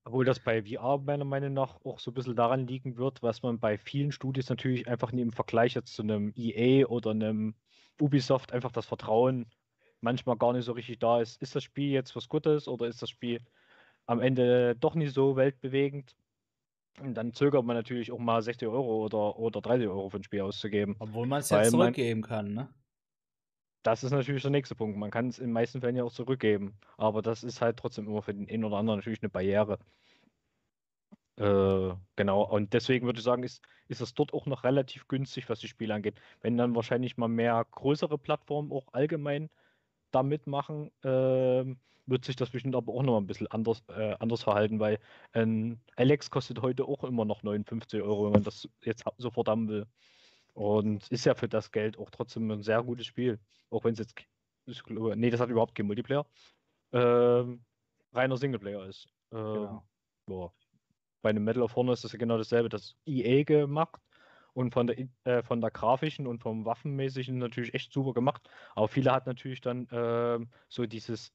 [0.05, 3.43] Obwohl das bei VR meiner Meinung nach auch so ein bisschen daran liegen wird, was
[3.43, 7.55] man bei vielen Studios natürlich einfach im Vergleich jetzt zu einem EA oder einem
[8.01, 9.47] Ubisoft einfach das Vertrauen
[10.01, 11.43] manchmal gar nicht so richtig da ist.
[11.43, 13.41] Ist das Spiel jetzt was Gutes oder ist das Spiel
[14.11, 16.17] am Ende doch nicht so weltbewegend?
[17.01, 20.25] Und dann zögert man natürlich auch mal 60 Euro oder, oder 30 Euro für ein
[20.25, 20.97] Spiel auszugeben.
[20.99, 22.69] Obwohl man es ja zurückgeben man, kann, ne?
[23.85, 24.99] Das ist natürlich der nächste Punkt.
[24.99, 26.77] Man kann es in den meisten Fällen ja auch zurückgeben.
[26.99, 29.79] Aber das ist halt trotzdem immer für den einen oder anderen natürlich eine Barriere.
[31.37, 35.49] Äh, genau, und deswegen würde ich sagen, ist, ist es dort auch noch relativ günstig,
[35.49, 36.21] was die Spiele angeht.
[36.43, 39.49] Wenn dann wahrscheinlich mal mehr größere Plattformen auch allgemein
[40.11, 41.65] da mitmachen, äh,
[42.11, 44.99] wird sich das bestimmt aber auch noch ein bisschen anders, äh, anders verhalten, weil
[45.33, 49.69] ein Alex kostet heute auch immer noch 59 Euro, wenn man das jetzt sofort haben
[49.69, 49.87] will.
[50.53, 53.39] Und ist ja für das Geld auch trotzdem ein sehr gutes Spiel.
[53.71, 54.17] Auch wenn es jetzt,
[54.85, 56.27] glaube, nee, das hat überhaupt kein Multiplayer.
[56.93, 57.65] Ähm,
[58.13, 59.09] reiner Singleplayer ist.
[59.33, 59.81] Ähm,
[60.27, 60.53] genau.
[61.23, 62.69] Bei einem Medal of Honor ist das ja genau dasselbe.
[62.69, 64.01] Das EA gemacht
[64.53, 68.49] und von der, äh, von der grafischen und vom Waffenmäßigen natürlich echt super gemacht.
[68.75, 71.33] Aber viele hat natürlich dann äh, so dieses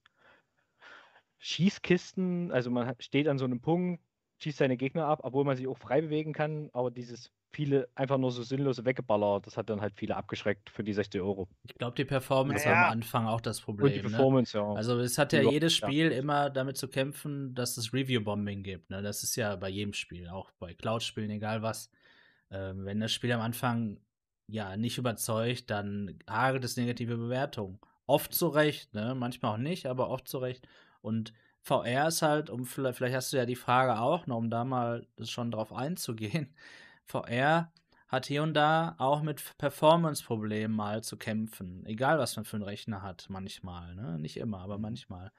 [1.39, 4.01] Schießkisten, also man steht an so einem Punkt,
[4.39, 8.17] schießt seine Gegner ab, obwohl man sich auch frei bewegen kann, aber dieses viele einfach
[8.17, 11.47] nur so sinnlose Weggeballer, das hat dann halt viele abgeschreckt für die 60 Euro.
[11.63, 12.77] Ich glaube, die Performance naja.
[12.77, 13.85] war am Anfang auch das Problem.
[13.85, 14.09] Und die ne?
[14.09, 14.63] Performance, ne?
[14.63, 14.73] ja.
[14.73, 16.17] Also es hat ja Über jedes Spiel ja.
[16.17, 18.89] immer damit zu kämpfen, dass es Review-Bombing gibt.
[18.89, 19.01] Ne?
[19.01, 21.89] Das ist ja bei jedem Spiel, auch bei Cloud-Spielen, egal was.
[22.51, 24.01] Ähm, wenn das Spiel am Anfang
[24.47, 27.79] ja nicht überzeugt, dann hagelt es negative Bewertungen.
[28.05, 29.15] Oft zu Recht, ne?
[29.15, 30.67] manchmal auch nicht, aber oft zu Recht.
[31.05, 34.49] Und VR ist halt, um vielleicht, vielleicht hast du ja die Frage auch noch, um
[34.49, 36.53] da mal schon drauf einzugehen.
[37.05, 37.71] VR
[38.07, 41.85] hat hier und da auch mit Performance-Problemen mal zu kämpfen.
[41.85, 43.93] Egal, was man für einen Rechner hat, manchmal.
[43.93, 44.17] Ne?
[44.19, 44.81] Nicht immer, aber mhm.
[44.81, 45.31] manchmal.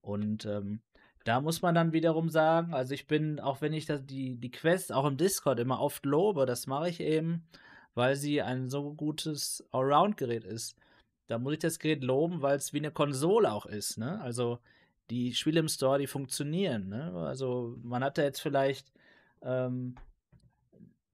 [0.00, 0.80] Und ähm,
[1.24, 4.50] da muss man dann wiederum sagen, also ich bin, auch wenn ich das, die, die
[4.50, 7.46] Quest auch im Discord immer oft lobe, das mache ich eben,
[7.94, 10.76] weil sie ein so gutes Allround-Gerät ist.
[11.28, 13.98] Da muss ich das Gerät loben, weil es wie eine Konsole auch ist.
[13.98, 14.20] Ne?
[14.20, 14.58] Also
[15.12, 16.88] die Spiele im Store, die funktionieren.
[16.88, 17.12] Ne?
[17.26, 18.92] Also man hat da jetzt vielleicht
[19.42, 19.94] ähm,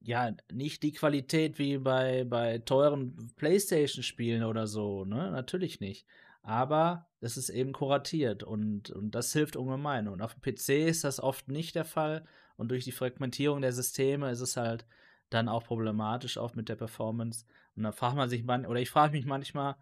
[0.01, 5.05] ja nicht die Qualität wie bei, bei teuren PlayStation-Spielen oder so.
[5.05, 5.31] Ne?
[5.31, 6.05] Natürlich nicht
[6.49, 10.07] aber es ist eben kuratiert und, und das hilft ungemein.
[10.07, 12.25] Und auf dem PC ist das oft nicht der Fall
[12.57, 14.85] und durch die Fragmentierung der Systeme ist es halt
[15.29, 17.45] dann auch problematisch, auch mit der Performance.
[17.75, 19.75] Und da fragt man sich, man, oder ich frage mich manchmal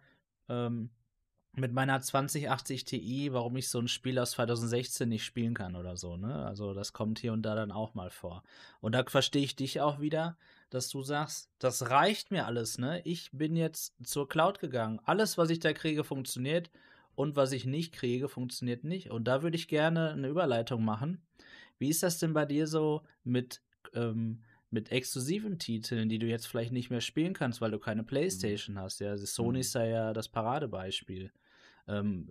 [0.48, 0.90] ähm,
[1.54, 5.96] mit meiner 2080 Ti, warum ich so ein Spiel aus 2016 nicht spielen kann oder
[5.96, 6.16] so.
[6.16, 6.46] Ne?
[6.46, 8.42] Also das kommt hier und da dann auch mal vor.
[8.80, 10.36] Und da verstehe ich dich auch wieder,
[10.70, 13.00] dass du sagst, das reicht mir alles, ne?
[13.04, 15.00] Ich bin jetzt zur Cloud gegangen.
[15.04, 16.70] Alles, was ich da kriege, funktioniert
[17.14, 19.10] und was ich nicht kriege, funktioniert nicht.
[19.10, 21.22] Und da würde ich gerne eine Überleitung machen.
[21.78, 23.62] Wie ist das denn bei dir so mit,
[23.94, 28.02] ähm, mit exklusiven Titeln, die du jetzt vielleicht nicht mehr spielen kannst, weil du keine
[28.02, 28.06] mhm.
[28.06, 28.80] Playstation mhm.
[28.80, 29.00] hast?
[29.00, 31.32] Ja, Sony ist da ja das Paradebeispiel.
[31.86, 32.30] Ähm,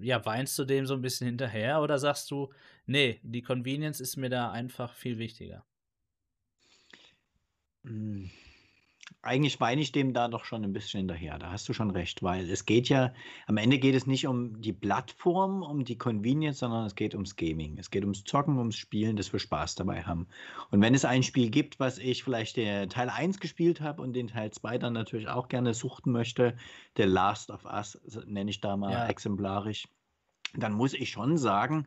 [0.00, 2.52] ja, weinst du dem so ein bisschen hinterher oder sagst du,
[2.86, 5.64] nee, die Convenience ist mir da einfach viel wichtiger?
[7.84, 8.30] Hm.
[9.20, 11.38] Eigentlich weine ich dem da doch schon ein bisschen hinterher.
[11.38, 13.12] Da hast du schon recht, weil es geht ja,
[13.46, 17.36] am Ende geht es nicht um die Plattform, um die Convenience, sondern es geht ums
[17.36, 17.78] Gaming.
[17.78, 20.26] Es geht ums Zocken, ums Spielen, dass wir Spaß dabei haben.
[20.70, 24.14] Und wenn es ein Spiel gibt, was ich vielleicht der Teil 1 gespielt habe und
[24.14, 26.56] den Teil 2 dann natürlich auch gerne suchten möchte,
[26.96, 29.06] der Last of Us nenne ich da mal ja.
[29.06, 29.88] exemplarisch,
[30.54, 31.86] dann muss ich schon sagen,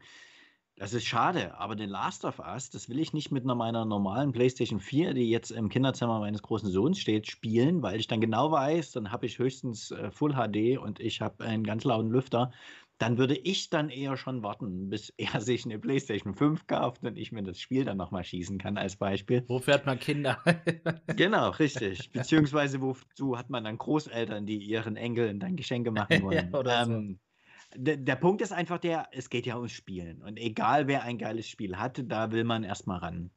[0.77, 3.83] das ist schade, aber den Last of Us, das will ich nicht mit einer meiner
[3.83, 8.21] normalen PlayStation 4, die jetzt im Kinderzimmer meines großen Sohns steht, spielen, weil ich dann
[8.21, 12.11] genau weiß, dann habe ich höchstens äh, Full HD und ich habe einen ganz lauten
[12.11, 12.51] Lüfter.
[12.99, 17.17] Dann würde ich dann eher schon warten, bis er sich eine PlayStation 5 kauft und
[17.17, 19.45] ich mir das Spiel dann nochmal schießen kann, als Beispiel.
[19.47, 20.37] Wofür hat man Kinder?
[21.15, 22.11] genau, richtig.
[22.11, 26.51] Beziehungsweise wozu hat man dann Großeltern, die ihren Enkeln dann Geschenke machen wollen.
[26.53, 27.26] ja, ähm, so
[27.75, 30.21] der, der Punkt ist einfach der, es geht ja ums Spielen.
[30.21, 33.29] Und egal wer ein geiles Spiel hat, da will man erstmal ran.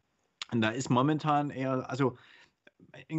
[0.53, 2.17] Und da ist momentan eher, also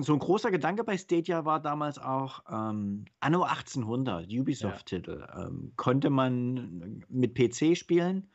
[0.02, 5.26] so ein großer Gedanke bei Stadia war damals auch ähm, Anno 1800, Ubisoft-Titel.
[5.38, 8.30] Ähm, konnte man mit PC spielen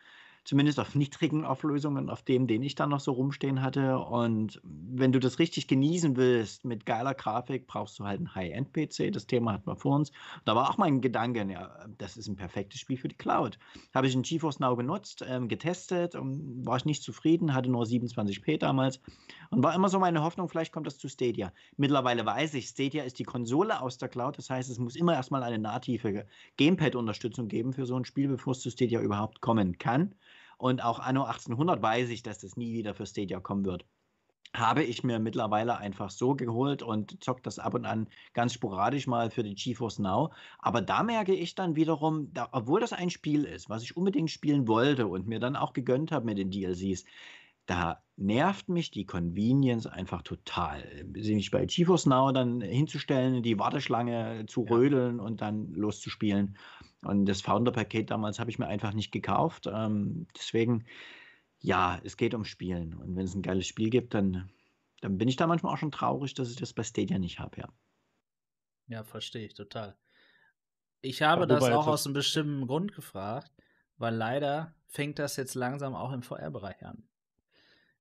[0.47, 3.99] zumindest auf niedrigen Auflösungen, auf dem, den ich dann noch so rumstehen hatte.
[3.99, 9.13] Und wenn du das richtig genießen willst mit geiler Grafik, brauchst du halt einen High-End-PC.
[9.13, 10.13] Das Thema hatten wir vor uns.
[10.45, 13.59] Da war auch mein Gedanke, ja, das ist ein perfektes Spiel für die Cloud.
[13.93, 17.85] Habe ich in GeForce Now genutzt, ähm, getestet, und war ich nicht zufrieden, hatte nur
[17.85, 19.01] 27p damals
[19.51, 21.53] und war immer so meine Hoffnung, vielleicht kommt das zu Stadia.
[21.77, 25.15] Mittlerweile weiß ich, Stadia ist die Konsole aus der Cloud, das heißt, es muss immer
[25.15, 29.79] erstmal eine native Gamepad-Unterstützung geben für so ein Spiel, bevor es zu Stadia überhaupt kommen
[29.79, 30.15] kann.
[30.59, 33.85] Und auch Anno 1800 weiß ich, dass das nie wieder für Stadia kommen wird.
[34.55, 39.07] Habe ich mir mittlerweile einfach so geholt und zockt das ab und an ganz sporadisch
[39.07, 40.33] mal für die GeForce Now.
[40.59, 44.31] Aber da merke ich dann wiederum, da, obwohl das ein Spiel ist, was ich unbedingt
[44.31, 47.05] spielen wollte und mir dann auch gegönnt habe mit den DLCs,
[47.67, 51.05] da nervt mich die Convenience einfach total.
[51.15, 56.57] Sich bei GeForce Now dann hinzustellen, die Warteschlange zu rödeln und dann loszuspielen.
[57.03, 59.69] Und das Founder-Paket damals habe ich mir einfach nicht gekauft.
[59.71, 60.87] Ähm, deswegen,
[61.61, 62.95] ja, es geht um Spielen.
[62.95, 64.51] Und wenn es ein geiles Spiel gibt, dann,
[65.03, 67.61] dann bin ich da manchmal auch schon traurig, dass ich das bei Stadia nicht habe,
[67.61, 67.69] ja.
[68.89, 69.97] Ja, verstehe ich total.
[71.03, 73.53] Ich habe ja, das auch aus einem bestimmten Grund gefragt,
[73.99, 77.07] weil leider fängt das jetzt langsam auch im VR-Bereich an.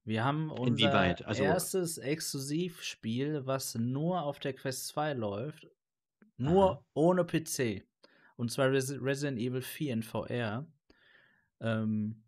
[0.06, 0.94] Wir haben unser
[1.26, 5.68] also, erstes Exklusivspiel, was nur auf der Quest 2 läuft,
[6.38, 6.86] nur aha.
[6.94, 7.84] ohne PC.
[8.36, 10.68] Und zwar Resident Evil 4 in VR.
[11.60, 12.24] Ähm,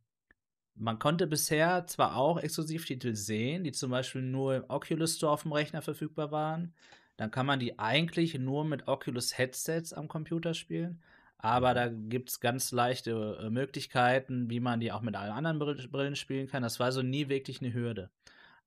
[0.74, 5.44] man konnte bisher zwar auch Exklusivtitel sehen, die zum Beispiel nur im Oculus Store auf
[5.44, 6.74] dem Rechner verfügbar waren.
[7.16, 11.02] Dann kann man die eigentlich nur mit Oculus Headsets am Computer spielen.
[11.40, 15.90] Aber da gibt es ganz leichte äh, Möglichkeiten, wie man die auch mit allen anderen
[15.92, 16.64] Brillen spielen kann.
[16.64, 18.10] Das war so nie wirklich eine Hürde.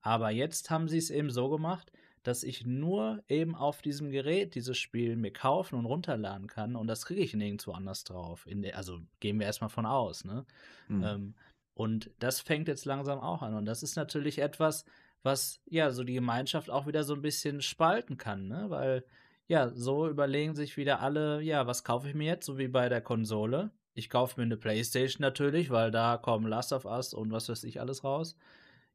[0.01, 1.92] Aber jetzt haben sie es eben so gemacht,
[2.22, 6.86] dass ich nur eben auf diesem Gerät dieses Spiel mir kaufen und runterladen kann und
[6.86, 8.47] das kriege ich nirgendwo anders drauf.
[8.47, 10.44] Der, also gehen wir erstmal von aus, ne?
[10.88, 11.05] Mhm.
[11.05, 11.34] Ähm,
[11.74, 13.55] und das fängt jetzt langsam auch an.
[13.55, 14.84] Und das ist natürlich etwas,
[15.22, 18.66] was ja so die Gemeinschaft auch wieder so ein bisschen spalten kann, ne?
[18.68, 19.05] Weil
[19.51, 22.89] ja, so überlegen sich wieder alle, ja, was kaufe ich mir jetzt, so wie bei
[22.89, 23.72] der Konsole.
[23.94, 27.64] Ich kaufe mir eine Playstation natürlich, weil da kommen Last of Us und was weiß
[27.64, 28.36] ich alles raus.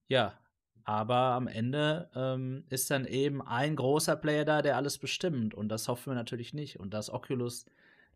[0.07, 0.39] Ja,
[0.85, 5.53] aber am Ende ähm, ist dann eben ein großer Player da, der alles bestimmt.
[5.53, 6.79] Und das hoffen wir natürlich nicht.
[6.79, 7.65] Und das Oculus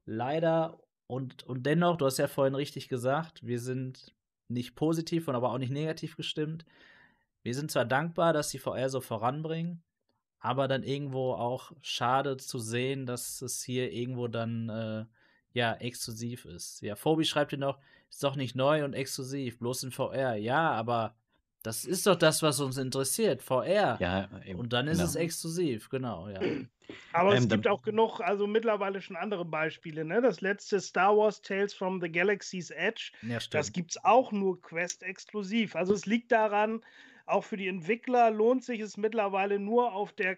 [0.06, 4.16] leider und, und dennoch, du hast ja vorhin richtig gesagt, wir sind
[4.48, 6.64] nicht positiv und aber auch nicht negativ gestimmt.
[7.44, 9.84] Wir sind zwar dankbar, dass die VR so voranbringen,
[10.40, 15.06] aber dann irgendwo auch schade zu sehen, dass es hier irgendwo dann äh,
[15.53, 16.82] ja exklusiv ist.
[16.82, 17.80] Ja, Phobi schreibt hier noch,
[18.10, 20.36] ist doch nicht neu und exklusiv, bloß in VR.
[20.36, 21.16] Ja, aber
[21.61, 23.98] das ist doch das, was uns interessiert, VR.
[23.99, 25.10] Ja, eben, und dann ist genau.
[25.10, 26.40] es exklusiv, genau, ja.
[27.11, 30.06] Aber ähm, es gibt auch genug, also mittlerweile schon andere Beispiele.
[30.06, 30.22] Ne?
[30.22, 34.61] Das letzte Star Wars Tales from the Galaxy's Edge, ja, das gibt es auch nur
[34.61, 35.76] Quest exklusiv.
[35.76, 36.82] Also es liegt daran,
[37.30, 40.38] auch für die Entwickler lohnt sich es mittlerweile nur auf der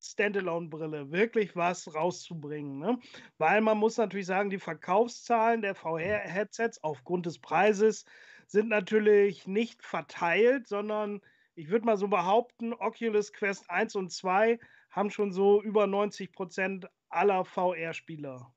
[0.00, 2.78] Standalone-Brille wirklich was rauszubringen.
[2.78, 2.98] Ne?
[3.38, 8.04] Weil man muss natürlich sagen, die Verkaufszahlen der VR-Headsets aufgrund des Preises
[8.46, 11.20] sind natürlich nicht verteilt, sondern
[11.54, 14.60] ich würde mal so behaupten, Oculus Quest 1 und 2
[14.90, 18.52] haben schon so über 90 Prozent aller VR-Spieler.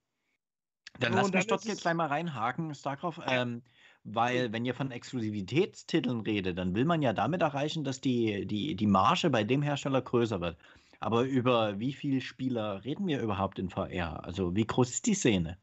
[1.00, 3.22] Dann so, lass mich dort jetzt gleich mal reinhaken, Starcraft.
[3.28, 3.64] Ähm,
[4.04, 8.76] weil, wenn ihr von Exklusivitätstiteln redet, dann will man ja damit erreichen, dass die, die,
[8.76, 10.58] die Marge bei dem Hersteller größer wird.
[11.00, 14.24] Aber über wie viele Spieler reden wir überhaupt in VR?
[14.26, 15.60] Also, wie groß ist die Szene?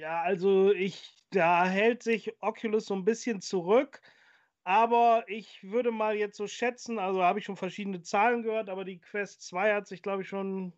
[0.00, 4.00] Ja, also ich, da hält sich Oculus so ein bisschen zurück.
[4.64, 8.84] Aber ich würde mal jetzt so schätzen, also habe ich schon verschiedene Zahlen gehört, aber
[8.84, 10.72] die Quest 2 hat sich, glaube ich, schon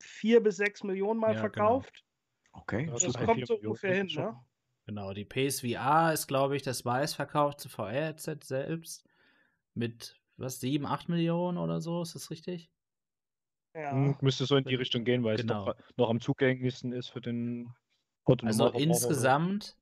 [0.00, 1.80] vier bis sechs Millionen Mal ja, genau.
[1.80, 2.04] verkauft.
[2.52, 2.62] Genau.
[2.62, 2.86] Okay.
[2.86, 4.36] Das, das kommt so ungefähr hin, ne?
[4.94, 9.08] Genau, die PSVR ist, glaube ich, das meistverkaufte VR-Headset selbst
[9.72, 12.70] mit, was, 7, 8 Millionen oder so, ist das richtig?
[13.74, 13.92] Ja.
[13.92, 15.70] Hm, müsste so in die Richtung gehen, weil genau.
[15.70, 17.72] es noch, noch am zugänglichsten ist für den
[18.42, 19.78] also insgesamt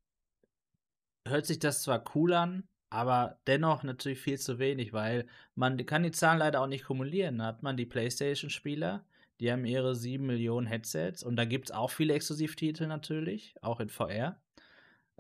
[1.27, 5.27] hört sich das zwar cool an, aber dennoch natürlich viel zu wenig, weil
[5.57, 7.39] man kann die Zahlen leider auch nicht kumulieren.
[7.39, 9.05] Da hat man die PlayStation-Spieler,
[9.41, 13.81] die haben ihre 7 Millionen Headsets und da gibt es auch viele Exklusivtitel natürlich, auch
[13.81, 14.41] in VR.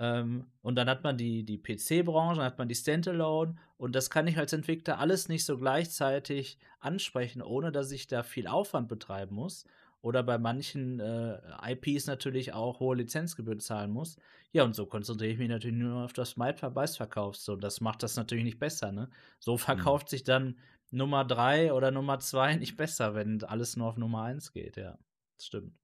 [0.01, 4.09] Ähm, und dann hat man die, die PC-Branche, dann hat man die Standalone und das
[4.09, 8.89] kann ich als Entwickler alles nicht so gleichzeitig ansprechen, ohne dass ich da viel Aufwand
[8.89, 9.67] betreiben muss
[10.01, 11.39] oder bei manchen äh,
[11.73, 14.17] IPs natürlich auch hohe Lizenzgebühren zahlen muss.
[14.53, 17.45] Ja, und so konzentriere ich mich natürlich nur auf das Meistverkaufs.
[17.45, 19.11] So, das macht das natürlich nicht besser, ne?
[19.39, 19.59] So mhm.
[19.59, 20.11] verkauft mhm.
[20.11, 20.59] sich dann
[20.91, 24.99] Nummer 3 oder Nummer 2 nicht besser, wenn alles nur auf Nummer 1 geht, ja.
[25.37, 25.75] Das stimmt.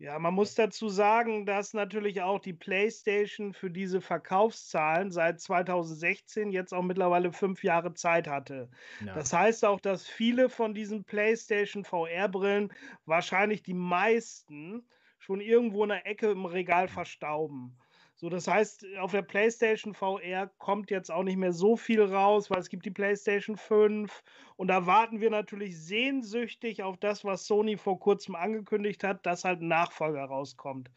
[0.00, 6.52] Ja, man muss dazu sagen, dass natürlich auch die PlayStation für diese Verkaufszahlen seit 2016
[6.52, 8.70] jetzt auch mittlerweile fünf Jahre Zeit hatte.
[9.04, 9.14] Ja.
[9.14, 12.72] Das heißt auch, dass viele von diesen PlayStation VR-Brillen,
[13.06, 14.86] wahrscheinlich die meisten,
[15.18, 17.76] schon irgendwo in der Ecke im Regal verstauben.
[18.20, 22.50] So, das heißt, auf der PlayStation VR kommt jetzt auch nicht mehr so viel raus,
[22.50, 24.24] weil es gibt die PlayStation 5
[24.56, 29.44] und da warten wir natürlich sehnsüchtig auf das, was Sony vor kurzem angekündigt hat, dass
[29.44, 30.90] halt ein Nachfolger rauskommt.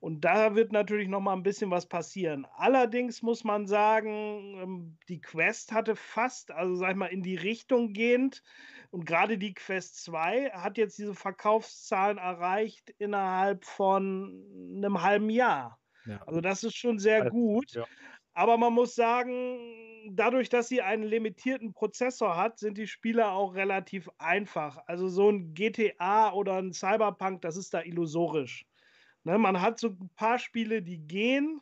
[0.00, 2.46] Und da wird natürlich noch mal ein bisschen was passieren.
[2.56, 7.36] Allerdings muss man sagen, ähm, die Quest hatte fast, also sag ich mal, in die
[7.36, 8.42] Richtung gehend.
[8.90, 14.44] Und gerade die Quest 2 hat jetzt diese Verkaufszahlen erreicht innerhalb von
[14.76, 15.80] einem halben Jahr.
[16.06, 16.22] Ja.
[16.26, 17.72] Also das ist schon sehr also, gut.
[17.72, 17.84] Ja.
[18.32, 19.58] Aber man muss sagen,
[20.10, 24.78] dadurch, dass sie einen limitierten Prozessor hat, sind die Spiele auch relativ einfach.
[24.86, 28.66] Also so ein GTA oder ein Cyberpunk, das ist da illusorisch.
[29.24, 31.60] Ne, man hat so ein paar Spiele, die gehen,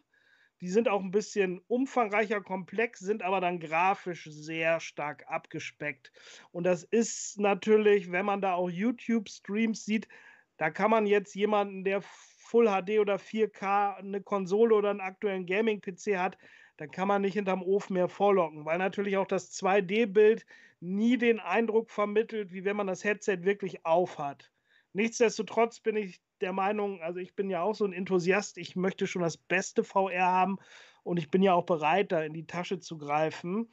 [0.61, 6.13] die sind auch ein bisschen umfangreicher, komplex, sind aber dann grafisch sehr stark abgespeckt.
[6.53, 10.09] Und das ist natürlich, wenn man da auch YouTube-Streams sieht,
[10.57, 12.03] da kann man jetzt jemanden, der
[12.49, 16.39] Full HD oder 4K eine Konsole oder einen aktuellen Gaming-PC hat,
[16.79, 20.47] dann kann man nicht hinterm Ofen mehr vorlocken, weil natürlich auch das 2D-Bild
[20.81, 24.51] nie den Eindruck vermittelt, wie wenn man das Headset wirklich aufhat.
[24.95, 29.07] Nichtsdestotrotz bin ich der Meinung, also ich bin ja auch so ein Enthusiast, ich möchte
[29.07, 30.57] schon das beste VR haben
[31.03, 33.71] und ich bin ja auch bereit, da in die Tasche zu greifen.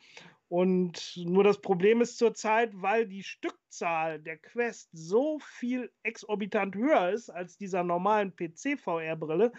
[0.48, 7.10] Und nur das Problem ist zurzeit, weil die Stückzahl der Quest so viel exorbitant höher
[7.10, 9.52] ist als dieser normalen PC-VR-Brille,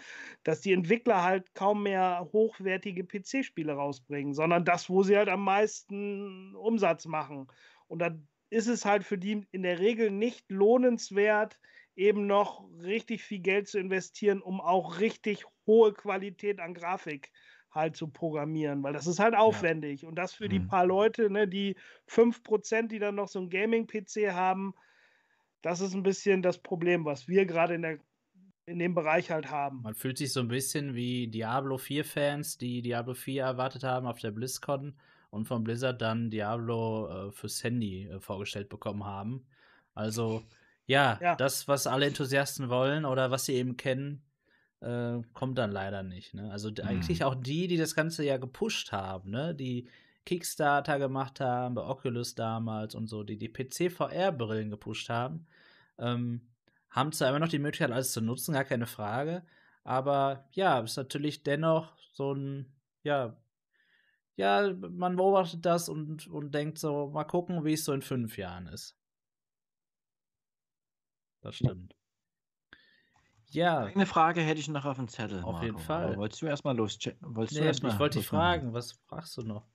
[0.43, 5.43] dass die Entwickler halt kaum mehr hochwertige PC-Spiele rausbringen, sondern das, wo sie halt am
[5.43, 7.47] meisten Umsatz machen.
[7.87, 8.17] Und da
[8.49, 11.59] ist es halt für die in der Regel nicht lohnenswert,
[11.97, 17.56] eben noch richtig viel Geld zu investieren, um auch richtig hohe Qualität an Grafik zu
[17.77, 20.01] halt zu programmieren, weil das ist halt aufwendig.
[20.01, 20.09] Ja.
[20.09, 20.49] Und das für mhm.
[20.49, 21.75] die paar Leute, ne, die
[22.09, 24.73] 5%, die dann noch so ein Gaming-PC haben,
[25.61, 27.99] das ist ein bisschen das Problem, was wir gerade in
[28.67, 29.81] in dem Bereich halt haben.
[29.81, 34.19] Man fühlt sich so ein bisschen wie Diablo 4-Fans, die Diablo 4 erwartet haben auf
[34.19, 34.93] der BlizzCon
[35.29, 39.45] und von Blizzard dann Diablo äh, fürs Handy äh, vorgestellt bekommen haben.
[39.93, 40.43] Also,
[40.85, 44.21] ja, ja, das, was alle Enthusiasten wollen oder was sie eben kennen,
[44.81, 46.33] äh, kommt dann leider nicht.
[46.33, 46.51] Ne?
[46.51, 46.75] Also mhm.
[46.83, 49.55] eigentlich auch die, die das Ganze ja gepusht haben, ne?
[49.55, 49.89] die
[50.25, 55.47] Kickstarter gemacht haben, bei Oculus damals und so, die die PC-VR-Brillen gepusht haben,
[55.97, 56.41] ähm,
[56.89, 59.43] haben zwar immer noch die Möglichkeit, alles zu nutzen, gar keine Frage,
[59.83, 62.73] aber ja, ist natürlich dennoch so ein,
[63.03, 63.37] ja,
[64.35, 68.37] ja, man beobachtet das und, und denkt so, mal gucken, wie es so in fünf
[68.37, 68.95] Jahren ist.
[71.41, 71.96] Das stimmt.
[73.51, 73.85] Ja.
[73.85, 75.39] Eine Frage hätte ich noch auf dem Zettel.
[75.43, 75.65] Auf Marco.
[75.65, 76.05] jeden Fall.
[76.05, 76.97] Aber wolltest du erstmal los?
[77.21, 79.65] Wolltest nee, du erst mal ich wollte dich fragen, was fragst du noch?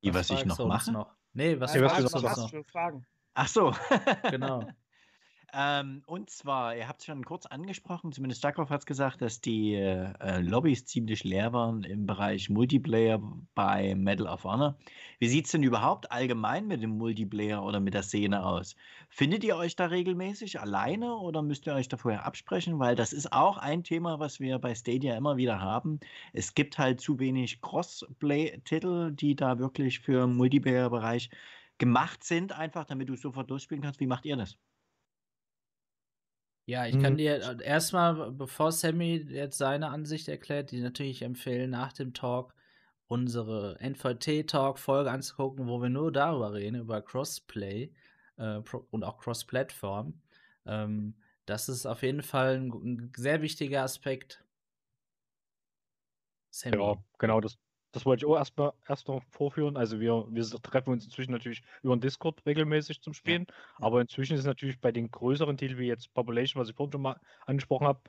[0.00, 0.92] Wie, was, was ich noch mache?
[0.92, 1.14] Noch?
[1.32, 2.52] Nee, was, was fragst du noch?
[2.52, 2.66] noch?
[2.66, 3.06] Fragen.
[3.34, 3.74] Ach so.
[4.30, 4.64] genau.
[5.54, 9.40] Ähm, und zwar, ihr habt es schon kurz angesprochen, zumindest Starkov hat es gesagt, dass
[9.40, 13.18] die äh, Lobbys ziemlich leer waren im Bereich Multiplayer
[13.54, 14.76] bei Medal of Honor.
[15.18, 18.76] Wie sieht es denn überhaupt allgemein mit dem Multiplayer oder mit der Szene aus?
[19.08, 22.78] Findet ihr euch da regelmäßig alleine oder müsst ihr euch da vorher absprechen?
[22.78, 25.98] Weil das ist auch ein Thema, was wir bei Stadia immer wieder haben.
[26.34, 31.30] Es gibt halt zu wenig Crossplay-Titel, die da wirklich für Multiplayer-Bereich
[31.78, 34.00] gemacht sind, einfach damit du sofort durchspielen kannst.
[34.00, 34.58] Wie macht ihr das?
[36.68, 37.16] Ja, ich kann mhm.
[37.16, 42.54] dir äh, erstmal, bevor Sammy jetzt seine Ansicht erklärt, die natürlich empfehlen, nach dem Talk
[43.06, 47.90] unsere NVT-Talk-Folge anzugucken, wo wir nur darüber reden, über Crossplay
[48.36, 50.20] äh, und auch Cross-Plattform.
[50.66, 51.14] Ähm,
[51.46, 54.44] das ist auf jeden Fall ein, ein sehr wichtiger Aspekt.
[56.50, 56.76] Sammy.
[56.76, 57.56] Ja, genau, das,
[57.92, 59.76] das wollte ich auch erstmal erst noch vorführen.
[59.76, 63.46] Also wir, wir treffen uns inzwischen natürlich über den Discord regelmäßig zum Spielen.
[63.48, 63.86] Ja.
[63.86, 66.92] Aber inzwischen ist es natürlich bei den größeren Titeln wie jetzt Population, was ich vorhin
[66.92, 68.00] schon mal angesprochen habe,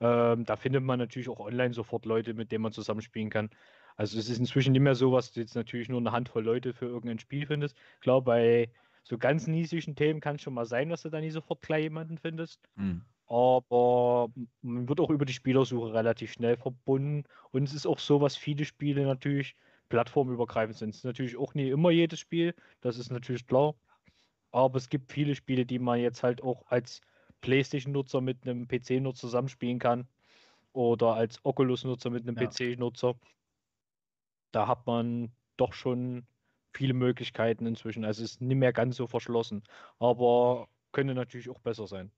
[0.00, 3.50] ähm, da findet man natürlich auch online sofort Leute, mit denen man zusammenspielen kann.
[3.96, 6.74] Also es ist inzwischen nicht mehr so, was du jetzt natürlich nur eine Handvoll Leute
[6.74, 7.76] für irgendein Spiel findest.
[8.00, 8.70] Klar, bei
[9.04, 11.84] so ganz niedrigen Themen kann es schon mal sein, dass du da nicht sofort gleich
[11.84, 12.60] jemanden findest.
[12.74, 13.02] Mhm.
[13.26, 14.28] Aber
[14.62, 17.24] man wird auch über die Spielersuche relativ schnell verbunden.
[17.50, 19.56] Und es ist auch so, was viele Spiele natürlich
[19.88, 20.90] plattformübergreifend sind.
[20.90, 23.74] Es ist natürlich auch nie immer jedes Spiel, das ist natürlich klar.
[24.52, 27.00] Aber es gibt viele Spiele, die man jetzt halt auch als
[27.40, 30.08] PlayStation-Nutzer mit einem PC-Nutzer zusammenspielen kann.
[30.72, 32.48] Oder als Oculus-Nutzer mit einem ja.
[32.48, 33.14] PC-Nutzer.
[34.52, 36.26] Da hat man doch schon
[36.72, 38.04] viele Möglichkeiten inzwischen.
[38.04, 39.62] Also es ist nicht mehr ganz so verschlossen.
[39.98, 42.10] Aber könnte natürlich auch besser sein.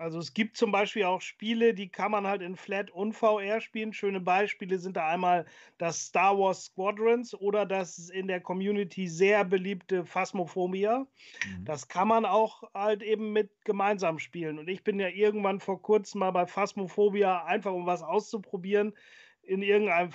[0.00, 3.60] Also es gibt zum Beispiel auch Spiele, die kann man halt in Flat und VR
[3.60, 3.92] spielen.
[3.92, 5.44] Schöne Beispiele sind da einmal
[5.76, 11.06] das Star Wars Squadrons oder das in der Community sehr beliebte Phasmophobia.
[11.44, 11.64] Mhm.
[11.66, 14.58] Das kann man auch halt eben mit gemeinsam spielen.
[14.58, 18.94] Und ich bin ja irgendwann vor kurzem mal bei Phasmophobia, einfach um was auszuprobieren,
[19.42, 20.12] in irgendeinem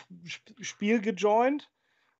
[0.61, 1.69] Spiel gejoint.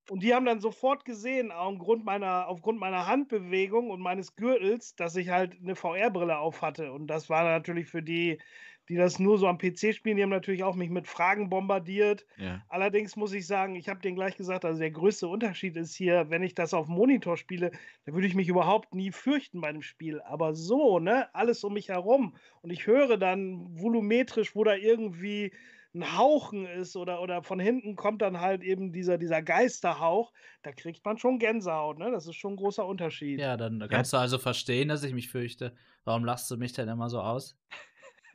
[0.09, 5.15] Und die haben dann sofort gesehen, aufgrund meiner, aufgrund meiner Handbewegung und meines Gürtels, dass
[5.15, 6.91] ich halt eine VR-Brille auf hatte.
[6.91, 8.39] Und das war natürlich für die,
[8.87, 12.25] die das nur so am PC spielen, die haben natürlich auch mich mit Fragen bombardiert.
[12.37, 12.63] Ja.
[12.69, 16.29] Allerdings muss ich sagen, ich habe denen gleich gesagt, also der größte Unterschied ist hier,
[16.29, 17.71] wenn ich das auf Monitor spiele,
[18.05, 20.21] da würde ich mich überhaupt nie fürchten bei dem Spiel.
[20.21, 22.35] Aber so, ne, alles um mich herum.
[22.61, 25.51] Und ich höre dann volumetrisch, wo da irgendwie
[25.95, 30.71] ein Hauchen ist oder, oder von hinten kommt dann halt eben dieser, dieser Geisterhauch, da
[30.71, 32.11] kriegt man schon Gänsehaut, ne?
[32.11, 33.39] Das ist schon ein großer Unterschied.
[33.39, 34.19] Ja, dann kannst ja.
[34.19, 35.75] du also verstehen, dass ich mich fürchte.
[36.03, 37.57] Warum lachst du mich denn immer so aus?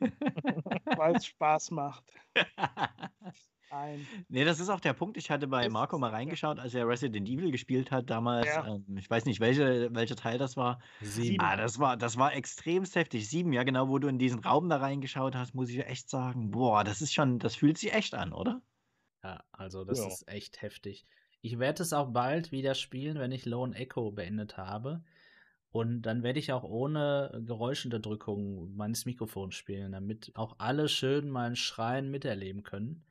[0.97, 2.03] Weil es Spaß macht.
[3.71, 4.05] ein.
[4.29, 5.17] Nee, das ist auch der Punkt.
[5.17, 8.47] Ich hatte bei das Marco mal reingeschaut, als er Resident Evil gespielt hat damals.
[8.47, 8.67] Ja.
[8.67, 10.79] Ähm, ich weiß nicht, welche, welcher Teil das war.
[11.01, 11.39] Sieben.
[11.39, 13.29] Ah, das war, das war extremst heftig.
[13.29, 16.51] Sieben, ja genau, wo du in diesen Raum da reingeschaut hast, muss ich echt sagen,
[16.51, 18.61] boah, das ist schon, das fühlt sich echt an, oder?
[19.23, 20.07] Ja, also das ja.
[20.07, 21.05] ist echt heftig.
[21.41, 25.03] Ich werde es auch bald wieder spielen, wenn ich Lone Echo beendet habe.
[25.71, 31.55] Und dann werde ich auch ohne Geräuschunterdrückung meines Mikrofons spielen, damit auch alle schön meinen
[31.55, 33.05] Schreien miterleben können.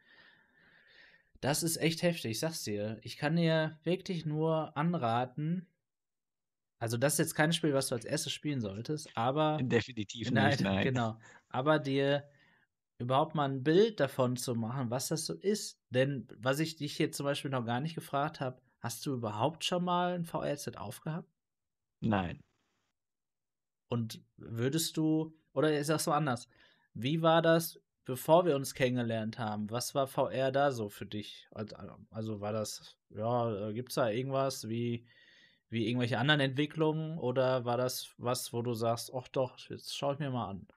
[1.41, 2.99] Das ist echt heftig, ich sag's dir.
[3.03, 5.67] Ich kann dir wirklich nur anraten.
[6.79, 9.59] Also, das ist jetzt kein Spiel, was du als erstes spielen solltest, aber.
[9.63, 10.85] Definitiv nein, nicht, nein.
[10.85, 11.19] Genau.
[11.49, 12.29] Aber dir
[12.99, 15.81] überhaupt mal ein Bild davon zu machen, was das so ist.
[15.91, 19.65] Denn was ich dich hier zum Beispiel noch gar nicht gefragt habe, hast du überhaupt
[19.65, 21.29] schon mal ein VR-Set aufgehabt?
[22.01, 22.41] Nein.
[23.89, 26.49] Und würdest du, oder ist das so anders?
[26.95, 27.81] Wie war das?
[28.05, 31.49] Bevor wir uns kennengelernt haben, was war VR da so für dich?
[32.11, 35.07] Also war das, ja, äh, gibt es da irgendwas wie,
[35.71, 40.15] wie irgendwelche anderen Entwicklungen oder war das was, wo du sagst, ach doch, jetzt schaue
[40.15, 40.69] ich mir mal an?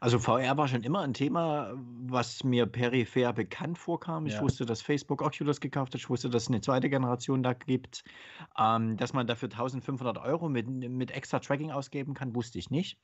[0.00, 4.26] Also VR war schon immer ein Thema, was mir peripher bekannt vorkam.
[4.26, 4.40] Ich Ja.
[4.40, 6.00] wusste, dass Facebook Oculus gekauft hat.
[6.00, 8.04] Ich wusste, dass es eine zweite Generation da gibt.
[8.58, 12.98] Ähm, dass man dafür 1500 Euro mit, mit extra Tracking ausgeben kann, wusste ich nicht.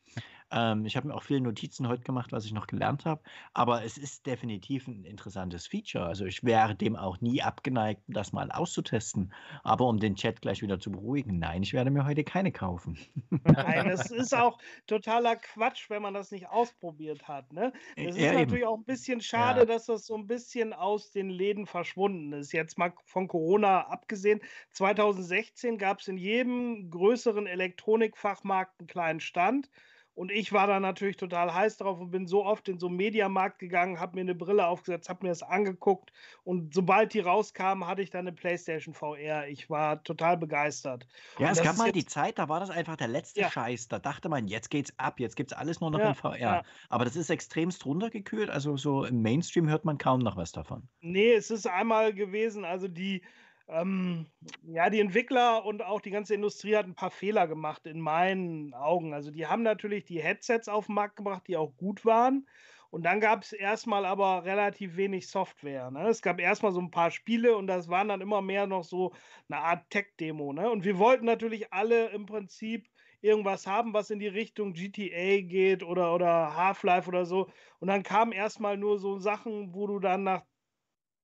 [0.50, 3.22] Ähm, ich habe mir auch viele Notizen heute gemacht, was ich noch gelernt habe.
[3.52, 6.04] Aber es ist definitiv ein interessantes Feature.
[6.04, 9.32] Also ich wäre dem auch nie abgeneigt, das mal auszutesten.
[9.62, 12.98] Aber um den Chat gleich wieder zu beruhigen, nein, ich werde mir heute keine kaufen.
[13.44, 17.52] Nein, es ist auch totaler Quatsch, wenn man das nicht ausprobiert hat.
[17.52, 17.72] Ne?
[17.96, 18.68] Es ist ja, natürlich eben.
[18.68, 19.66] auch ein bisschen schade, ja.
[19.66, 22.52] dass das so ein bisschen aus den Läden verschwunden ist.
[22.52, 24.40] Jetzt mal von Corona abgesehen.
[24.70, 29.70] 2016 gab es in jedem größeren Elektronikfachmarkt einen kleinen Stand.
[30.14, 32.96] Und ich war da natürlich total heiß drauf und bin so oft in so einen
[32.96, 36.12] Mediamarkt gegangen, habe mir eine Brille aufgesetzt, habe mir das angeguckt
[36.44, 39.48] und sobald die rauskamen, hatte ich dann eine PlayStation VR.
[39.48, 41.08] Ich war total begeistert.
[41.38, 43.50] Ja, und es gab mal die Zeit, da war das einfach der letzte ja.
[43.50, 43.88] Scheiß.
[43.88, 46.38] Da dachte man, jetzt geht's ab, jetzt gibt's alles nur noch ja, in VR.
[46.38, 46.62] Ja.
[46.88, 50.88] Aber das ist extremst runtergekühlt, also so im Mainstream hört man kaum noch was davon.
[51.00, 53.22] Nee, es ist einmal gewesen, also die
[53.68, 54.26] ähm,
[54.62, 58.74] ja, die Entwickler und auch die ganze Industrie hat ein paar Fehler gemacht in meinen
[58.74, 59.14] Augen.
[59.14, 62.46] Also die haben natürlich die Headsets auf den Markt gebracht, die auch gut waren.
[62.90, 65.90] Und dann gab es erstmal aber relativ wenig Software.
[65.90, 66.08] Ne?
[66.08, 69.12] Es gab erstmal so ein paar Spiele und das waren dann immer mehr noch so
[69.48, 70.52] eine Art Tech-Demo.
[70.52, 70.70] Ne?
[70.70, 72.86] Und wir wollten natürlich alle im Prinzip
[73.20, 77.48] irgendwas haben, was in die Richtung GTA geht oder, oder Half-Life oder so.
[77.80, 80.42] Und dann kamen erstmal nur so Sachen, wo du dann nach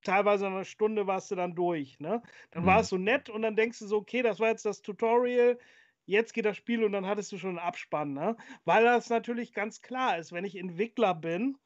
[0.02, 1.98] teilweise eine Stunde warst du dann durch.
[2.00, 2.22] Ne?
[2.50, 2.66] Dann mhm.
[2.66, 5.58] war es so nett und dann denkst du so, okay, das war jetzt das Tutorial,
[6.06, 8.12] jetzt geht das Spiel und dann hattest du schon einen Abspann.
[8.12, 8.36] Ne?
[8.64, 11.56] Weil das natürlich ganz klar ist, wenn ich Entwickler bin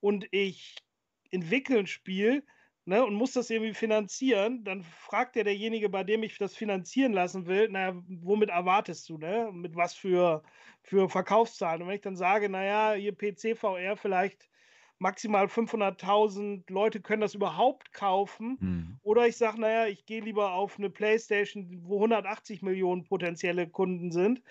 [0.00, 0.76] und ich
[1.30, 2.44] entwickle ein Spiel,
[2.84, 7.12] Ne, und muss das irgendwie finanzieren, dann fragt ja derjenige, bei dem ich das finanzieren
[7.12, 9.50] lassen will, naja, womit erwartest du, ne?
[9.52, 10.42] Mit was für,
[10.82, 11.82] für Verkaufszahlen?
[11.82, 14.48] Und wenn ich dann sage, naja, hier PC, VR vielleicht
[15.02, 18.56] maximal 500.000 Leute können das überhaupt kaufen.
[18.60, 18.98] Mhm.
[19.02, 24.12] Oder ich sage, naja, ich gehe lieber auf eine Playstation, wo 180 Millionen potenzielle Kunden
[24.12, 24.42] sind.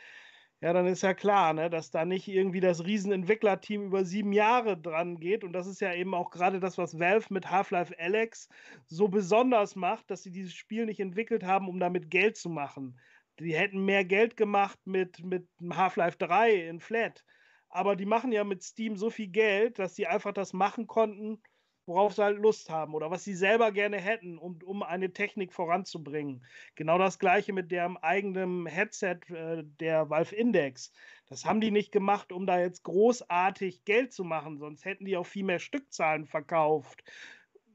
[0.60, 4.78] Ja, dann ist ja klar, ne, dass da nicht irgendwie das Riesenentwicklerteam über sieben Jahre
[4.78, 5.44] dran geht.
[5.44, 8.48] Und das ist ja eben auch gerade das, was Valve mit Half-Life Alex
[8.86, 13.00] so besonders macht, dass sie dieses Spiel nicht entwickelt haben, um damit Geld zu machen.
[13.40, 17.24] Die hätten mehr Geld gemacht mit, mit Half-Life 3 in Flat
[17.72, 21.42] aber die machen ja mit Steam so viel Geld, dass sie einfach das machen konnten,
[21.86, 25.52] worauf sie halt Lust haben oder was sie selber gerne hätten, um, um eine Technik
[25.54, 26.46] voranzubringen.
[26.76, 30.92] Genau das gleiche mit deren eigenem Headset, äh, der Valve Index.
[31.28, 35.18] Das haben die nicht gemacht, um da jetzt großartig Geld zu machen, sonst hätten die
[35.18, 37.04] auch viel mehr Stückzahlen verkauft.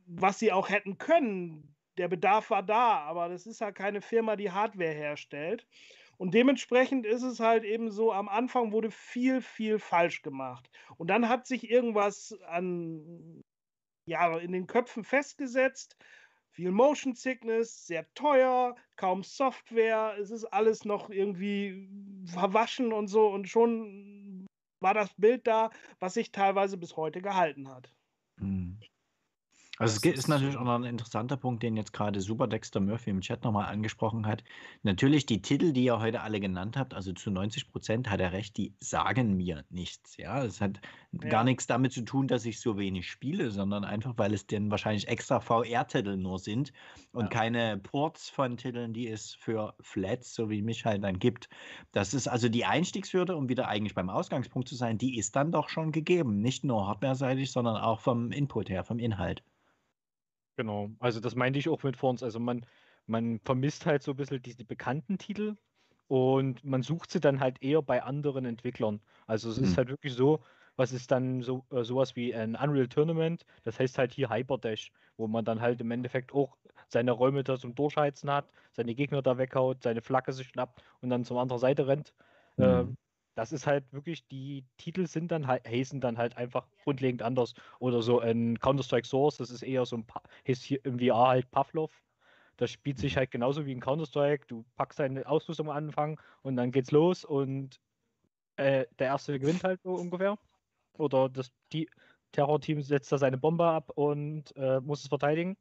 [0.06, 1.74] Was sie auch hätten können.
[1.98, 5.66] Der Bedarf war da, aber das ist halt keine Firma, die Hardware herstellt.
[6.18, 10.70] Und dementsprechend ist es halt eben so, am Anfang wurde viel, viel falsch gemacht.
[10.97, 13.43] Und dann hat sich irgendwas an,
[14.06, 15.97] ja, in den Köpfen festgesetzt.
[16.51, 21.90] Viel Motion Sickness, sehr teuer, kaum Software, es ist alles noch irgendwie
[22.24, 23.28] verwaschen und so.
[23.28, 24.47] Und schon
[24.80, 27.93] war das Bild da, was sich teilweise bis heute gehalten hat.
[28.38, 28.80] Hm.
[29.78, 33.11] Also es ist natürlich auch noch ein interessanter Punkt, den jetzt gerade Super Dexter Murphy
[33.11, 34.43] im Chat nochmal angesprochen hat.
[34.82, 38.32] Natürlich die Titel, die ihr heute alle genannt habt, also zu 90 Prozent hat er
[38.32, 40.16] recht, die sagen mir nichts.
[40.16, 40.81] Ja, es hat
[41.12, 41.28] ja.
[41.28, 44.70] gar nichts damit zu tun, dass ich so wenig spiele, sondern einfach, weil es denn
[44.70, 46.73] wahrscheinlich extra VR-Titel nur sind
[47.12, 47.28] und ja.
[47.28, 51.51] keine Ports von Titeln, die es für Flats, so wie mich halt dann gibt.
[51.93, 55.53] Das ist also die Einstiegshürde, um wieder eigentlich beim Ausgangspunkt zu sein, die ist dann
[55.53, 56.40] doch schon gegeben.
[56.40, 59.43] Nicht nur hardware-seitig, sondern auch vom Input her, vom Inhalt.
[60.57, 62.23] Genau, also das meinte ich auch mit Forns.
[62.23, 62.65] Also man,
[63.07, 65.57] man vermisst halt so ein bisschen diese bekannten Titel
[66.09, 69.01] und man sucht sie dann halt eher bei anderen Entwicklern.
[69.27, 69.77] Also es ist mhm.
[69.77, 70.43] halt wirklich so,
[70.77, 74.93] was ist dann so äh, sowas wie ein Unreal Tournament, das heißt halt hier Hyperdash,
[75.16, 76.57] wo man dann halt im Endeffekt auch
[76.89, 81.11] seine Räume da zum Durchheizen hat, seine Gegner da weghaut, seine Flagge sich schnappt und
[81.11, 82.15] dann zur anderen Seite rennt.
[82.57, 82.65] Mhm.
[82.65, 82.97] Ähm,
[83.37, 87.55] das ist halt wirklich, die Titel sind dann halt, heißen dann halt einfach grundlegend anders.
[87.79, 90.07] Oder so ein Counter-Strike Source, das ist eher so ein,
[90.49, 91.93] heißt hier im VR halt Pavlov.
[92.57, 93.19] Das spielt sich mhm.
[93.19, 94.47] halt genauso wie ein Counter-Strike.
[94.47, 97.79] Du packst deine Ausrüstung am Anfang und dann geht's los und
[98.57, 100.39] äh, der Erste gewinnt halt so ungefähr.
[100.95, 101.91] Oder das die
[102.33, 105.59] Terrorteam setzt da seine Bombe ab und äh, muss es verteidigen.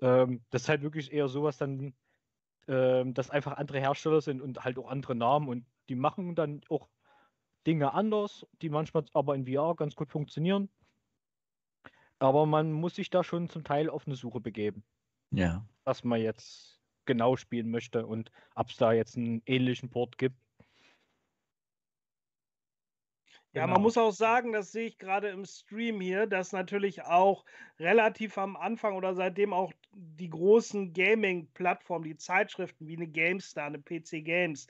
[0.00, 1.92] Ähm, das ist halt wirklich eher sowas dann,
[2.68, 6.60] ähm, dass einfach andere Hersteller sind und halt auch andere Namen und die machen dann
[6.68, 6.88] auch
[7.66, 10.68] Dinge anders, die manchmal aber in VR ganz gut funktionieren.
[12.18, 14.84] Aber man muss sich da schon zum Teil auf eine Suche begeben.
[15.30, 15.64] Ja.
[15.84, 20.36] Was man jetzt genau spielen möchte und ob es da jetzt einen ähnlichen Port gibt.
[23.54, 23.74] Ja, genau.
[23.74, 27.46] man muss auch sagen, das sehe ich gerade im Stream hier, dass natürlich auch
[27.80, 33.78] relativ am Anfang oder seitdem auch die großen Gaming-Plattformen, die Zeitschriften wie eine GameStar, eine
[33.78, 34.66] PC Games,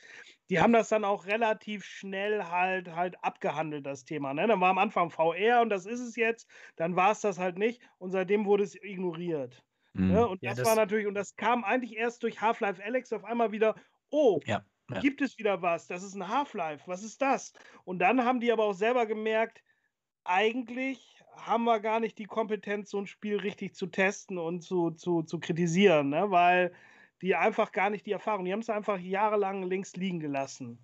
[0.48, 4.32] die haben das dann auch relativ schnell halt halt abgehandelt, das Thema.
[4.32, 4.46] Ne?
[4.46, 7.59] Dann war am Anfang VR und das ist es jetzt, dann war es das halt
[7.59, 9.64] nicht und seitdem wurde es ignoriert.
[9.92, 10.02] Ne?
[10.02, 10.12] Mhm.
[10.12, 10.28] Ne?
[10.28, 13.24] Und ja, das, das war natürlich, und das kam eigentlich erst durch Half-Life Alex auf
[13.24, 13.74] einmal wieder,
[14.10, 15.01] oh, ja ja.
[15.01, 15.86] gibt es wieder was.
[15.86, 16.85] Das ist ein Half-Life.
[16.86, 17.52] Was ist das?
[17.85, 19.62] Und dann haben die aber auch selber gemerkt,
[20.24, 24.90] eigentlich haben wir gar nicht die Kompetenz, so ein Spiel richtig zu testen und zu,
[24.90, 26.31] zu, zu kritisieren, ne?
[26.31, 26.73] weil
[27.23, 30.78] die einfach gar nicht die Erfahrung, die haben es einfach jahrelang links liegen gelassen.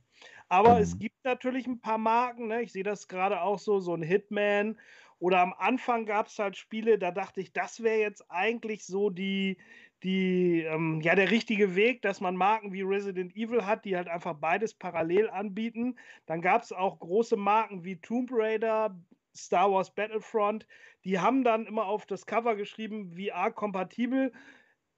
[0.48, 0.82] Aber mhm.
[0.82, 2.62] es gibt natürlich ein paar Marken, ne?
[2.62, 4.78] ich sehe das gerade auch so, so ein Hitman
[5.18, 9.10] oder am Anfang gab es halt Spiele, da dachte ich, das wäre jetzt eigentlich so
[9.10, 9.58] die,
[10.04, 14.08] die, ähm, ja, der richtige Weg, dass man Marken wie Resident Evil hat, die halt
[14.08, 15.96] einfach beides parallel anbieten.
[16.26, 18.94] Dann gab es auch große Marken wie Tomb Raider,
[19.34, 20.66] Star Wars Battlefront,
[21.04, 24.32] die haben dann immer auf das Cover geschrieben, VR-kompatibel,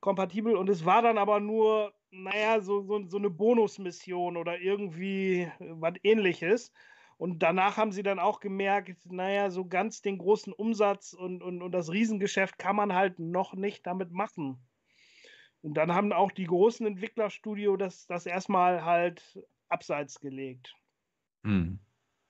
[0.01, 5.51] kompatibel und es war dann aber nur, naja, so, so, so eine Bonusmission oder irgendwie
[5.59, 6.73] was ähnliches.
[7.19, 11.63] Und danach haben sie dann auch gemerkt, naja, so ganz den großen Umsatz und, und,
[11.63, 14.59] und das Riesengeschäft kann man halt noch nicht damit machen.
[15.67, 19.37] Und dann haben auch die großen Entwicklerstudio das, das erstmal halt
[19.69, 20.77] abseits gelegt.
[21.43, 21.81] Mhm.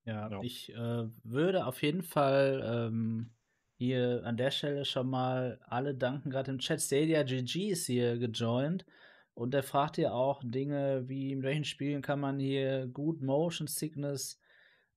[0.07, 3.35] Ja, ja, ich äh, würde auf jeden Fall ähm,
[3.77, 6.81] hier an der Stelle schon mal alle danken, gerade im Chat.
[6.81, 8.87] Stadia GG ist hier gejoint
[9.35, 13.67] und der fragt ja auch Dinge wie, in welchen Spielen kann man hier gut Motion
[13.67, 14.41] Sickness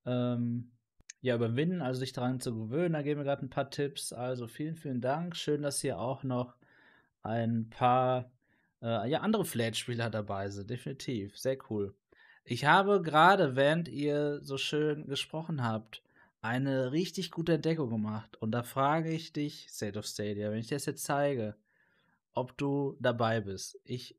[0.06, 0.72] ähm,
[1.20, 2.94] ja, überwinden, also sich daran zu gewöhnen.
[2.94, 4.14] Da geben wir gerade ein paar Tipps.
[4.14, 5.36] Also vielen, vielen Dank.
[5.36, 6.56] Schön, dass ihr auch noch
[7.24, 8.32] ein paar
[8.82, 11.38] äh, ja, andere Flat-Spieler dabei sind, definitiv.
[11.38, 11.96] Sehr cool.
[12.46, 16.02] Ich habe gerade, während ihr so schön gesprochen habt,
[16.42, 18.38] eine richtig gute Entdeckung gemacht.
[18.38, 21.56] Und da frage ich dich, State of Stadia, wenn ich das jetzt zeige,
[22.34, 23.80] ob du dabei bist.
[23.84, 24.18] Ich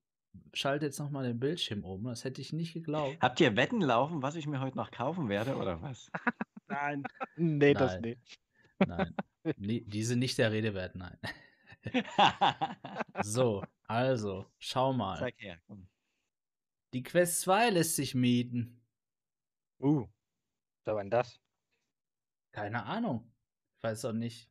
[0.52, 2.05] schalte jetzt nochmal den Bildschirm um.
[2.05, 3.16] Das hätte ich nicht geglaubt.
[3.20, 6.10] Habt ihr Wetten laufen, was ich mir heute noch kaufen werde, oder was?
[6.68, 7.02] Nein.
[7.36, 7.74] nee, nein.
[7.74, 8.40] das nicht.
[8.86, 9.14] Nein.
[9.56, 11.16] Die sind nicht der Rede wert, nein.
[13.23, 15.19] so, also, schau mal.
[15.19, 15.89] Zeig her, komm.
[16.93, 18.82] Die Quest 2 lässt sich mieten.
[19.78, 20.07] Uh,
[20.85, 21.40] was war denn das?
[22.52, 23.32] Keine Ahnung.
[23.77, 24.51] Ich weiß auch nicht.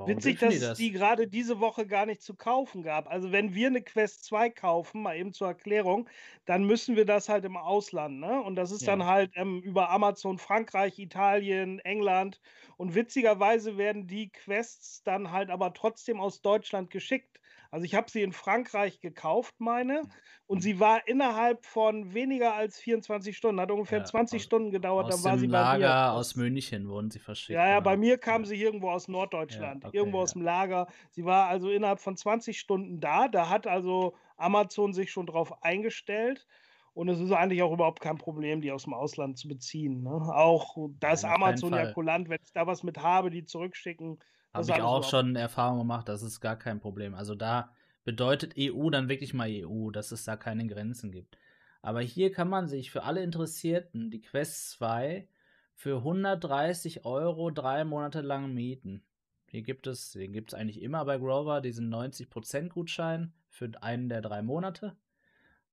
[0.00, 0.78] Warum Witzig, dass die es das?
[0.78, 3.06] die gerade diese Woche gar nicht zu kaufen gab.
[3.08, 6.08] Also wenn wir eine Quest 2 kaufen, mal eben zur Erklärung,
[6.46, 8.40] dann müssen wir das halt im Ausland, ne?
[8.42, 8.88] Und das ist Ja.
[8.88, 12.40] dann halt ähm, über Amazon Frankreich, Italien, England.
[12.78, 17.39] Und witzigerweise werden die Quests dann halt aber trotzdem aus Deutschland geschickt.
[17.72, 20.02] Also ich habe sie in Frankreich gekauft, meine,
[20.46, 20.62] und Mhm.
[20.62, 25.06] sie war innerhalb von weniger als 24 Stunden, hat ungefähr Ja, 20 aus- Stunden gedauert,
[25.06, 26.12] Aus dann war dem sie bei Lager mir.
[26.12, 27.54] aus München wurden sie verschickt.
[27.54, 27.84] Ja, ja, genau.
[27.90, 28.48] bei mir kam Ja.
[28.48, 30.40] sie irgendwo aus Norddeutschland, okay, irgendwo aus ja.
[30.40, 30.86] dem Lager.
[31.10, 33.28] Sie war also innerhalb von 20 Stunden da.
[33.28, 36.46] Da hat also Amazon sich schon drauf eingestellt.
[36.92, 40.02] Und es ist eigentlich auch überhaupt kein Problem, die aus dem Ausland zu beziehen.
[40.02, 40.10] Ne?
[40.10, 44.18] Auch da ist Amazon ja kulant, wenn ich da was mit habe, die zurückschicken.
[44.52, 47.14] Habe ich auch überhaupt- schon Erfahrung gemacht, das ist gar kein Problem.
[47.14, 47.72] Also da
[48.04, 51.38] bedeutet EU dann wirklich mal EU, dass es da keine Grenzen gibt.
[51.82, 55.28] Aber hier kann man sich für alle Interessierten die Quest 2
[55.74, 59.02] für 130 Euro drei Monate lang mieten.
[59.46, 64.08] Hier gibt es, den gibt es eigentlich immer bei Grover, diesen 90% Gutschein für einen
[64.08, 64.96] der drei Monate.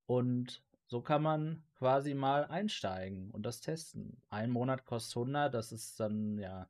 [0.05, 4.21] Und so kann man quasi mal einsteigen und das testen.
[4.29, 6.69] Ein Monat kostet 100, das ist dann ja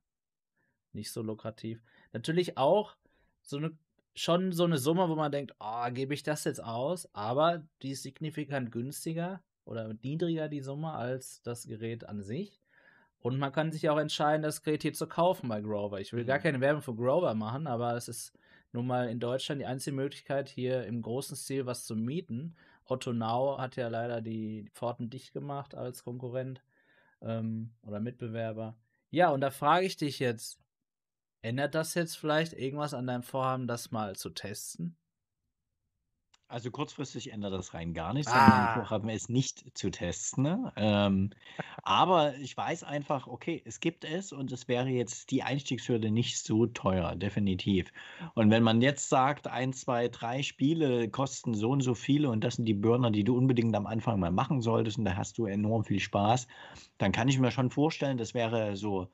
[0.92, 1.84] nicht so lukrativ.
[2.14, 2.96] Natürlich auch
[3.42, 3.78] so eine
[4.16, 7.92] schon so eine Summe, wo man denkt, oh, gebe ich das jetzt aus, aber die
[7.92, 12.60] ist signifikant günstiger oder niedriger die Summe als das Gerät an sich.
[13.20, 16.00] Und man kann sich auch entscheiden, das Gerät hier zu kaufen bei Grover.
[16.00, 16.44] Ich will gar Mhm.
[16.44, 18.34] keine Werbung für Grover machen, aber es ist
[18.72, 22.56] nun mal in Deutschland die einzige Möglichkeit, hier im großen Stil was zu mieten.
[22.86, 26.64] Otto Now hat ja leider die Pforten dicht gemacht als Konkurrent
[27.22, 28.76] ähm, oder Mitbewerber.
[29.10, 30.60] Ja, und da frage ich dich jetzt,
[31.42, 34.98] ändert das jetzt vielleicht irgendwas an deinem Vorhaben, das mal zu testen?
[36.50, 38.32] Also kurzfristig ändert das rein gar nichts.
[38.32, 38.76] Ah.
[38.76, 40.44] Mein Vorhaben ist nicht zu testen.
[40.44, 40.72] Ne?
[40.78, 41.32] Ähm,
[41.84, 46.40] aber ich weiß einfach, okay, es gibt es und es wäre jetzt die Einstiegshürde nicht
[46.40, 47.92] so teuer, definitiv.
[48.34, 52.46] Und wenn man jetzt sagt, ein, zwei, drei Spiele kosten so und so viele und
[52.46, 55.38] das sind die Burner, die du unbedingt am Anfang mal machen solltest und da hast
[55.38, 56.48] du enorm viel Spaß,
[56.98, 59.10] dann kann ich mir schon vorstellen, das wäre so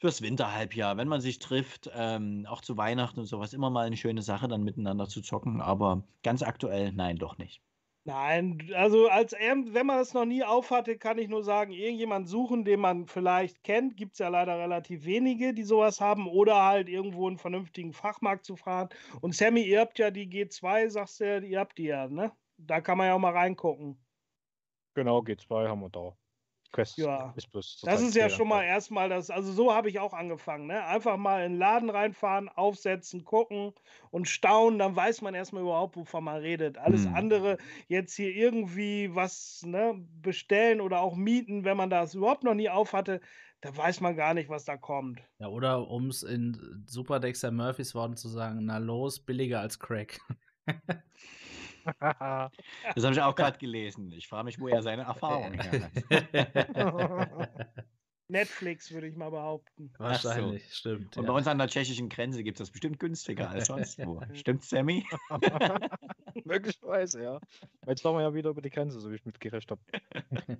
[0.00, 3.98] fürs Winterhalbjahr, wenn man sich trifft, ähm, auch zu Weihnachten und sowas, immer mal eine
[3.98, 5.60] schöne Sache, dann miteinander zu zocken.
[5.60, 7.62] Aber ganz aktuell, nein, doch nicht.
[8.04, 12.64] Nein, also als wenn man es noch nie aufhatte, kann ich nur sagen, irgendjemand suchen,
[12.64, 13.98] den man vielleicht kennt.
[13.98, 16.26] Gibt es ja leider relativ wenige, die sowas haben.
[16.26, 18.88] Oder halt irgendwo einen vernünftigen Fachmarkt zu fahren.
[19.20, 22.32] Und Sammy, ihr habt ja die G2, sagst du ja, ihr habt die ja, ne?
[22.56, 24.02] Da kann man ja auch mal reingucken.
[24.94, 26.16] Genau, G2 haben wir da.
[26.72, 27.34] Quest Ja.
[27.34, 30.66] ist bloß Das ist ja schon mal erstmal das, also so habe ich auch angefangen,
[30.66, 30.84] ne?
[30.84, 33.72] Einfach mal in den Laden reinfahren, aufsetzen, gucken
[34.10, 36.76] und staunen, dann weiß man erstmal überhaupt, wovon man redet.
[36.76, 37.14] Alles Hm.
[37.14, 37.56] andere,
[37.88, 42.68] jetzt hier irgendwie was ne, bestellen oder auch mieten, wenn man das überhaupt noch nie
[42.68, 43.20] aufhatte,
[43.62, 45.22] da weiß man gar nicht, was da kommt.
[45.38, 49.78] Ja, oder um es in Super Dexter Murphys Worten zu sagen, na los, billiger als
[49.78, 50.20] Crack.
[52.94, 54.12] Das habe ich auch gerade gelesen.
[54.12, 57.60] Ich frage mich, wo er seine Erfahrungen her hat.
[58.30, 59.92] Netflix, würde ich mal behaupten.
[59.98, 61.16] Wahrscheinlich, stimmt.
[61.16, 61.30] Und ja.
[61.32, 64.22] bei uns an der tschechischen Grenze gibt es das bestimmt günstiger als sonst wo.
[64.34, 65.04] Stimmt, Sammy?
[66.44, 67.40] Möglicherweise, ja.
[67.86, 70.58] Jetzt fahren wir ja wieder über die Grenze, so wie ich mitgerechnet habe.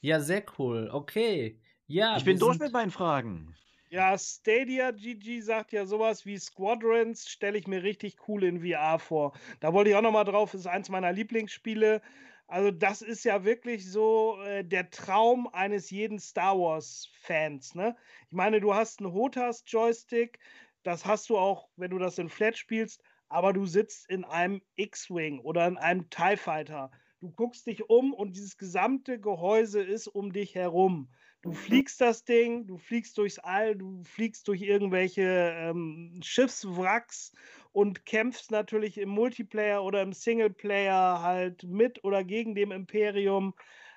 [0.00, 0.88] ja, sehr cool.
[0.90, 1.60] Okay.
[1.86, 3.54] Ja, Ich bin durch mit meinen Fragen.
[3.90, 8.98] Ja, Stadia GG sagt ja sowas wie Squadrons, stelle ich mir richtig cool in VR
[8.98, 9.32] vor.
[9.60, 12.02] Da wollte ich auch noch mal drauf, ist eins meiner Lieblingsspiele.
[12.48, 17.74] Also das ist ja wirklich so äh, der Traum eines jeden Star Wars-Fans.
[17.76, 17.96] Ne?
[18.28, 20.38] Ich meine, du hast einen HOTAS-Joystick,
[20.82, 24.62] das hast du auch, wenn du das in Flat spielst, aber du sitzt in einem
[24.76, 26.90] X-Wing oder in einem TIE Fighter.
[27.20, 31.08] Du guckst dich um und dieses gesamte Gehäuse ist um dich herum.
[31.42, 37.32] Du fliegst das Ding, du fliegst durchs All, du fliegst durch irgendwelche ähm, Schiffswracks
[37.72, 43.54] und kämpfst natürlich im Multiplayer oder im Singleplayer halt mit oder gegen dem Imperium.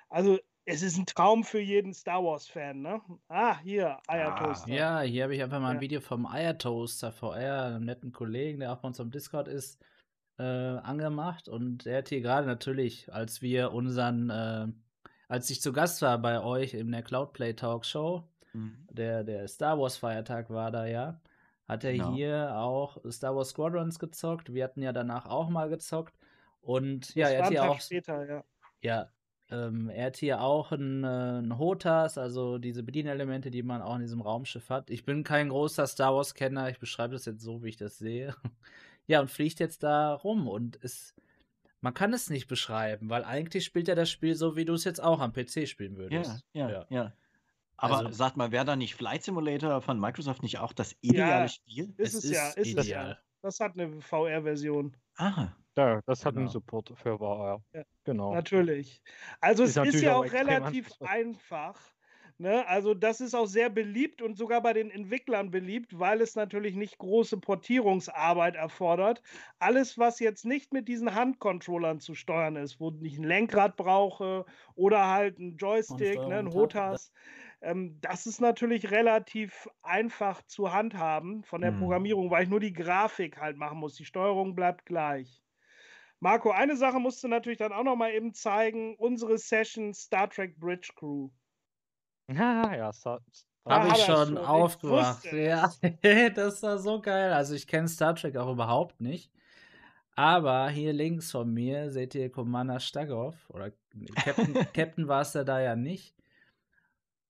[0.08, 3.02] Also es ist ein Traum für jeden Star Wars-Fan, ne?
[3.28, 4.68] Ah, hier, Eiertoaster.
[4.68, 5.80] Ja, hier habe ich einfach mal ein Ja.
[5.80, 9.82] Video vom Eiertoaster VR, einem netten Kollegen, der auch bei uns am Discord ist,
[10.38, 11.48] äh, angemacht.
[11.48, 14.68] Und der hat hier gerade natürlich, als wir unseren, äh,
[15.30, 18.88] als ich zu Gast war bei euch in der Cloudplay Talk Show, Mhm.
[18.90, 21.20] der, der Star Wars Feiertag war da ja,
[21.68, 22.12] hat er Genau.
[22.14, 24.52] hier auch Star Wars Squadrons gezockt.
[24.52, 26.14] Wir hatten ja danach auch mal gezockt.
[26.60, 28.44] Und ja, das er hat hier auch später, ja.
[28.82, 29.12] ja,
[29.50, 33.94] ähm, er hat hier auch ein, äh, ein HOTAS, also diese Bedienelemente, die man auch
[33.96, 34.90] in diesem Raumschiff hat.
[34.90, 38.34] Ich bin kein großer Star Wars-Kenner, ich beschreibe das jetzt so, wie ich das sehe.
[39.06, 41.14] ja, und fliegt jetzt da rum und es,
[41.80, 44.84] man kann es nicht beschreiben, weil eigentlich spielt er das Spiel so, wie du es
[44.84, 46.44] jetzt auch am PC spielen Ja, würdest.
[46.52, 47.12] ja, ja.
[47.76, 51.42] Aber Also- sagt mal, wäre da nicht Flight Simulator von Microsoft nicht auch das ideale
[51.44, 51.48] Ja.
[51.48, 51.94] Spiel?
[51.96, 53.02] Ist es, ja, ist es ja.
[53.02, 53.18] ideal.
[53.42, 54.94] Das hat eine VR-Version.
[55.16, 56.50] Ah, Ja, das hat einen Genau.
[56.52, 57.62] Support für VR.
[57.72, 58.34] Ja, Genau.
[58.34, 59.00] Natürlich.
[59.40, 61.08] Also Ist es ist ja auch relativ anspruchsvoll.
[61.08, 61.80] einfach.
[62.40, 62.66] Ne?
[62.66, 66.74] Also das ist auch sehr beliebt und sogar bei den Entwicklern beliebt, weil es natürlich
[66.74, 69.22] nicht große Portierungsarbeit erfordert.
[69.58, 74.46] Alles, was jetzt nicht mit diesen Handcontrollern zu steuern ist, wo ich ein Lenkrad brauche
[74.74, 77.12] oder halt ein Joystick, ne, ein Rotas,
[77.60, 81.72] ähm, das ist natürlich relativ einfach zu handhaben von der Hm.
[81.72, 83.96] Programmierung, weil ich nur die Grafik halt machen muss.
[83.96, 85.42] Die Steuerung bleibt gleich.
[86.20, 88.96] Marco, eine Sache musst du natürlich dann auch noch mal eben zeigen.
[88.96, 91.30] Unsere Session Star Trek Bridge Crew.
[92.34, 93.20] Ja, Da
[93.68, 95.24] Habe ich schon aufgemacht.
[95.32, 95.70] Ja,
[96.34, 97.32] das war so geil.
[97.32, 99.30] Also ich kenne Star Trek auch überhaupt nicht.
[100.16, 103.36] Aber hier links von mir seht ihr Commander Stagov.
[103.50, 103.72] Oder
[104.16, 106.14] Captain, Captain war es ja da ja nicht.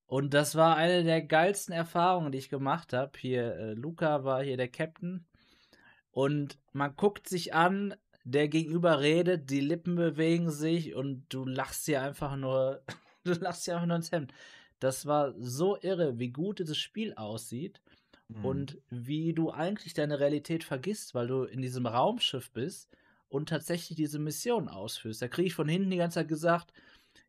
[0.06, 3.12] Und das war eine der geilsten Erfahrungen, die ich gemacht habe.
[3.16, 5.24] Hier, äh, Luca war hier der Captain.
[6.10, 7.94] Und man guckt sich an,
[8.24, 12.82] der Gegenüber redet, die Lippen bewegen sich und du lachst dir einfach nur,
[13.24, 14.32] du lachst dir einfach nur ins Hemd.
[14.80, 17.80] Das war so irre, wie gut dieses Spiel aussieht
[18.32, 18.44] hm.
[18.44, 22.90] und wie du eigentlich deine Realität vergisst, weil du in diesem Raumschiff bist
[23.28, 25.22] und tatsächlich diese Mission ausführst.
[25.22, 26.72] Da kriege ich von hinten die ganze Zeit gesagt,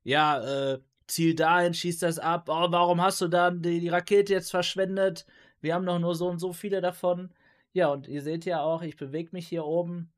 [0.04, 4.34] ja, äh, Ziel dahin, schieß das ab, oh, warum hast du dann die, die Rakete
[4.34, 5.26] jetzt verschwendet?
[5.60, 7.34] Wir haben doch nur so und so viele davon.
[7.74, 10.12] Ja, und ihr seht ja auch, ich bewege mich hier oben,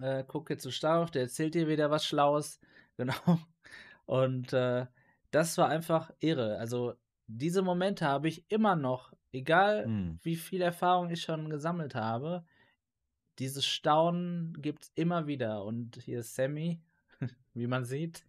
[0.00, 2.60] äh, gucke zu Stauf, der erzählt dir wieder was Schlaues.
[2.96, 3.40] Genau.
[4.06, 4.86] Und äh,
[5.34, 6.58] das war einfach irre.
[6.58, 6.94] Also
[7.26, 10.18] diese Momente habe ich immer noch, egal Hm.
[10.22, 12.44] wie viel Erfahrung ich schon gesammelt habe.
[13.38, 15.64] Dieses Staunen gibt es immer wieder.
[15.64, 16.80] Und hier ist Sammy,
[17.54, 18.24] wie man sieht.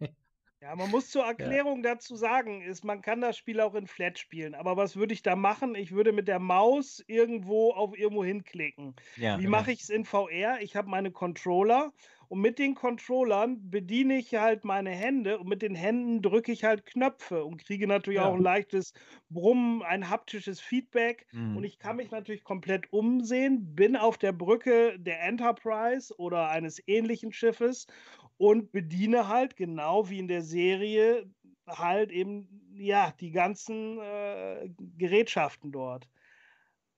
[0.60, 4.18] Ja, man muss zur Erklärung dazu sagen, ist, man kann das Spiel auch in Flat
[4.18, 4.54] spielen.
[4.54, 5.74] Aber was würde ich da machen?
[5.74, 8.96] Ich würde mit der Maus irgendwo auf irgendwo hinklicken.
[9.16, 10.60] ja, Wie mache ich es in VR?
[10.62, 11.92] Ich habe meine Controller
[12.28, 16.64] und mit den Controllern bediene ich halt meine Hände und mit den Händen drücke ich
[16.64, 18.22] halt Knöpfe und kriege natürlich Ja.
[18.22, 18.92] auch ein leichtes
[19.28, 21.26] Brummen, ein haptisches Feedback.
[21.32, 21.56] Hm.
[21.56, 26.82] Und ich kann mich natürlich komplett umsehen, bin auf der Brücke der Enterprise oder eines
[26.86, 27.86] ähnlichen Schiffes
[28.36, 31.30] und bediene halt genau wie in der Serie
[31.66, 36.08] halt eben ja die ganzen äh, Gerätschaften dort.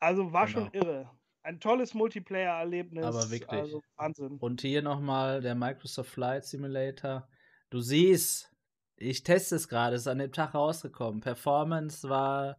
[0.00, 0.72] Also war schon Genau.
[0.72, 1.17] irre.
[1.48, 3.06] Ein tolles Multiplayer-Erlebnis.
[3.06, 3.48] Aber wirklich.
[3.62, 4.36] Also Wahnsinn.
[4.38, 7.26] Und hier nochmal der Microsoft Flight Simulator.
[7.70, 8.52] Du siehst,
[8.96, 11.22] ich teste es gerade, ist an dem Tag rausgekommen.
[11.22, 12.58] Performance war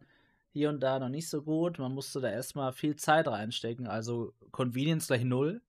[0.52, 1.78] hier und da noch nicht so gut.
[1.78, 3.86] Man musste da erstmal viel Zeit reinstecken.
[3.86, 5.62] Also Convenience gleich null,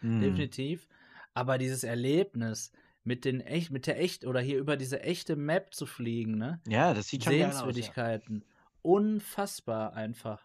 [0.00, 0.22] Hm.
[0.22, 0.88] definitiv.
[1.34, 2.72] Aber dieses Erlebnis
[3.02, 6.62] mit den echt, mit der echt oder hier über diese echte Map zu fliegen, ne?
[6.66, 7.38] Ja, das sieht schon aus.
[7.38, 7.50] Ja.
[7.50, 8.42] Sehenswürdigkeiten.
[8.80, 10.43] Unfassbar einfach.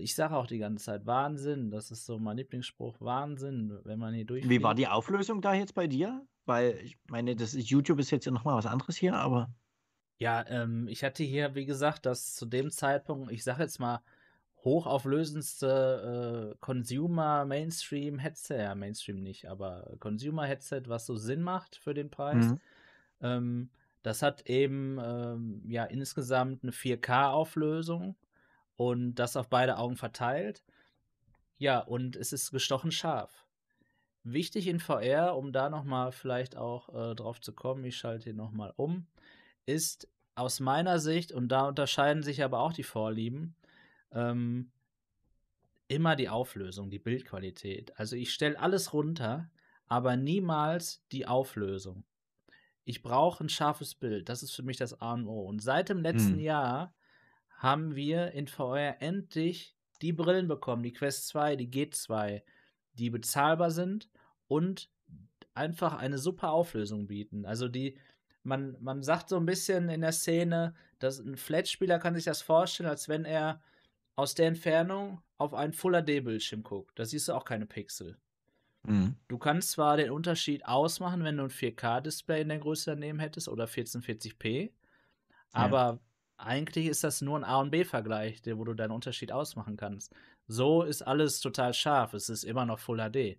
[0.00, 1.70] Ich sage auch die ganze Zeit, Wahnsinn.
[1.70, 3.00] Das ist so mein Lieblingsspruch.
[3.00, 4.50] Wahnsinn, wenn man hier durchfliegt.
[4.50, 6.26] Wie war die Auflösung da jetzt bei dir?
[6.44, 9.50] Weil ich meine, das ist, YouTube ist jetzt ja nochmal was anderes hier, aber.
[10.18, 14.00] Ja, ähm, ich hatte hier, wie gesagt, das zu dem Zeitpunkt, ich sage jetzt mal,
[14.64, 21.76] hochauflösendste äh, Consumer Mainstream Headset, ja, Mainstream nicht, aber Consumer Headset, was so Sinn macht
[21.76, 22.46] für den Preis.
[22.46, 22.60] Mhm.
[23.20, 23.70] Ähm,
[24.02, 28.16] das hat eben ähm, ja insgesamt eine 4K-Auflösung
[28.76, 30.62] und das auf beide Augen verteilt.
[31.58, 33.46] Ja, und es ist gestochen scharf.
[34.24, 38.34] Wichtig in VR, um da nochmal vielleicht auch äh, drauf zu kommen, ich schalte hier
[38.34, 39.06] nochmal um,
[39.66, 43.54] ist aus meiner Sicht, und da unterscheiden sich aber auch die Vorlieben,
[44.12, 44.70] ähm,
[45.88, 47.98] immer die Auflösung, die Bildqualität.
[47.98, 49.50] Also ich stelle alles runter,
[49.86, 52.04] aber niemals die Auflösung.
[52.84, 54.28] Ich brauche ein scharfes Bild.
[54.28, 55.42] Das ist für mich das A und O.
[55.42, 56.40] Und seit dem letzten Hm.
[56.40, 56.95] Jahr
[57.56, 62.42] haben wir in VR endlich die Brillen bekommen, die Quest 2, die G2,
[62.94, 64.08] die bezahlbar sind
[64.46, 64.90] und
[65.54, 67.46] einfach eine super Auflösung bieten.
[67.46, 67.98] Also die,
[68.42, 72.42] man, man sagt so ein bisschen in der Szene, dass ein Flat-Spieler kann sich das
[72.42, 73.62] vorstellen, als wenn er
[74.16, 76.98] aus der Entfernung auf einen Full-HD-Bildschirm guckt.
[76.98, 78.18] Da siehst du auch keine Pixel.
[78.84, 79.16] Mhm.
[79.28, 83.48] Du kannst zwar den Unterschied ausmachen, wenn du ein 4K-Display in der Größe daneben hättest
[83.48, 84.70] oder 1440p,
[85.52, 86.00] aber
[86.38, 90.14] eigentlich ist das nur ein A- und B-Vergleich, der- wo du deinen Unterschied ausmachen kannst.
[90.48, 93.38] So ist alles total scharf, es ist immer noch Full HD.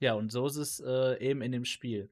[0.00, 2.10] Ja, und so ist es äh, eben in dem Spiel.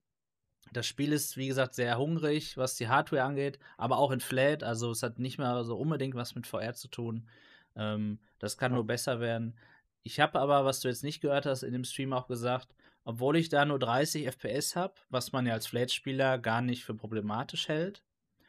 [0.72, 4.62] Das Spiel ist, wie gesagt, sehr hungrig, was die Hardware angeht, aber auch in Flat,
[4.62, 7.28] also es hat nicht mehr so unbedingt was mit VR zu tun.
[7.76, 8.76] Ähm, das kann Ja.
[8.76, 9.58] nur besser werden.
[10.04, 13.36] Ich habe aber, was du jetzt nicht gehört hast, in dem Stream auch gesagt, obwohl
[13.36, 17.68] ich da nur 30 FPS habe, was man ja als Flat-Spieler gar nicht für problematisch
[17.68, 18.02] hält,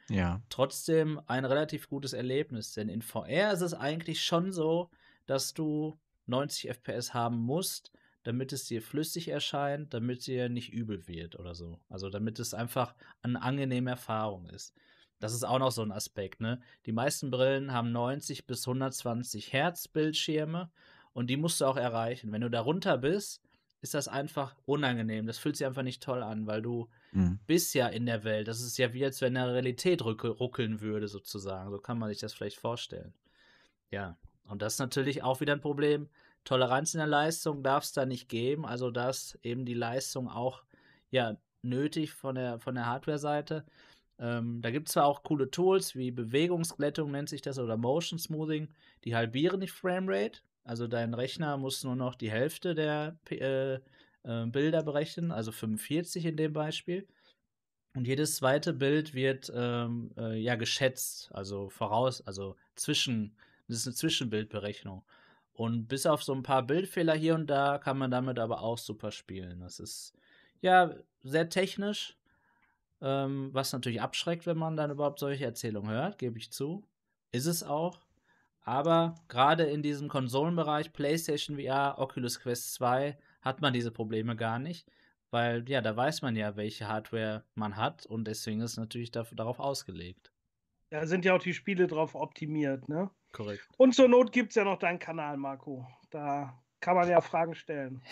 [0.10, 0.42] Ja.
[0.50, 2.74] trotzdem ein relativ gutes Erlebnis.
[2.74, 4.90] Denn in VR ist es eigentlich schon so,
[5.26, 7.92] dass du 90 FPS haben musst,
[8.24, 11.80] damit es dir flüssig erscheint, damit dir nicht übel wird oder so.
[11.90, 14.74] Also damit es einfach eine angenehme Erfahrung ist.
[15.20, 16.62] Das ist auch noch so ein Aspekt, ne?
[16.86, 20.70] Die meisten Brillen haben 90 bis 120 Hertz Bildschirme
[21.14, 22.32] und die musst du auch erreichen.
[22.32, 23.42] Wenn du darunter bist,
[23.82, 25.26] ist das einfach unangenehm.
[25.26, 27.40] Das fühlt sich einfach nicht toll an, weil du Mhm.
[27.74, 28.48] ja in der Welt.
[28.48, 31.72] Das ist ja wie, als wenn der Realität ruckel, ruckeln würde, sozusagen.
[31.72, 33.14] So kann man sich das vielleicht vorstellen.
[33.92, 36.10] Ja, und das ist natürlich auch wieder ein Problem.
[36.44, 38.66] Toleranz in der Leistung darf es da nicht geben.
[38.66, 40.64] Also, dass eben die Leistung auch
[41.12, 43.66] ja, nötig von der, von der Hardware-Seite.
[44.20, 48.20] Ähm, da gibt es zwar auch coole Tools wie Bewegungsglättung nennt sich das oder Motion
[48.20, 48.70] Smoothing,
[49.06, 50.42] die halbieren die Framerate.
[50.64, 53.80] Also dein Rechner muss nur noch die Hälfte der äh,
[54.24, 57.08] äh, Bilder berechnen, also 45 in dem Beispiel.
[57.96, 63.36] Und jedes zweite Bild wird ähm, äh, ja geschätzt, also voraus, also zwischen,
[63.68, 65.04] das ist eine Zwischenbildberechnung.
[65.54, 68.80] Und bis auf so ein paar Bildfehler hier und da kann man damit aber auch
[68.80, 69.60] super spielen.
[69.60, 70.14] Das ist
[70.62, 72.18] ja sehr technisch,
[73.02, 76.84] ähm, was natürlich abschreckt, wenn man dann überhaupt solche Erzählungen hört, gebe ich zu.
[77.32, 78.00] Ist es auch.
[78.62, 84.60] Aber gerade in diesem Konsolenbereich, PlayStation VR, Oculus Quest 2, hat man diese Probleme gar
[84.60, 84.88] nicht.
[85.32, 89.10] Weil, ja, da weiß man ja, welche Hardware man hat und deswegen ist es natürlich
[89.10, 90.32] dafür, darauf ausgelegt.
[90.92, 93.10] Da sind ja auch die Spiele drauf optimiert, ne?
[93.32, 93.68] Korrekt.
[93.78, 95.88] Und zur Not gibt es ja noch deinen Kanal, Marco.
[96.12, 98.02] Da kann man ja Fragen stellen.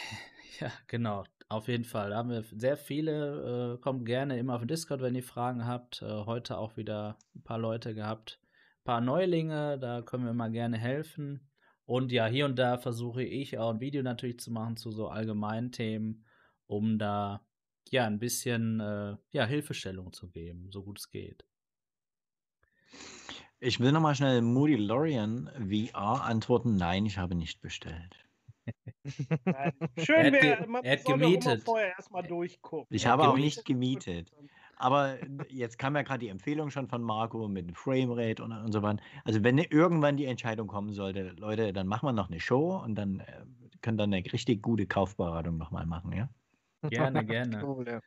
[0.59, 1.23] Ja, genau.
[1.49, 2.11] Auf jeden Fall.
[2.11, 3.75] Da haben wir sehr viele.
[3.75, 6.01] Äh, kommt gerne immer auf den Discord, wenn ihr Fragen habt.
[6.01, 8.39] Äh, heute auch wieder ein paar Leute gehabt.
[8.81, 11.50] Ein paar Neulinge, da können wir mal gerne helfen.
[11.91, 15.09] Und ja, hier und da versuche ich auch ein Video natürlich zu machen zu so
[15.09, 16.23] allgemeinen Themen,
[16.65, 17.45] um da
[17.89, 21.43] ja ein bisschen äh, ja, Hilfestellung zu geben, so gut es geht.
[23.59, 26.77] Ich will nochmal schnell Moody Lorian VR antworten.
[26.77, 28.15] Nein, ich habe nicht bestellt.
[29.43, 31.63] Er Schön wäre, man er hat gemietet.
[31.63, 32.95] vorher erstmal durchgucken.
[32.95, 34.31] Ich habe auch nicht gemietet.
[34.81, 35.17] Aber
[35.49, 38.81] jetzt kam ja gerade die Empfehlung schon von Marco mit dem Framerate und, und so
[38.81, 39.01] weiter.
[39.23, 42.95] Also wenn irgendwann die Entscheidung kommen sollte, Leute, dann machen wir noch eine Show und
[42.95, 43.45] dann äh,
[43.81, 46.29] können dann eine richtig gute Kaufberatung nochmal machen, ja?
[46.89, 47.63] Gerne, gerne.
[47.63, 48.01] Cool, ja.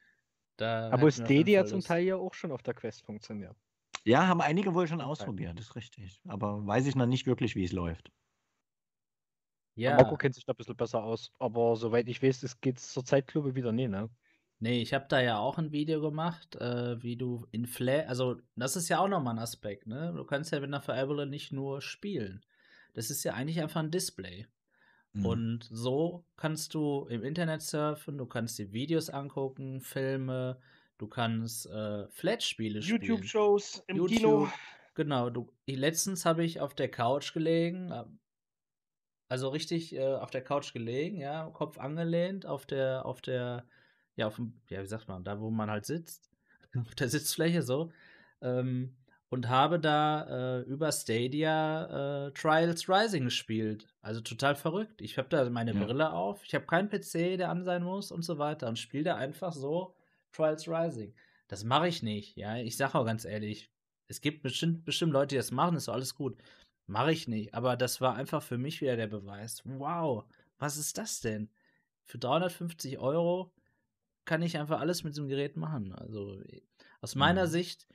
[0.56, 1.80] Da Aber Stadia zum.
[1.80, 3.56] Teil ja auch schon auf der Quest funktioniert.
[4.04, 6.20] Ja, haben einige wohl schon ausprobiert, das ist richtig.
[6.26, 8.10] Aber weiß ich noch nicht wirklich, wie es läuft.
[9.76, 9.96] Ja.
[9.96, 11.32] Marco kennt sich da ein bisschen besser aus.
[11.38, 14.10] Aber soweit ich weiß, es geht zur Zeit, glaube ich, wieder nie, ne?
[14.60, 18.36] Nee, ich habe da ja auch ein Video gemacht, äh, wie du in Flash, also
[18.56, 20.12] das ist ja auch nochmal ein Aspekt, ne?
[20.16, 22.44] Du kannst ja mit einer VR-Brille nicht nur spielen.
[22.94, 24.46] Das ist ja eigentlich einfach ein Display.
[25.12, 25.26] Mhm.
[25.26, 30.60] Und so kannst du im Internet surfen, du kannst dir Videos angucken, Filme,
[30.98, 33.02] du kannst äh, Flat-Spiele spielen.
[33.02, 34.48] YouTube-Shows im YouTube, Kino.
[34.94, 38.04] Genau, du, letztens habe ich auf der Couch gelegen, äh,
[39.28, 43.66] also richtig äh, auf der Couch gelegen, ja, Kopf angelehnt, auf der, auf der,
[44.16, 46.30] ja, auf dem, ja, wie sagt man, da wo man halt sitzt,
[46.76, 47.92] auf der Sitzfläche so,
[48.40, 48.96] ähm,
[49.30, 53.88] und habe da äh, über Stadia äh, Trials Rising gespielt.
[54.00, 55.00] Also total verrückt.
[55.00, 55.84] Ich habe da meine Ja.
[55.84, 59.04] Brille auf, ich habe keinen PC, der an sein muss und so weiter und spiele
[59.04, 59.96] da einfach so
[60.32, 61.14] Trials Rising.
[61.48, 62.56] Das mache ich nicht, ja.
[62.58, 63.70] Ich sage auch ganz ehrlich,
[64.06, 66.36] es gibt bestimmt, bestimmt Leute, die das machen, ist doch alles gut.
[66.86, 67.54] Mache ich nicht.
[67.54, 69.62] Aber das war einfach für mich wieder der Beweis.
[69.64, 70.24] Wow,
[70.58, 71.48] was ist das denn?
[72.04, 73.52] Für 350 Euro
[74.24, 75.92] kann ich einfach alles mit diesem Gerät machen.
[75.94, 76.42] Also
[77.00, 77.50] aus meiner Mhm.
[77.50, 77.88] Sicht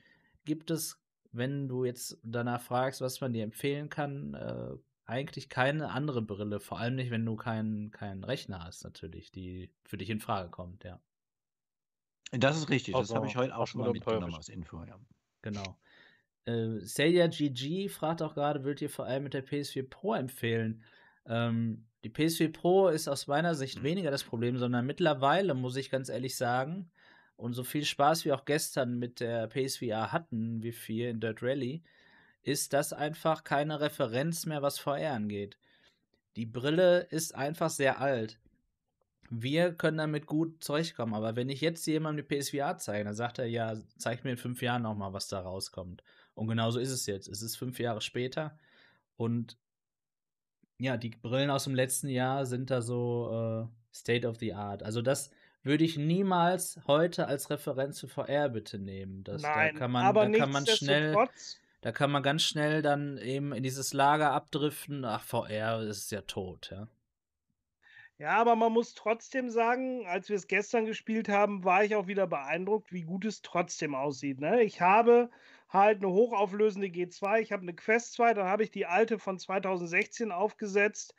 [0.44, 1.02] gibt es,
[1.32, 4.76] wenn du jetzt danach fragst, was man dir empfehlen kann, äh,
[5.06, 6.60] eigentlich keine andere Brille.
[6.60, 10.50] Vor allem nicht, wenn du keinen keinen Rechner hast, natürlich, die für dich in Frage
[10.50, 11.00] kommt, ja.
[12.32, 14.98] Das ist richtig, das habe ich heute auch schon mal mitgenommen als Info, ja.
[15.42, 15.80] Genau.
[16.44, 20.84] Äh, Celia GG fragt auch gerade, würdet ihr vor allem mit der PS4 Pro empfehlen?
[21.26, 23.82] Ähm, die PS4 Pro ist aus meiner Sicht Mhm.
[23.84, 26.90] weniger das Problem, sondern mittlerweile, muss ich ganz ehrlich sagen,
[27.36, 31.42] und so viel Spaß wir auch gestern mit der PSVR hatten, wie viel in Dirt
[31.42, 31.82] Rally,
[32.42, 35.58] ist das einfach keine Referenz mehr, was VR angeht.
[36.36, 38.38] Die Brille ist einfach sehr alt.
[39.30, 43.38] Wir können damit gut zurechtkommen, aber wenn ich jetzt jemandem die PSVR zeige, dann sagt
[43.38, 46.02] er, ja, zeig mir in fünf Jahren nochmal, was da rauskommt.
[46.34, 47.28] Und genauso ist es jetzt.
[47.28, 48.58] Es ist fünf Jahre später
[49.16, 49.56] und
[50.80, 54.82] ja, die Brillen aus dem letzten Jahr sind da so äh, State of the Art.
[54.82, 55.30] Also das
[55.62, 59.22] würde ich niemals heute als Referenz für VR bitte nehmen.
[59.24, 61.14] Das, Nein, da kann man, aber da kann man schnell,
[61.82, 65.04] da kann man ganz schnell dann eben in dieses Lager abdriften.
[65.04, 66.88] Ach, VR ist ja tot, ja.
[68.20, 72.06] Ja, aber man muss trotzdem sagen, als wir es gestern gespielt haben, war ich auch
[72.06, 74.40] wieder beeindruckt, wie gut es trotzdem aussieht.
[74.40, 74.62] Ne?
[74.62, 75.30] Ich habe
[75.70, 79.38] halt eine hochauflösende G2, ich habe eine Quest 2, dann habe ich die alte von
[79.38, 81.14] 2016 aufgesetzt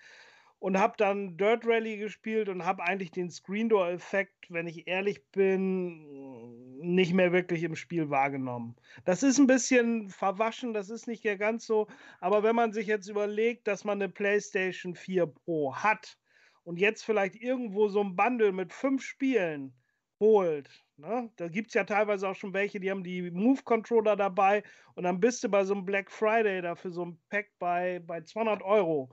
[0.59, 4.87] und habe dann Dirt Rally gespielt und habe eigentlich den Screen Door Effekt, wenn ich
[4.87, 8.75] ehrlich bin, nicht mehr wirklich im Spiel wahrgenommen.
[9.05, 11.87] Das ist ein bisschen verwaschen, das ist nicht ganz so,
[12.19, 16.19] aber wenn man sich jetzt überlegt, dass man eine PlayStation 4 Pro hat
[16.63, 19.73] und jetzt vielleicht irgendwo so ein Bundle mit fünf Spielen
[20.19, 21.31] holt, ne?
[21.37, 24.63] da gibt es ja teilweise auch schon welche, die haben die Move-Controller dabei
[24.95, 28.21] und dann bist du bei so einem Black Friday dafür so ein Pack bei, bei
[28.21, 29.11] 200 Euro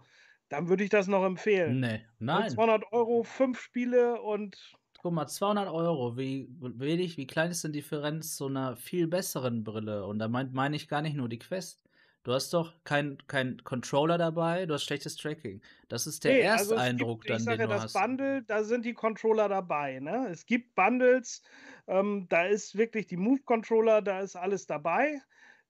[0.48, 1.80] dann würde ich das noch empfehlen.
[1.80, 2.50] Nee, nein.
[2.50, 4.74] 200 Euro, fünf Spiele und.
[5.00, 9.06] Guck mal, 200 Euro, wie wenig, wie klein ist denn die Differenz zu einer viel
[9.06, 10.04] besseren Brille?
[10.06, 11.87] Und da meine mein ich gar nicht nur die Quest.
[12.28, 15.62] Du hast doch keinen kein Controller dabei, du hast schlechtes Tracking.
[15.88, 17.92] Das ist der nee, also Ersteindruck gibt, dann, ich sage, den du das hast.
[17.94, 19.98] Bundle, da sind die Controller dabei.
[19.98, 20.28] Ne?
[20.30, 21.40] Es gibt Bundles,
[21.86, 25.22] ähm, da ist wirklich die Move-Controller, da ist alles dabei.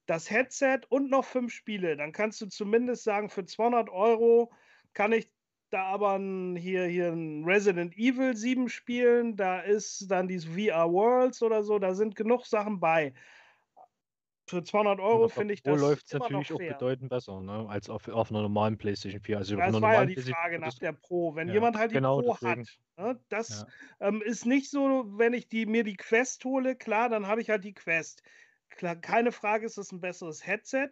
[0.07, 1.97] Das Headset und noch fünf Spiele.
[1.97, 4.53] Dann kannst du zumindest sagen, für 200 Euro
[4.95, 5.31] kann ich
[5.71, 10.91] da aber ein, hier, hier ein Resident Evil 7 spielen, da ist dann dieses VR
[10.91, 13.15] Worlds oder so, da sind genug Sachen bei.
[14.49, 15.81] Für 200 Euro finde ich das.
[15.81, 17.67] läuft es natürlich auch bedeutend besser, ne?
[17.69, 19.39] als auf, auf einer normalen PlayStation 4.
[19.39, 21.35] Also das war ja die Frage nach der Pro.
[21.35, 22.67] Wenn ja, jemand halt die genau, Pro deswegen.
[22.97, 23.21] hat, ne?
[23.29, 23.67] das
[24.01, 24.09] ja.
[24.09, 27.51] ähm, ist nicht so, wenn ich die, mir die Quest hole, klar, dann habe ich
[27.51, 28.23] halt die Quest.
[28.71, 30.91] Klar, keine Frage, ist es ein besseres Headset,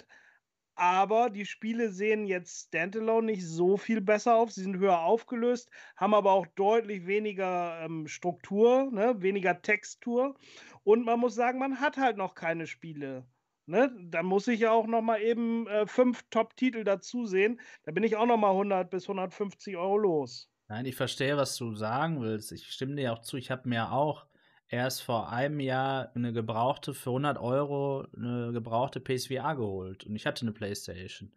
[0.74, 4.52] aber die Spiele sehen jetzt standalone nicht so viel besser auf.
[4.52, 9.14] Sie sind höher aufgelöst, haben aber auch deutlich weniger ähm, Struktur, ne?
[9.22, 10.36] weniger Textur.
[10.84, 13.26] Und man muss sagen, man hat halt noch keine Spiele.
[13.66, 13.90] Ne?
[14.10, 17.60] Da muss ich ja auch noch mal eben äh, fünf Top-Titel dazu sehen.
[17.84, 20.48] Da bin ich auch noch mal 100 bis 150 Euro los.
[20.68, 22.52] Nein, ich verstehe, was du sagen willst.
[22.52, 23.36] Ich stimme dir auch zu.
[23.36, 24.26] Ich habe mir auch
[24.68, 30.04] erst vor einem Jahr eine gebrauchte, für 100 Euro eine gebrauchte PSVR geholt.
[30.04, 31.32] Und ich hatte eine Playstation.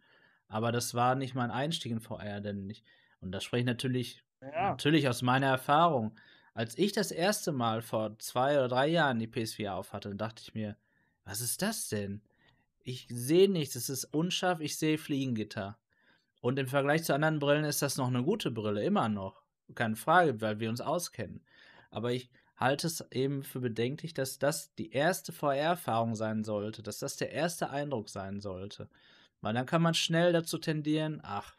[0.48, 2.82] Aber das war nicht mein Einstieg in VR, denn ich,
[3.20, 4.70] und das spreche ich natürlich, ja.
[4.70, 6.16] natürlich aus meiner Erfahrung.
[6.54, 10.42] Als ich das erste Mal vor zwei oder drei Jahren die PSVR auf hatte, dachte
[10.42, 10.76] ich mir,
[11.24, 12.22] was ist das denn?
[12.82, 15.78] Ich sehe nichts, es ist unscharf, ich sehe Fliegengitter.
[16.40, 19.42] Und im Vergleich zu anderen Brillen ist das noch eine gute Brille, immer noch.
[19.74, 21.44] Keine Frage, weil wir uns auskennen.
[21.90, 26.98] Aber ich halte es eben für bedenklich, dass das die erste VR-Erfahrung sein sollte, dass
[26.98, 28.88] das der erste Eindruck sein sollte.
[29.40, 31.56] Weil dann kann man schnell dazu tendieren, ach,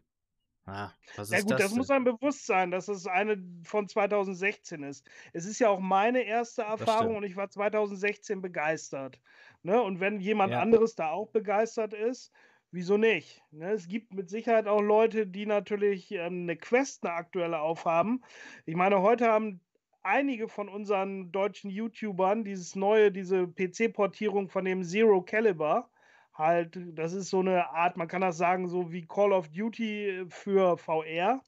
[0.66, 3.88] ah, was ist ja gut, das, das muss einem bewusst sein, dass es eine von
[3.88, 5.10] 2016 ist.
[5.34, 9.20] Es ist ja auch meine erste Erfahrung und ich war 2016 begeistert.
[9.64, 9.82] Ne?
[9.82, 10.62] Und wenn jemand ja.
[10.62, 12.32] anderes da auch begeistert ist,
[12.72, 13.44] wieso nicht?
[13.52, 13.72] Ne?
[13.72, 18.24] Es gibt mit Sicherheit auch Leute, die natürlich ähm, eine Quest, eine aktuelle aufhaben.
[18.66, 19.62] Ich meine, heute haben
[20.04, 25.90] einige von unseren deutschen YouTubern dieses neue, diese PC-Portierung von dem Zero Caliber.
[26.34, 30.26] Halt, das ist so eine Art, man kann das sagen, so wie Call of Duty
[30.30, 31.42] für VR.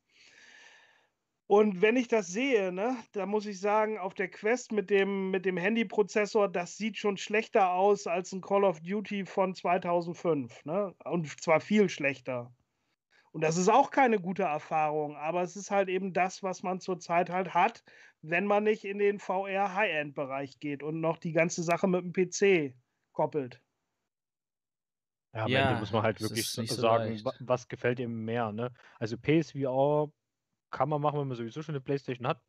[1.54, 5.30] Und wenn ich das sehe, ne, da muss ich sagen, auf der Quest mit dem,
[5.30, 10.66] mit dem Handyprozessor, das sieht schon schlechter aus als ein Call of Duty von 2005.
[10.66, 10.96] Ne?
[11.04, 12.52] Und zwar viel schlechter.
[13.34, 16.80] Und das ist auch keine gute Erfahrung, aber es ist halt eben das, was man
[16.80, 17.84] zurzeit halt hat,
[18.24, 22.14] wenn man nicht in den VR High-End-Bereich geht und noch die ganze Sache mit dem
[22.14, 22.74] PC
[23.12, 23.62] koppelt.
[25.36, 28.52] Ja, am ja, Ende muss man halt wirklich so sagen, so was gefällt ihm mehr.
[28.52, 28.74] Ne?
[28.98, 30.12] Also PSVR
[30.74, 32.42] kann man machen, wenn man sowieso schon eine Playstation hat.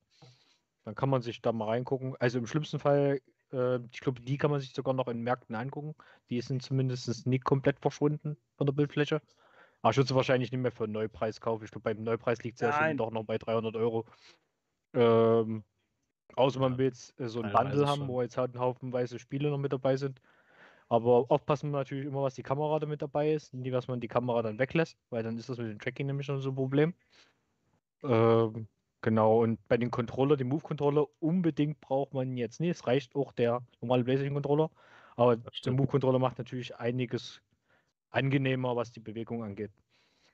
[0.85, 2.17] Dann kann man sich da mal reingucken.
[2.19, 3.21] Also im schlimmsten Fall,
[3.53, 5.95] äh, ich glaube, die kann man sich sogar noch in Märkten angucken.
[6.31, 9.23] Die sind zumindest nicht komplett verschwunden von der Bildfläche.
[9.83, 11.65] Aber ich würde sie wahrscheinlich nicht mehr für einen Neupreis kaufen.
[11.65, 14.07] Ich glaube, beim Neupreis liegt es ja schon doch noch bei 300 Euro.
[14.95, 15.63] Ähm,
[16.37, 18.09] außer man will jetzt äh, so ein Bundle haben, schon.
[18.09, 20.21] wo jetzt halt ein Haufen weiße Spiele noch mit dabei sind.
[20.89, 23.55] Aber aufpassen wir natürlich immer, was die Kamera da mit dabei ist.
[23.55, 26.27] Nie, was man die Kamera dann weglässt, weil dann ist das mit dem Tracking nämlich
[26.27, 26.95] schon so ein Problem.
[28.05, 28.69] Ähm,
[29.01, 32.71] genau, und bei den Controller, den Move-Controller, unbedingt braucht man jetzt nicht.
[32.71, 34.71] Es reicht auch der normale PlayStation-Controller.
[35.17, 37.41] Aber der Move-Controller macht natürlich einiges
[38.11, 39.73] angenehmer, was die Bewegung angeht.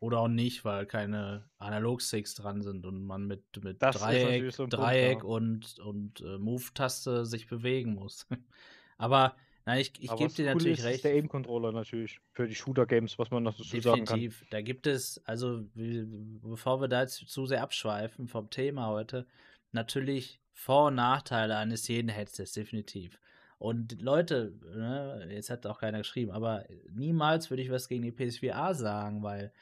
[0.00, 5.20] Oder auch nicht, weil keine Analog-Sticks dran sind und man mit, mit Dreieck, so Dreieck
[5.20, 5.84] Punkt, ja.
[5.84, 8.26] und, und äh, Move-Taste sich bewegen muss.
[8.96, 10.96] Aber nein, ich, ich gebe dir cool natürlich ist, recht.
[10.96, 13.84] Ist der Aim-Controller natürlich für die Shooter-Games, was man noch dazu Definitiv.
[13.84, 14.20] sagen kann.
[14.20, 14.48] Definitiv.
[14.50, 19.26] Da gibt es, also bevor wir da jetzt zu sehr abschweifen vom Thema heute,
[19.72, 23.18] natürlich Vor- und Nachteile eines jeden Headsets, definitiv.
[23.58, 28.12] Und Leute, ne, jetzt hat auch keiner geschrieben, aber niemals würde ich was gegen die
[28.12, 29.52] PSVR sagen, weil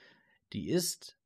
[0.52, 1.18] die ist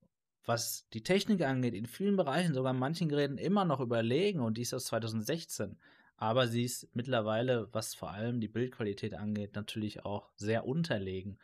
[0.45, 4.57] was die Technik angeht, in vielen Bereichen, sogar in manchen Geräten immer noch überlegen und
[4.57, 5.77] die ist aus 2016.
[6.23, 11.37] Aber sie ist mittlerweile, was vor allem die Bildqualität angeht, natürlich auch sehr unterlegen.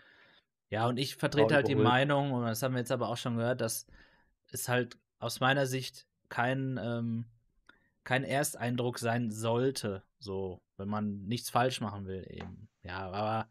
[0.70, 3.38] Ja, und ich vertrete halt die Meinung, und das haben wir jetzt aber auch schon
[3.38, 3.88] gehört, dass
[4.52, 7.24] es halt aus meiner Sicht kein, ähm,
[8.04, 12.68] kein Ersteindruck sein sollte, so, wenn man nichts falsch machen will, eben.
[12.84, 13.48] Ja, aber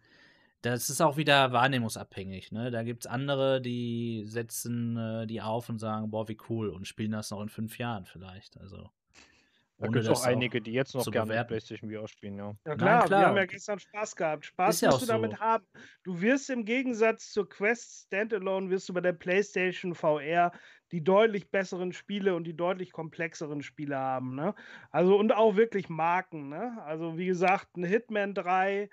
[0.62, 2.72] das ist auch wieder wahrnehmungsabhängig, ne?
[2.72, 6.88] Da gibt es andere, die setzen äh, die auf und sagen, boah, wie cool, und
[6.88, 8.58] spielen das noch in fünf Jahren vielleicht.
[8.62, 8.90] Also.
[9.80, 11.50] Da gibt es auch einige, die jetzt noch gerne bewerten.
[11.50, 12.56] PlayStation VR spielen, ja.
[12.66, 14.46] Ja klar, Nein, klar, wir haben ja gestern Spaß gehabt.
[14.46, 15.12] Spaß ja musst du so.
[15.14, 15.66] damit haben.
[16.04, 20.52] Du wirst im Gegensatz zur Quest Standalone, wirst du bei der PlayStation VR
[20.92, 24.36] die deutlich besseren Spiele und die deutlich komplexeren Spiele haben.
[24.36, 24.56] Ne?
[24.90, 26.50] Also und auch wirklich Marken.
[26.50, 26.82] Ne?
[26.84, 28.90] Also wie gesagt, ein Hitman 3,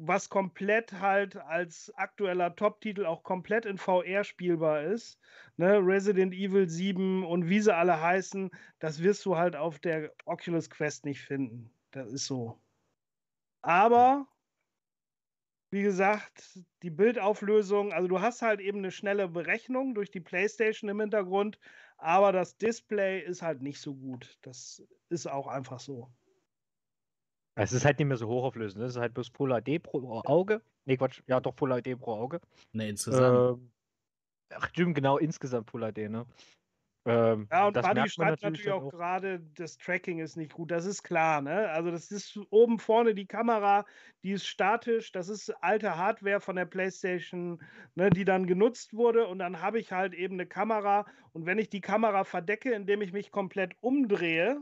[0.00, 5.18] was komplett halt als aktueller Top-Titel auch komplett in VR spielbar ist.
[5.56, 5.78] Ne?
[5.78, 10.70] Resident Evil 7 und wie sie alle heißen, das wirst du halt auf der Oculus
[10.70, 11.70] Quest nicht finden.
[11.90, 12.60] Das ist so.
[13.60, 14.28] Aber,
[15.72, 20.88] wie gesagt, die Bildauflösung, also du hast halt eben eine schnelle Berechnung durch die PlayStation
[20.88, 21.58] im Hintergrund,
[21.96, 24.38] aber das Display ist halt nicht so gut.
[24.42, 26.08] Das ist auch einfach so.
[27.58, 28.80] Es ist halt nicht mehr so hochauflösend.
[28.80, 28.86] Ne?
[28.86, 30.62] Es ist halt bloß Full HD pro Auge.
[30.84, 31.22] Nee, Quatsch.
[31.26, 32.40] Ja, doch Full HD pro Auge.
[32.72, 33.58] Ne, insgesamt.
[33.58, 33.70] Ähm,
[34.50, 36.24] ach, stimmt, genau, insgesamt Full HD, ne?
[37.04, 40.70] Ähm, ja, und Buddy schreibt natürlich, natürlich auch gerade, das Tracking ist nicht gut.
[40.70, 41.68] Das ist klar, ne?
[41.70, 43.86] Also, das ist oben vorne die Kamera,
[44.22, 45.10] die ist statisch.
[45.10, 47.60] Das ist alte Hardware von der PlayStation,
[47.96, 49.26] ne, die dann genutzt wurde.
[49.26, 51.06] Und dann habe ich halt eben eine Kamera.
[51.32, 54.60] Und wenn ich die Kamera verdecke, indem ich mich komplett umdrehe,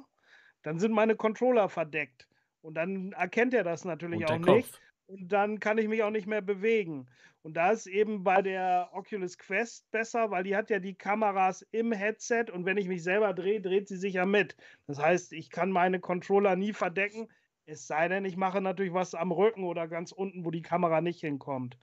[0.63, 2.27] dann sind meine Controller verdeckt.
[2.67, 4.81] Und dann erkennt er das natürlich auch nicht.
[5.07, 7.07] Und dann kann ich mich auch nicht mehr bewegen.
[7.43, 11.63] Und da ist eben bei der Oculus Quest besser, weil die hat ja die Kameras
[11.71, 14.57] im Headset und wenn ich mich selber drehe, dreht sie sich ja mit.
[14.89, 17.29] Das heißt, ich kann meine Controller nie verdecken,
[17.67, 21.01] es sei denn, ich mache natürlich was am Rücken oder ganz unten, wo die Kamera
[21.01, 21.79] nicht hinkommt.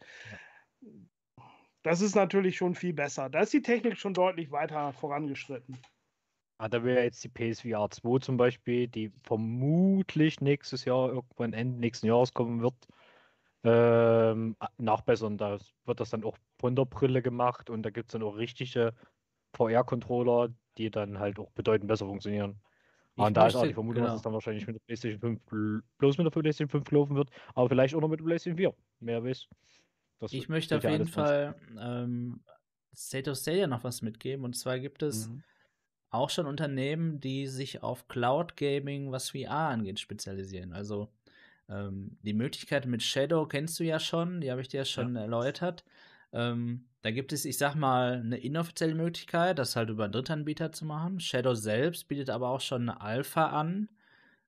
[1.84, 3.30] Das ist natürlich schon viel besser.
[3.30, 5.80] Da ist die Technik schon deutlich weiter vorangeschritten.
[6.64, 11.78] Ah, da wäre jetzt die PSVR 2 zum Beispiel, die vermutlich nächstes Jahr, irgendwann Ende
[11.78, 12.88] nächsten Jahres kommen wird,
[13.66, 15.38] ähm, nachbessern.
[15.38, 18.38] Da wird das dann auch von der Brille gemacht und da gibt es dann auch
[18.38, 18.94] richtige
[19.58, 22.62] VR-Controller, die dann halt auch bedeutend besser funktionieren.
[23.18, 24.14] Ich und da ist auch die Vermutung, genau.
[24.14, 27.30] dass es dann wahrscheinlich mit der PlayStation 5 bloß mit der PlayStation 5 laufen wird,
[27.56, 28.74] aber vielleicht auch noch mit der PlayStation 4.
[29.02, 29.50] Mehr weiß.
[30.20, 32.40] Das ich möchte auf jeden Fall ähm,
[32.96, 35.28] State of Stadia noch was mitgeben und zwar gibt es.
[35.28, 35.44] Mhm
[36.14, 40.74] auch schon Unternehmen, die sich auf Cloud Gaming, was VR angeht, spezialisieren.
[40.74, 41.10] Also
[41.70, 45.16] ähm, die Möglichkeit mit Shadow kennst du ja schon, die habe ich dir ja schon
[45.16, 45.22] ja.
[45.22, 45.84] erläutert.
[46.32, 50.72] Ähm, da gibt es, ich sag mal, eine inoffizielle Möglichkeit, das halt über einen Drittanbieter
[50.72, 51.20] zu machen.
[51.20, 53.90] Shadow selbst bietet aber auch schon eine Alpha an.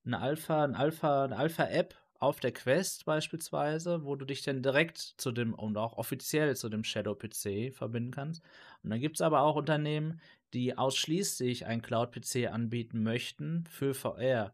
[0.05, 4.97] Eine Alpha, eine Alpha, eine Alpha-App auf der Quest beispielsweise, wo du dich dann direkt
[4.97, 8.43] zu dem und auch offiziell zu dem Shadow-PC verbinden kannst.
[8.83, 10.21] Und dann gibt es aber auch Unternehmen,
[10.55, 14.53] die ausschließlich ein Cloud-PC anbieten möchten für VR.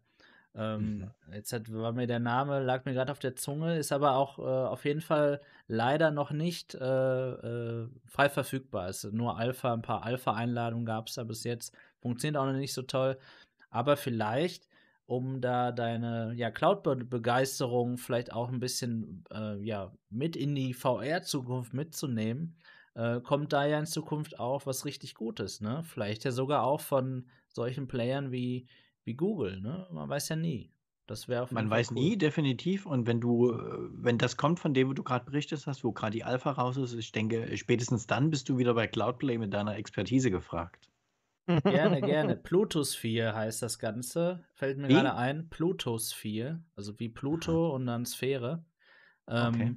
[0.54, 1.12] Ähm, mhm.
[1.34, 4.40] Jetzt hat, war mir der Name, lag mir gerade auf der Zunge, ist aber auch
[4.40, 8.90] äh, auf jeden Fall leider noch nicht äh, äh, frei verfügbar.
[8.90, 11.74] Es ist nur Alpha, ein paar Alpha-Einladungen gab es da bis jetzt.
[12.02, 13.18] Funktioniert auch noch nicht so toll.
[13.70, 14.68] Aber vielleicht,
[15.06, 21.74] um da deine ja, Cloud-Begeisterung vielleicht auch ein bisschen äh, ja, mit in die VR-Zukunft
[21.74, 22.58] mitzunehmen,
[22.94, 25.84] äh, kommt da ja in Zukunft auch was richtig Gutes, ne?
[25.84, 28.68] Vielleicht ja sogar auch von solchen Playern wie,
[29.04, 29.88] wie Google, ne?
[29.92, 30.72] Man weiß ja nie.
[31.08, 31.96] Das wäre Man Fall weiß cool.
[31.96, 32.86] nie, definitiv.
[32.86, 36.12] Und wenn du, äh, wenn das kommt, von dem du gerade berichtet hast, wo gerade
[36.12, 39.76] die Alpha raus ist, ich denke, spätestens dann bist du wieder bei Cloudplay mit deiner
[39.76, 40.90] Expertise gefragt.
[41.48, 42.36] Gerne, gerne.
[42.36, 44.46] Plutosphere heißt das Ganze.
[44.54, 45.50] Fällt mir gerade ein.
[45.50, 47.76] Plutosphere, also wie Pluto Aha.
[47.76, 48.64] und dann Sphäre.
[49.28, 49.76] Ähm, okay.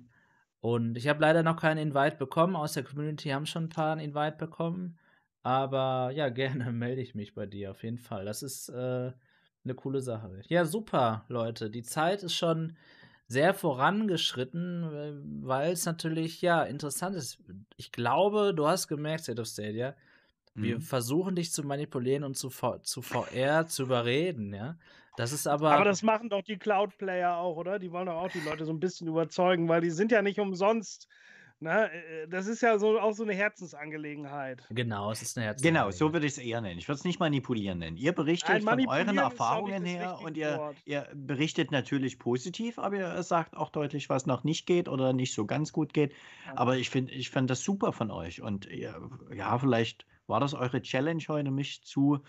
[0.65, 2.57] Und ich habe leider noch keinen Invite bekommen.
[2.57, 4.97] Aus der Community haben schon ein paar einen Invite bekommen.
[5.43, 8.25] Aber ja, gerne melde ich mich bei dir auf jeden Fall.
[8.25, 9.13] Das ist äh,
[9.63, 10.41] eine coole Sache.
[10.49, 11.69] Ja, super, Leute.
[11.69, 12.79] Die Zeit ist schon
[13.29, 17.41] sehr vorangeschritten, weil es natürlich ja interessant ist.
[17.77, 19.95] Ich glaube, du hast gemerkt, State of Stadia,
[20.55, 20.81] wir mhm.
[20.81, 22.49] versuchen dich zu manipulieren und zu,
[22.81, 24.79] zu VR zu überreden, ja.
[25.17, 25.73] Das ist aber.
[25.73, 27.79] Aber das machen doch die Cloud-Player auch, oder?
[27.79, 30.41] Die wollen doch auch die Leute so ein bisschen überzeugen, weil die sind ja nicht
[30.41, 31.09] umsonst.
[31.61, 31.91] Ne?
[31.91, 34.65] Äh, das ist ja so, auch so eine Herzensangelegenheit.
[34.71, 35.93] Genau, es ist eine Herzensangelegenheit.
[35.93, 36.79] Genau, so würde ich es eher nennen.
[36.79, 37.97] Ich würde es nicht manipulieren nennen.
[37.97, 43.23] Ihr berichtet Nein, von euren Erfahrungen her und ihr, ihr, berichtet natürlich positiv, aber ihr
[43.23, 46.13] sagt auch deutlich, was noch nicht geht oder nicht so ganz gut geht.
[46.47, 46.53] Ja.
[46.57, 49.01] Aber ich finde ich find das super von euch und ihr,
[49.35, 52.21] ja, vielleicht War das eure Challenge heute, mich zu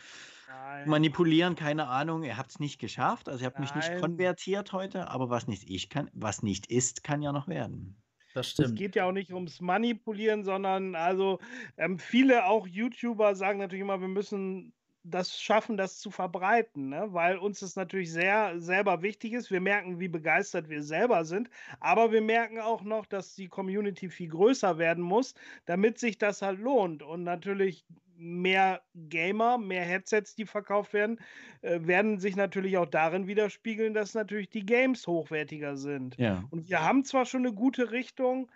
[0.55, 0.89] Nein.
[0.89, 1.55] manipulieren?
[1.55, 2.23] Keine Ahnung.
[2.23, 3.29] Ihr habt es nicht geschafft.
[3.29, 3.95] Also ihr habt mich nicht Nein.
[3.95, 8.01] konvertiert heute, aber was nicht ich kann, was nicht ist, kann ja noch werden.
[8.33, 8.75] Das Es stimmt.
[8.75, 11.39] geht ja auch nicht ums Manipulieren, sondern also
[11.77, 14.73] ähm, viele auch YouTuber sagen natürlich immer, wir müssen
[15.03, 17.07] das schaffen, das zu verbreiten, ne?
[17.13, 19.51] weil uns das natürlich sehr selber wichtig ist.
[19.51, 21.49] Wir merken, wie begeistert wir selber sind,
[21.79, 26.41] aber wir merken auch noch, dass die Community viel größer werden muss, damit sich das
[26.41, 27.03] halt lohnt.
[27.03, 27.85] Und natürlich
[28.17, 31.19] mehr Gamer, mehr Headsets, die verkauft werden,
[31.61, 36.17] äh, werden sich natürlich auch darin widerspiegeln, dass natürlich die Games hochwertiger sind.
[36.17, 36.43] Ja.
[36.49, 38.49] Und wir haben zwar schon eine gute Richtung,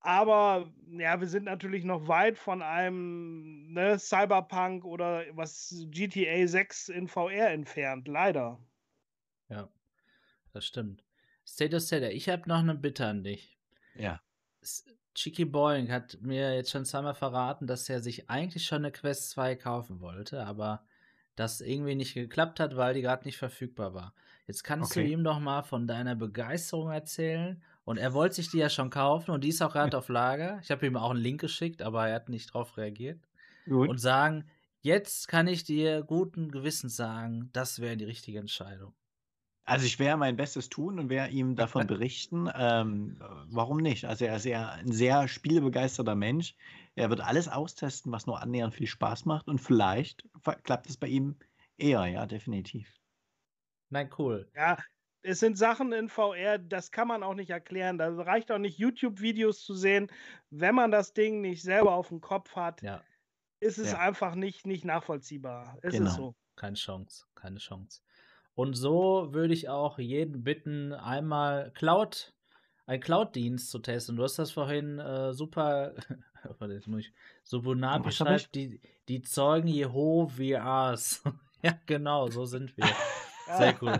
[0.00, 6.90] aber ja, wir sind natürlich noch weit von einem ne, Cyberpunk oder was GTA 6
[6.90, 8.58] in VR entfernt, leider.
[9.48, 9.68] Ja,
[10.52, 11.04] das stimmt.
[11.46, 13.58] State of State, ich habe noch eine Bitte an dich.
[13.94, 14.20] Ja.
[15.14, 19.30] Chicky Boing hat mir jetzt schon zweimal verraten, dass er sich eigentlich schon eine Quest
[19.30, 20.84] 2 kaufen wollte, aber
[21.36, 24.14] das irgendwie nicht geklappt hat, weil die gerade nicht verfügbar war.
[24.46, 25.12] Jetzt kannst du Okay.
[25.12, 27.62] ihm doch mal von deiner Begeisterung erzählen.
[27.84, 30.58] Und er wollte sich die ja schon kaufen und die ist auch gerade auf Lager.
[30.62, 33.20] Ich habe ihm auch einen Link geschickt, aber er hat nicht drauf reagiert.
[33.66, 33.90] Gut.
[33.90, 34.46] Und sagen,
[34.80, 38.94] jetzt kann ich dir guten Gewissens sagen, das wäre die richtige Entscheidung.
[39.66, 42.48] Also ich werde mein Bestes tun und werde ihm davon berichten.
[42.54, 44.04] Ähm, äh, warum nicht?
[44.04, 46.54] Also er ist ja ein sehr spielebegeisterter Mensch.
[46.94, 50.24] Er wird alles austesten, was nur annähernd viel Spaß macht und vielleicht
[50.64, 51.36] klappt es bei ihm
[51.78, 52.94] eher, ja, definitiv.
[53.90, 54.50] Nein, cool.
[54.54, 54.78] Ja,
[55.22, 57.98] es sind Sachen in VR, das kann man auch nicht erklären.
[57.98, 60.10] Da reicht auch nicht, YouTube-Videos zu sehen.
[60.50, 63.04] Wenn man das Ding nicht selber auf dem Kopf hat, Ja,
[63.60, 63.94] ist es Ja.
[63.94, 65.78] einfach nicht, nicht nachvollziehbar.
[65.82, 66.00] Es Genau.
[66.00, 66.34] ist so.
[66.56, 68.02] keine Chance, keine Chance.
[68.54, 72.32] Und so würde ich auch jeden bitten, einmal Cloud,
[72.86, 74.16] einen Cloud-Dienst zu testen.
[74.16, 75.94] Du hast das vorhin äh, super,
[76.58, 77.12] warte, jetzt muss ich,
[77.42, 81.22] Subunabi Was hab schreibt, die, die Zeugen Jehovas.
[81.62, 82.86] ja, genau, so sind wir.
[83.58, 83.98] Sehr cool.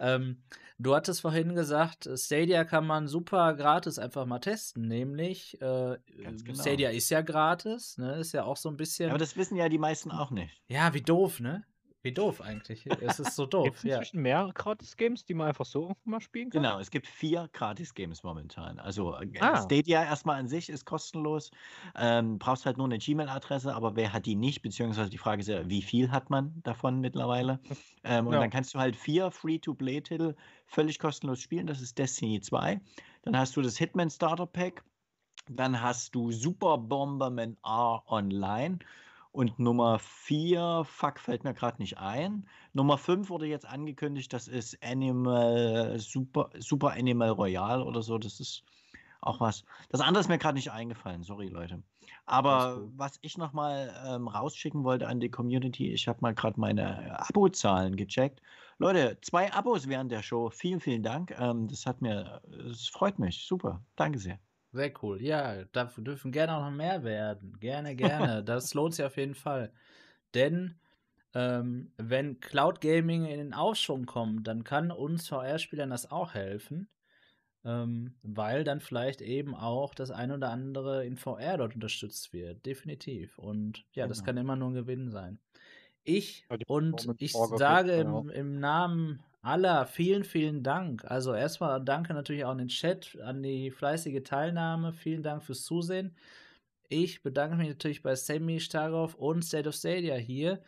[0.00, 0.42] ähm,
[0.78, 6.44] du hattest vorhin gesagt, Stadia kann man super gratis einfach mal testen, nämlich äh, Ganz
[6.44, 6.60] genau.
[6.60, 8.16] Stadia ist ja gratis, ne?
[8.16, 9.08] Ist ja auch so ein bisschen.
[9.08, 10.60] Aber das wissen ja die meisten auch nicht.
[10.68, 11.64] Ja, wie doof, ne?
[12.02, 12.86] Wie doof eigentlich.
[12.86, 13.96] es ist so Gibt doof, es ja.
[13.98, 16.62] inzwischen mehrere Gratis-Games, die man einfach so mal spielen kann?
[16.62, 18.78] Genau, es gibt vier Gratis-Games momentan.
[18.78, 19.56] Also äh, Ah.
[19.56, 21.50] Stadia erstmal an sich ist kostenlos.
[21.96, 24.62] Ähm, brauchst halt nur eine Gmail-Adresse, aber wer hat die nicht?
[24.62, 27.60] Beziehungsweise die Frage ist ja, wie viel hat man davon mittlerweile?
[28.04, 28.40] Ähm, und Ja.
[28.40, 30.36] dann kannst du halt vier Free-to-Play-Titel
[30.66, 31.66] völlig kostenlos spielen.
[31.66, 32.80] Das ist Destiny 2.
[33.22, 34.84] Dann hast du das Hitman Starter Pack.
[35.48, 38.78] Dann hast du Super Bomberman R Online.
[39.36, 42.48] Und Nummer 4, fuck, fällt mir gerade nicht ein.
[42.72, 48.16] Nummer 5 wurde jetzt angekündigt, das ist Animal, Super, Super Animal Royale oder so.
[48.16, 48.64] Das ist
[49.20, 49.66] auch was.
[49.90, 51.82] Das andere ist mir gerade nicht eingefallen, sorry Leute.
[52.24, 57.20] Aber was ich nochmal ähm, rausschicken wollte an die Community, ich habe mal gerade meine
[57.20, 58.40] Abozahlen gecheckt.
[58.78, 60.48] Leute, zwei Abos während der Show.
[60.48, 61.36] Vielen, vielen Dank.
[61.38, 62.40] Ähm, das hat mir,
[62.70, 63.44] es freut mich.
[63.46, 63.82] Super.
[63.96, 64.38] Danke sehr.
[64.76, 65.22] Sehr cool.
[65.22, 67.58] Ja, dafür dürfen gerne auch noch mehr werden.
[67.60, 68.42] Gerne, gerne.
[68.44, 69.72] das lohnt sich auf jeden Fall.
[70.34, 70.80] Denn
[71.34, 76.90] ähm, wenn Cloud Gaming in den Aufschwung kommt, dann kann uns VR-Spielern das auch helfen.
[77.64, 82.66] Ähm, weil dann vielleicht eben auch das ein oder andere in VR dort unterstützt wird.
[82.66, 83.38] Definitiv.
[83.38, 84.24] Und ja, das Genau.
[84.24, 85.40] kann immer nur ein Gewinn sein.
[86.04, 91.04] Ich und ich sage im, im Namen aller vielen, vielen Dank.
[91.04, 94.92] Also erstmal danke natürlich auch an den Chat, an die fleißige Teilnahme.
[94.92, 96.16] Vielen Dank fürs Zusehen.
[96.88, 100.62] Ich bedanke mich natürlich bei Sammy Starov und State of Stadia hier.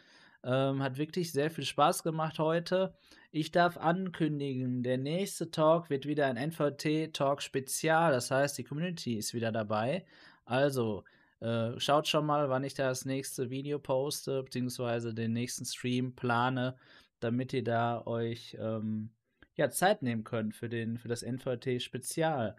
[0.44, 2.94] Ähm, hat wirklich sehr viel Spaß gemacht heute.
[3.32, 8.12] Ich darf ankündigen, der nächste Talk wird wieder ein NVT-Talk Spezial.
[8.12, 10.06] Das heißt, die Community ist wieder dabei.
[10.44, 11.04] Also,
[11.40, 16.76] äh, schaut schon mal, wann ich das nächste Video poste, beziehungsweise den nächsten Stream plane,
[17.20, 19.10] damit ihr da euch ähm,
[19.54, 22.56] ja, Zeit nehmen könnt für, den, für das NVT-Spezial.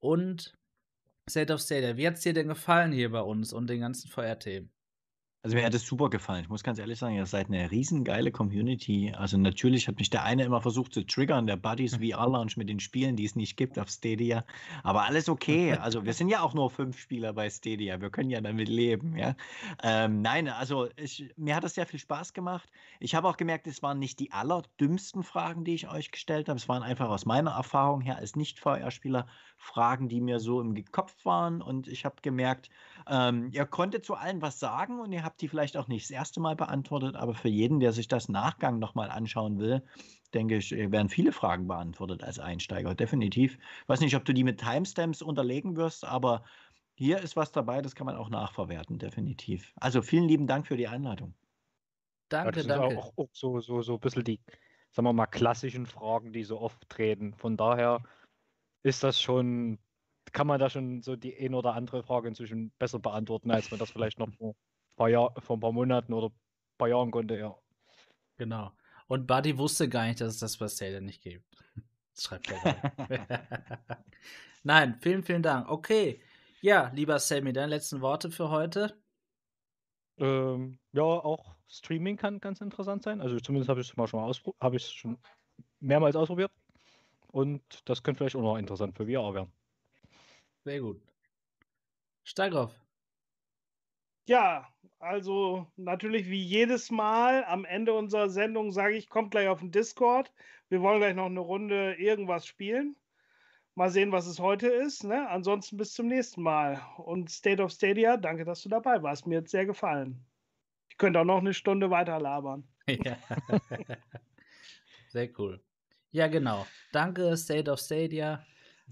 [0.00, 0.56] Und
[1.28, 4.08] State of Stadia, wie hat es dir denn gefallen hier bei uns und den ganzen
[4.08, 4.70] VR-Themen?
[5.44, 6.44] Also mir hat es super gefallen.
[6.44, 9.12] Ich muss ganz ehrlich sagen, ihr seid eine riesengeile Community.
[9.16, 12.68] Also natürlich hat mich der eine immer versucht zu triggern, der Buddies VR Lounge mit
[12.68, 14.44] den Spielen, die es nicht gibt auf Stadia.
[14.84, 15.72] Aber alles okay.
[15.72, 18.00] Also wir sind ja auch nur fünf Spieler bei Stadia.
[18.00, 19.34] Wir können ja damit leben, ja.
[19.82, 22.70] Ähm, nein, also ich, mir hat es sehr viel Spaß gemacht.
[23.00, 26.58] Ich habe auch gemerkt, es waren nicht die allerdümmsten Fragen, die ich euch gestellt habe.
[26.58, 31.24] Es waren einfach aus meiner Erfahrung her als Nicht-VR-Spieler Fragen, die mir so im Kopf
[31.24, 31.62] waren.
[31.62, 32.70] Und ich habe gemerkt,
[33.08, 36.10] ähm, ihr konntet zu allen was sagen und ihr habt die vielleicht auch nicht das
[36.10, 39.82] erste Mal beantwortet, aber für jeden, der sich das Nachgang nochmal anschauen will,
[40.34, 43.58] denke ich, werden viele Fragen beantwortet als Einsteiger, definitiv.
[43.82, 46.44] Ich weiß nicht, ob du die mit Timestamps unterlegen wirst, aber
[46.94, 49.72] hier ist was dabei, das kann man auch nachverwerten, definitiv.
[49.76, 51.34] Also vielen lieben Dank für die Einladung.
[52.28, 52.94] Danke, ja, das danke.
[52.94, 54.40] Ist auch, auch so, so, so ein bisschen die,
[54.90, 57.34] sagen wir mal, klassischen Fragen, die so oft treten.
[57.34, 58.02] Von daher
[58.82, 59.78] ist das schon,
[60.32, 63.80] kann man da schon so die ein oder andere Frage inzwischen besser beantworten, als man
[63.80, 67.10] das vielleicht noch vor ein paar, Jahr, vor ein paar Monaten oder ein paar Jahren
[67.10, 67.56] konnte, ja.
[68.36, 68.72] Genau.
[69.08, 71.44] Und Buddy wusste gar nicht, dass es das Stadia nicht gibt.
[72.14, 72.92] Das schreibt er
[74.62, 75.68] Nein, vielen, vielen Dank.
[75.68, 76.20] Okay.
[76.60, 78.96] Ja, lieber Sammy, deine letzten Worte für heute?
[80.18, 83.20] Ähm, ja, auch Streaming kann ganz interessant sein.
[83.20, 85.18] Also zumindest habe ich es mal schon mal habe ich schon
[85.80, 86.52] mehrmals ausprobiert.
[87.28, 89.52] Und das könnte vielleicht auch noch interessant für VR werden.
[90.64, 91.00] Sehr gut.
[92.24, 92.72] Stagroff.
[94.26, 94.68] Ja,
[95.00, 99.72] also natürlich wie jedes Mal am Ende unserer Sendung sage ich, kommt gleich auf den
[99.72, 100.32] Discord.
[100.68, 102.96] Wir wollen gleich noch eine Runde irgendwas spielen.
[103.74, 105.02] Mal sehen, was es heute ist.
[105.02, 105.28] Ne?
[105.28, 106.80] Ansonsten bis zum nächsten Mal.
[106.98, 109.26] Und State of Stadia, danke, dass du dabei warst.
[109.26, 110.24] Mir hat sehr gefallen.
[110.88, 112.64] Ich könnte auch noch eine Stunde weiter labern.
[112.88, 113.16] Ja.
[115.08, 115.62] Sehr cool.
[116.10, 116.66] Ja, genau.
[116.90, 118.44] Danke, State of Stadia.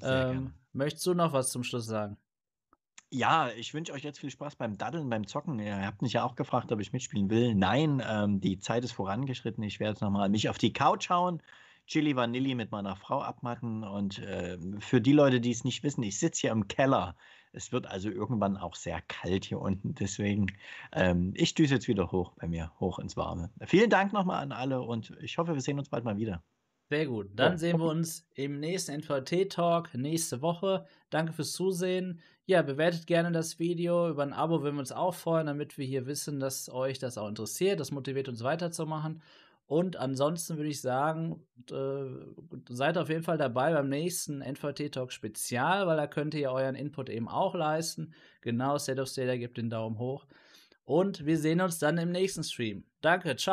[0.02, 2.16] Ähm, möchtest du noch was zum Schluss sagen?
[3.12, 5.58] Ja, ich wünsche euch jetzt viel Spaß beim Daddeln, beim Zocken.
[5.58, 7.56] Ihr habt mich ja auch gefragt, ob ich mitspielen will.
[7.56, 9.64] Nein, ähm, die Zeit ist vorangeschritten.
[9.64, 11.42] Ich werde jetzt nochmal mich auf die Couch hauen,
[11.86, 13.82] Chili Vanilli mit meiner Frau abmatten.
[13.82, 17.16] Und äh, für die Leute, die es nicht wissen, ich sitze hier im Keller.
[17.52, 19.94] Es wird also irgendwann auch sehr kalt hier unten.
[19.96, 20.46] Deswegen,
[20.92, 23.50] ähm, ich düse jetzt wieder hoch bei mir, hoch ins Warme.
[23.66, 26.44] Vielen Dank nochmal an alle und ich hoffe, wir sehen uns bald mal wieder.
[26.90, 27.28] Sehr gut.
[27.36, 27.58] Dann ja.
[27.58, 30.86] sehen wir uns im nächsten NVT-Talk nächste Woche.
[31.08, 32.20] Danke fürs Zusehen.
[32.46, 34.10] Ja, bewertet gerne das Video.
[34.10, 37.16] Über ein Abo würden wir uns auch freuen, damit wir hier wissen, dass euch das
[37.16, 37.78] auch interessiert.
[37.78, 39.22] Das motiviert uns weiterzumachen.
[39.68, 42.06] Und ansonsten würde ich sagen, äh,
[42.68, 46.74] seid auf jeden Fall dabei beim nächsten NVT Talk Spezial, weil da könnt ihr euren
[46.74, 48.12] Input eben auch leisten.
[48.40, 50.26] Genau, State of Stadia gibt den Daumen hoch.
[50.84, 52.82] Und wir sehen uns dann im nächsten Stream.
[53.00, 53.48] Danke, ciao.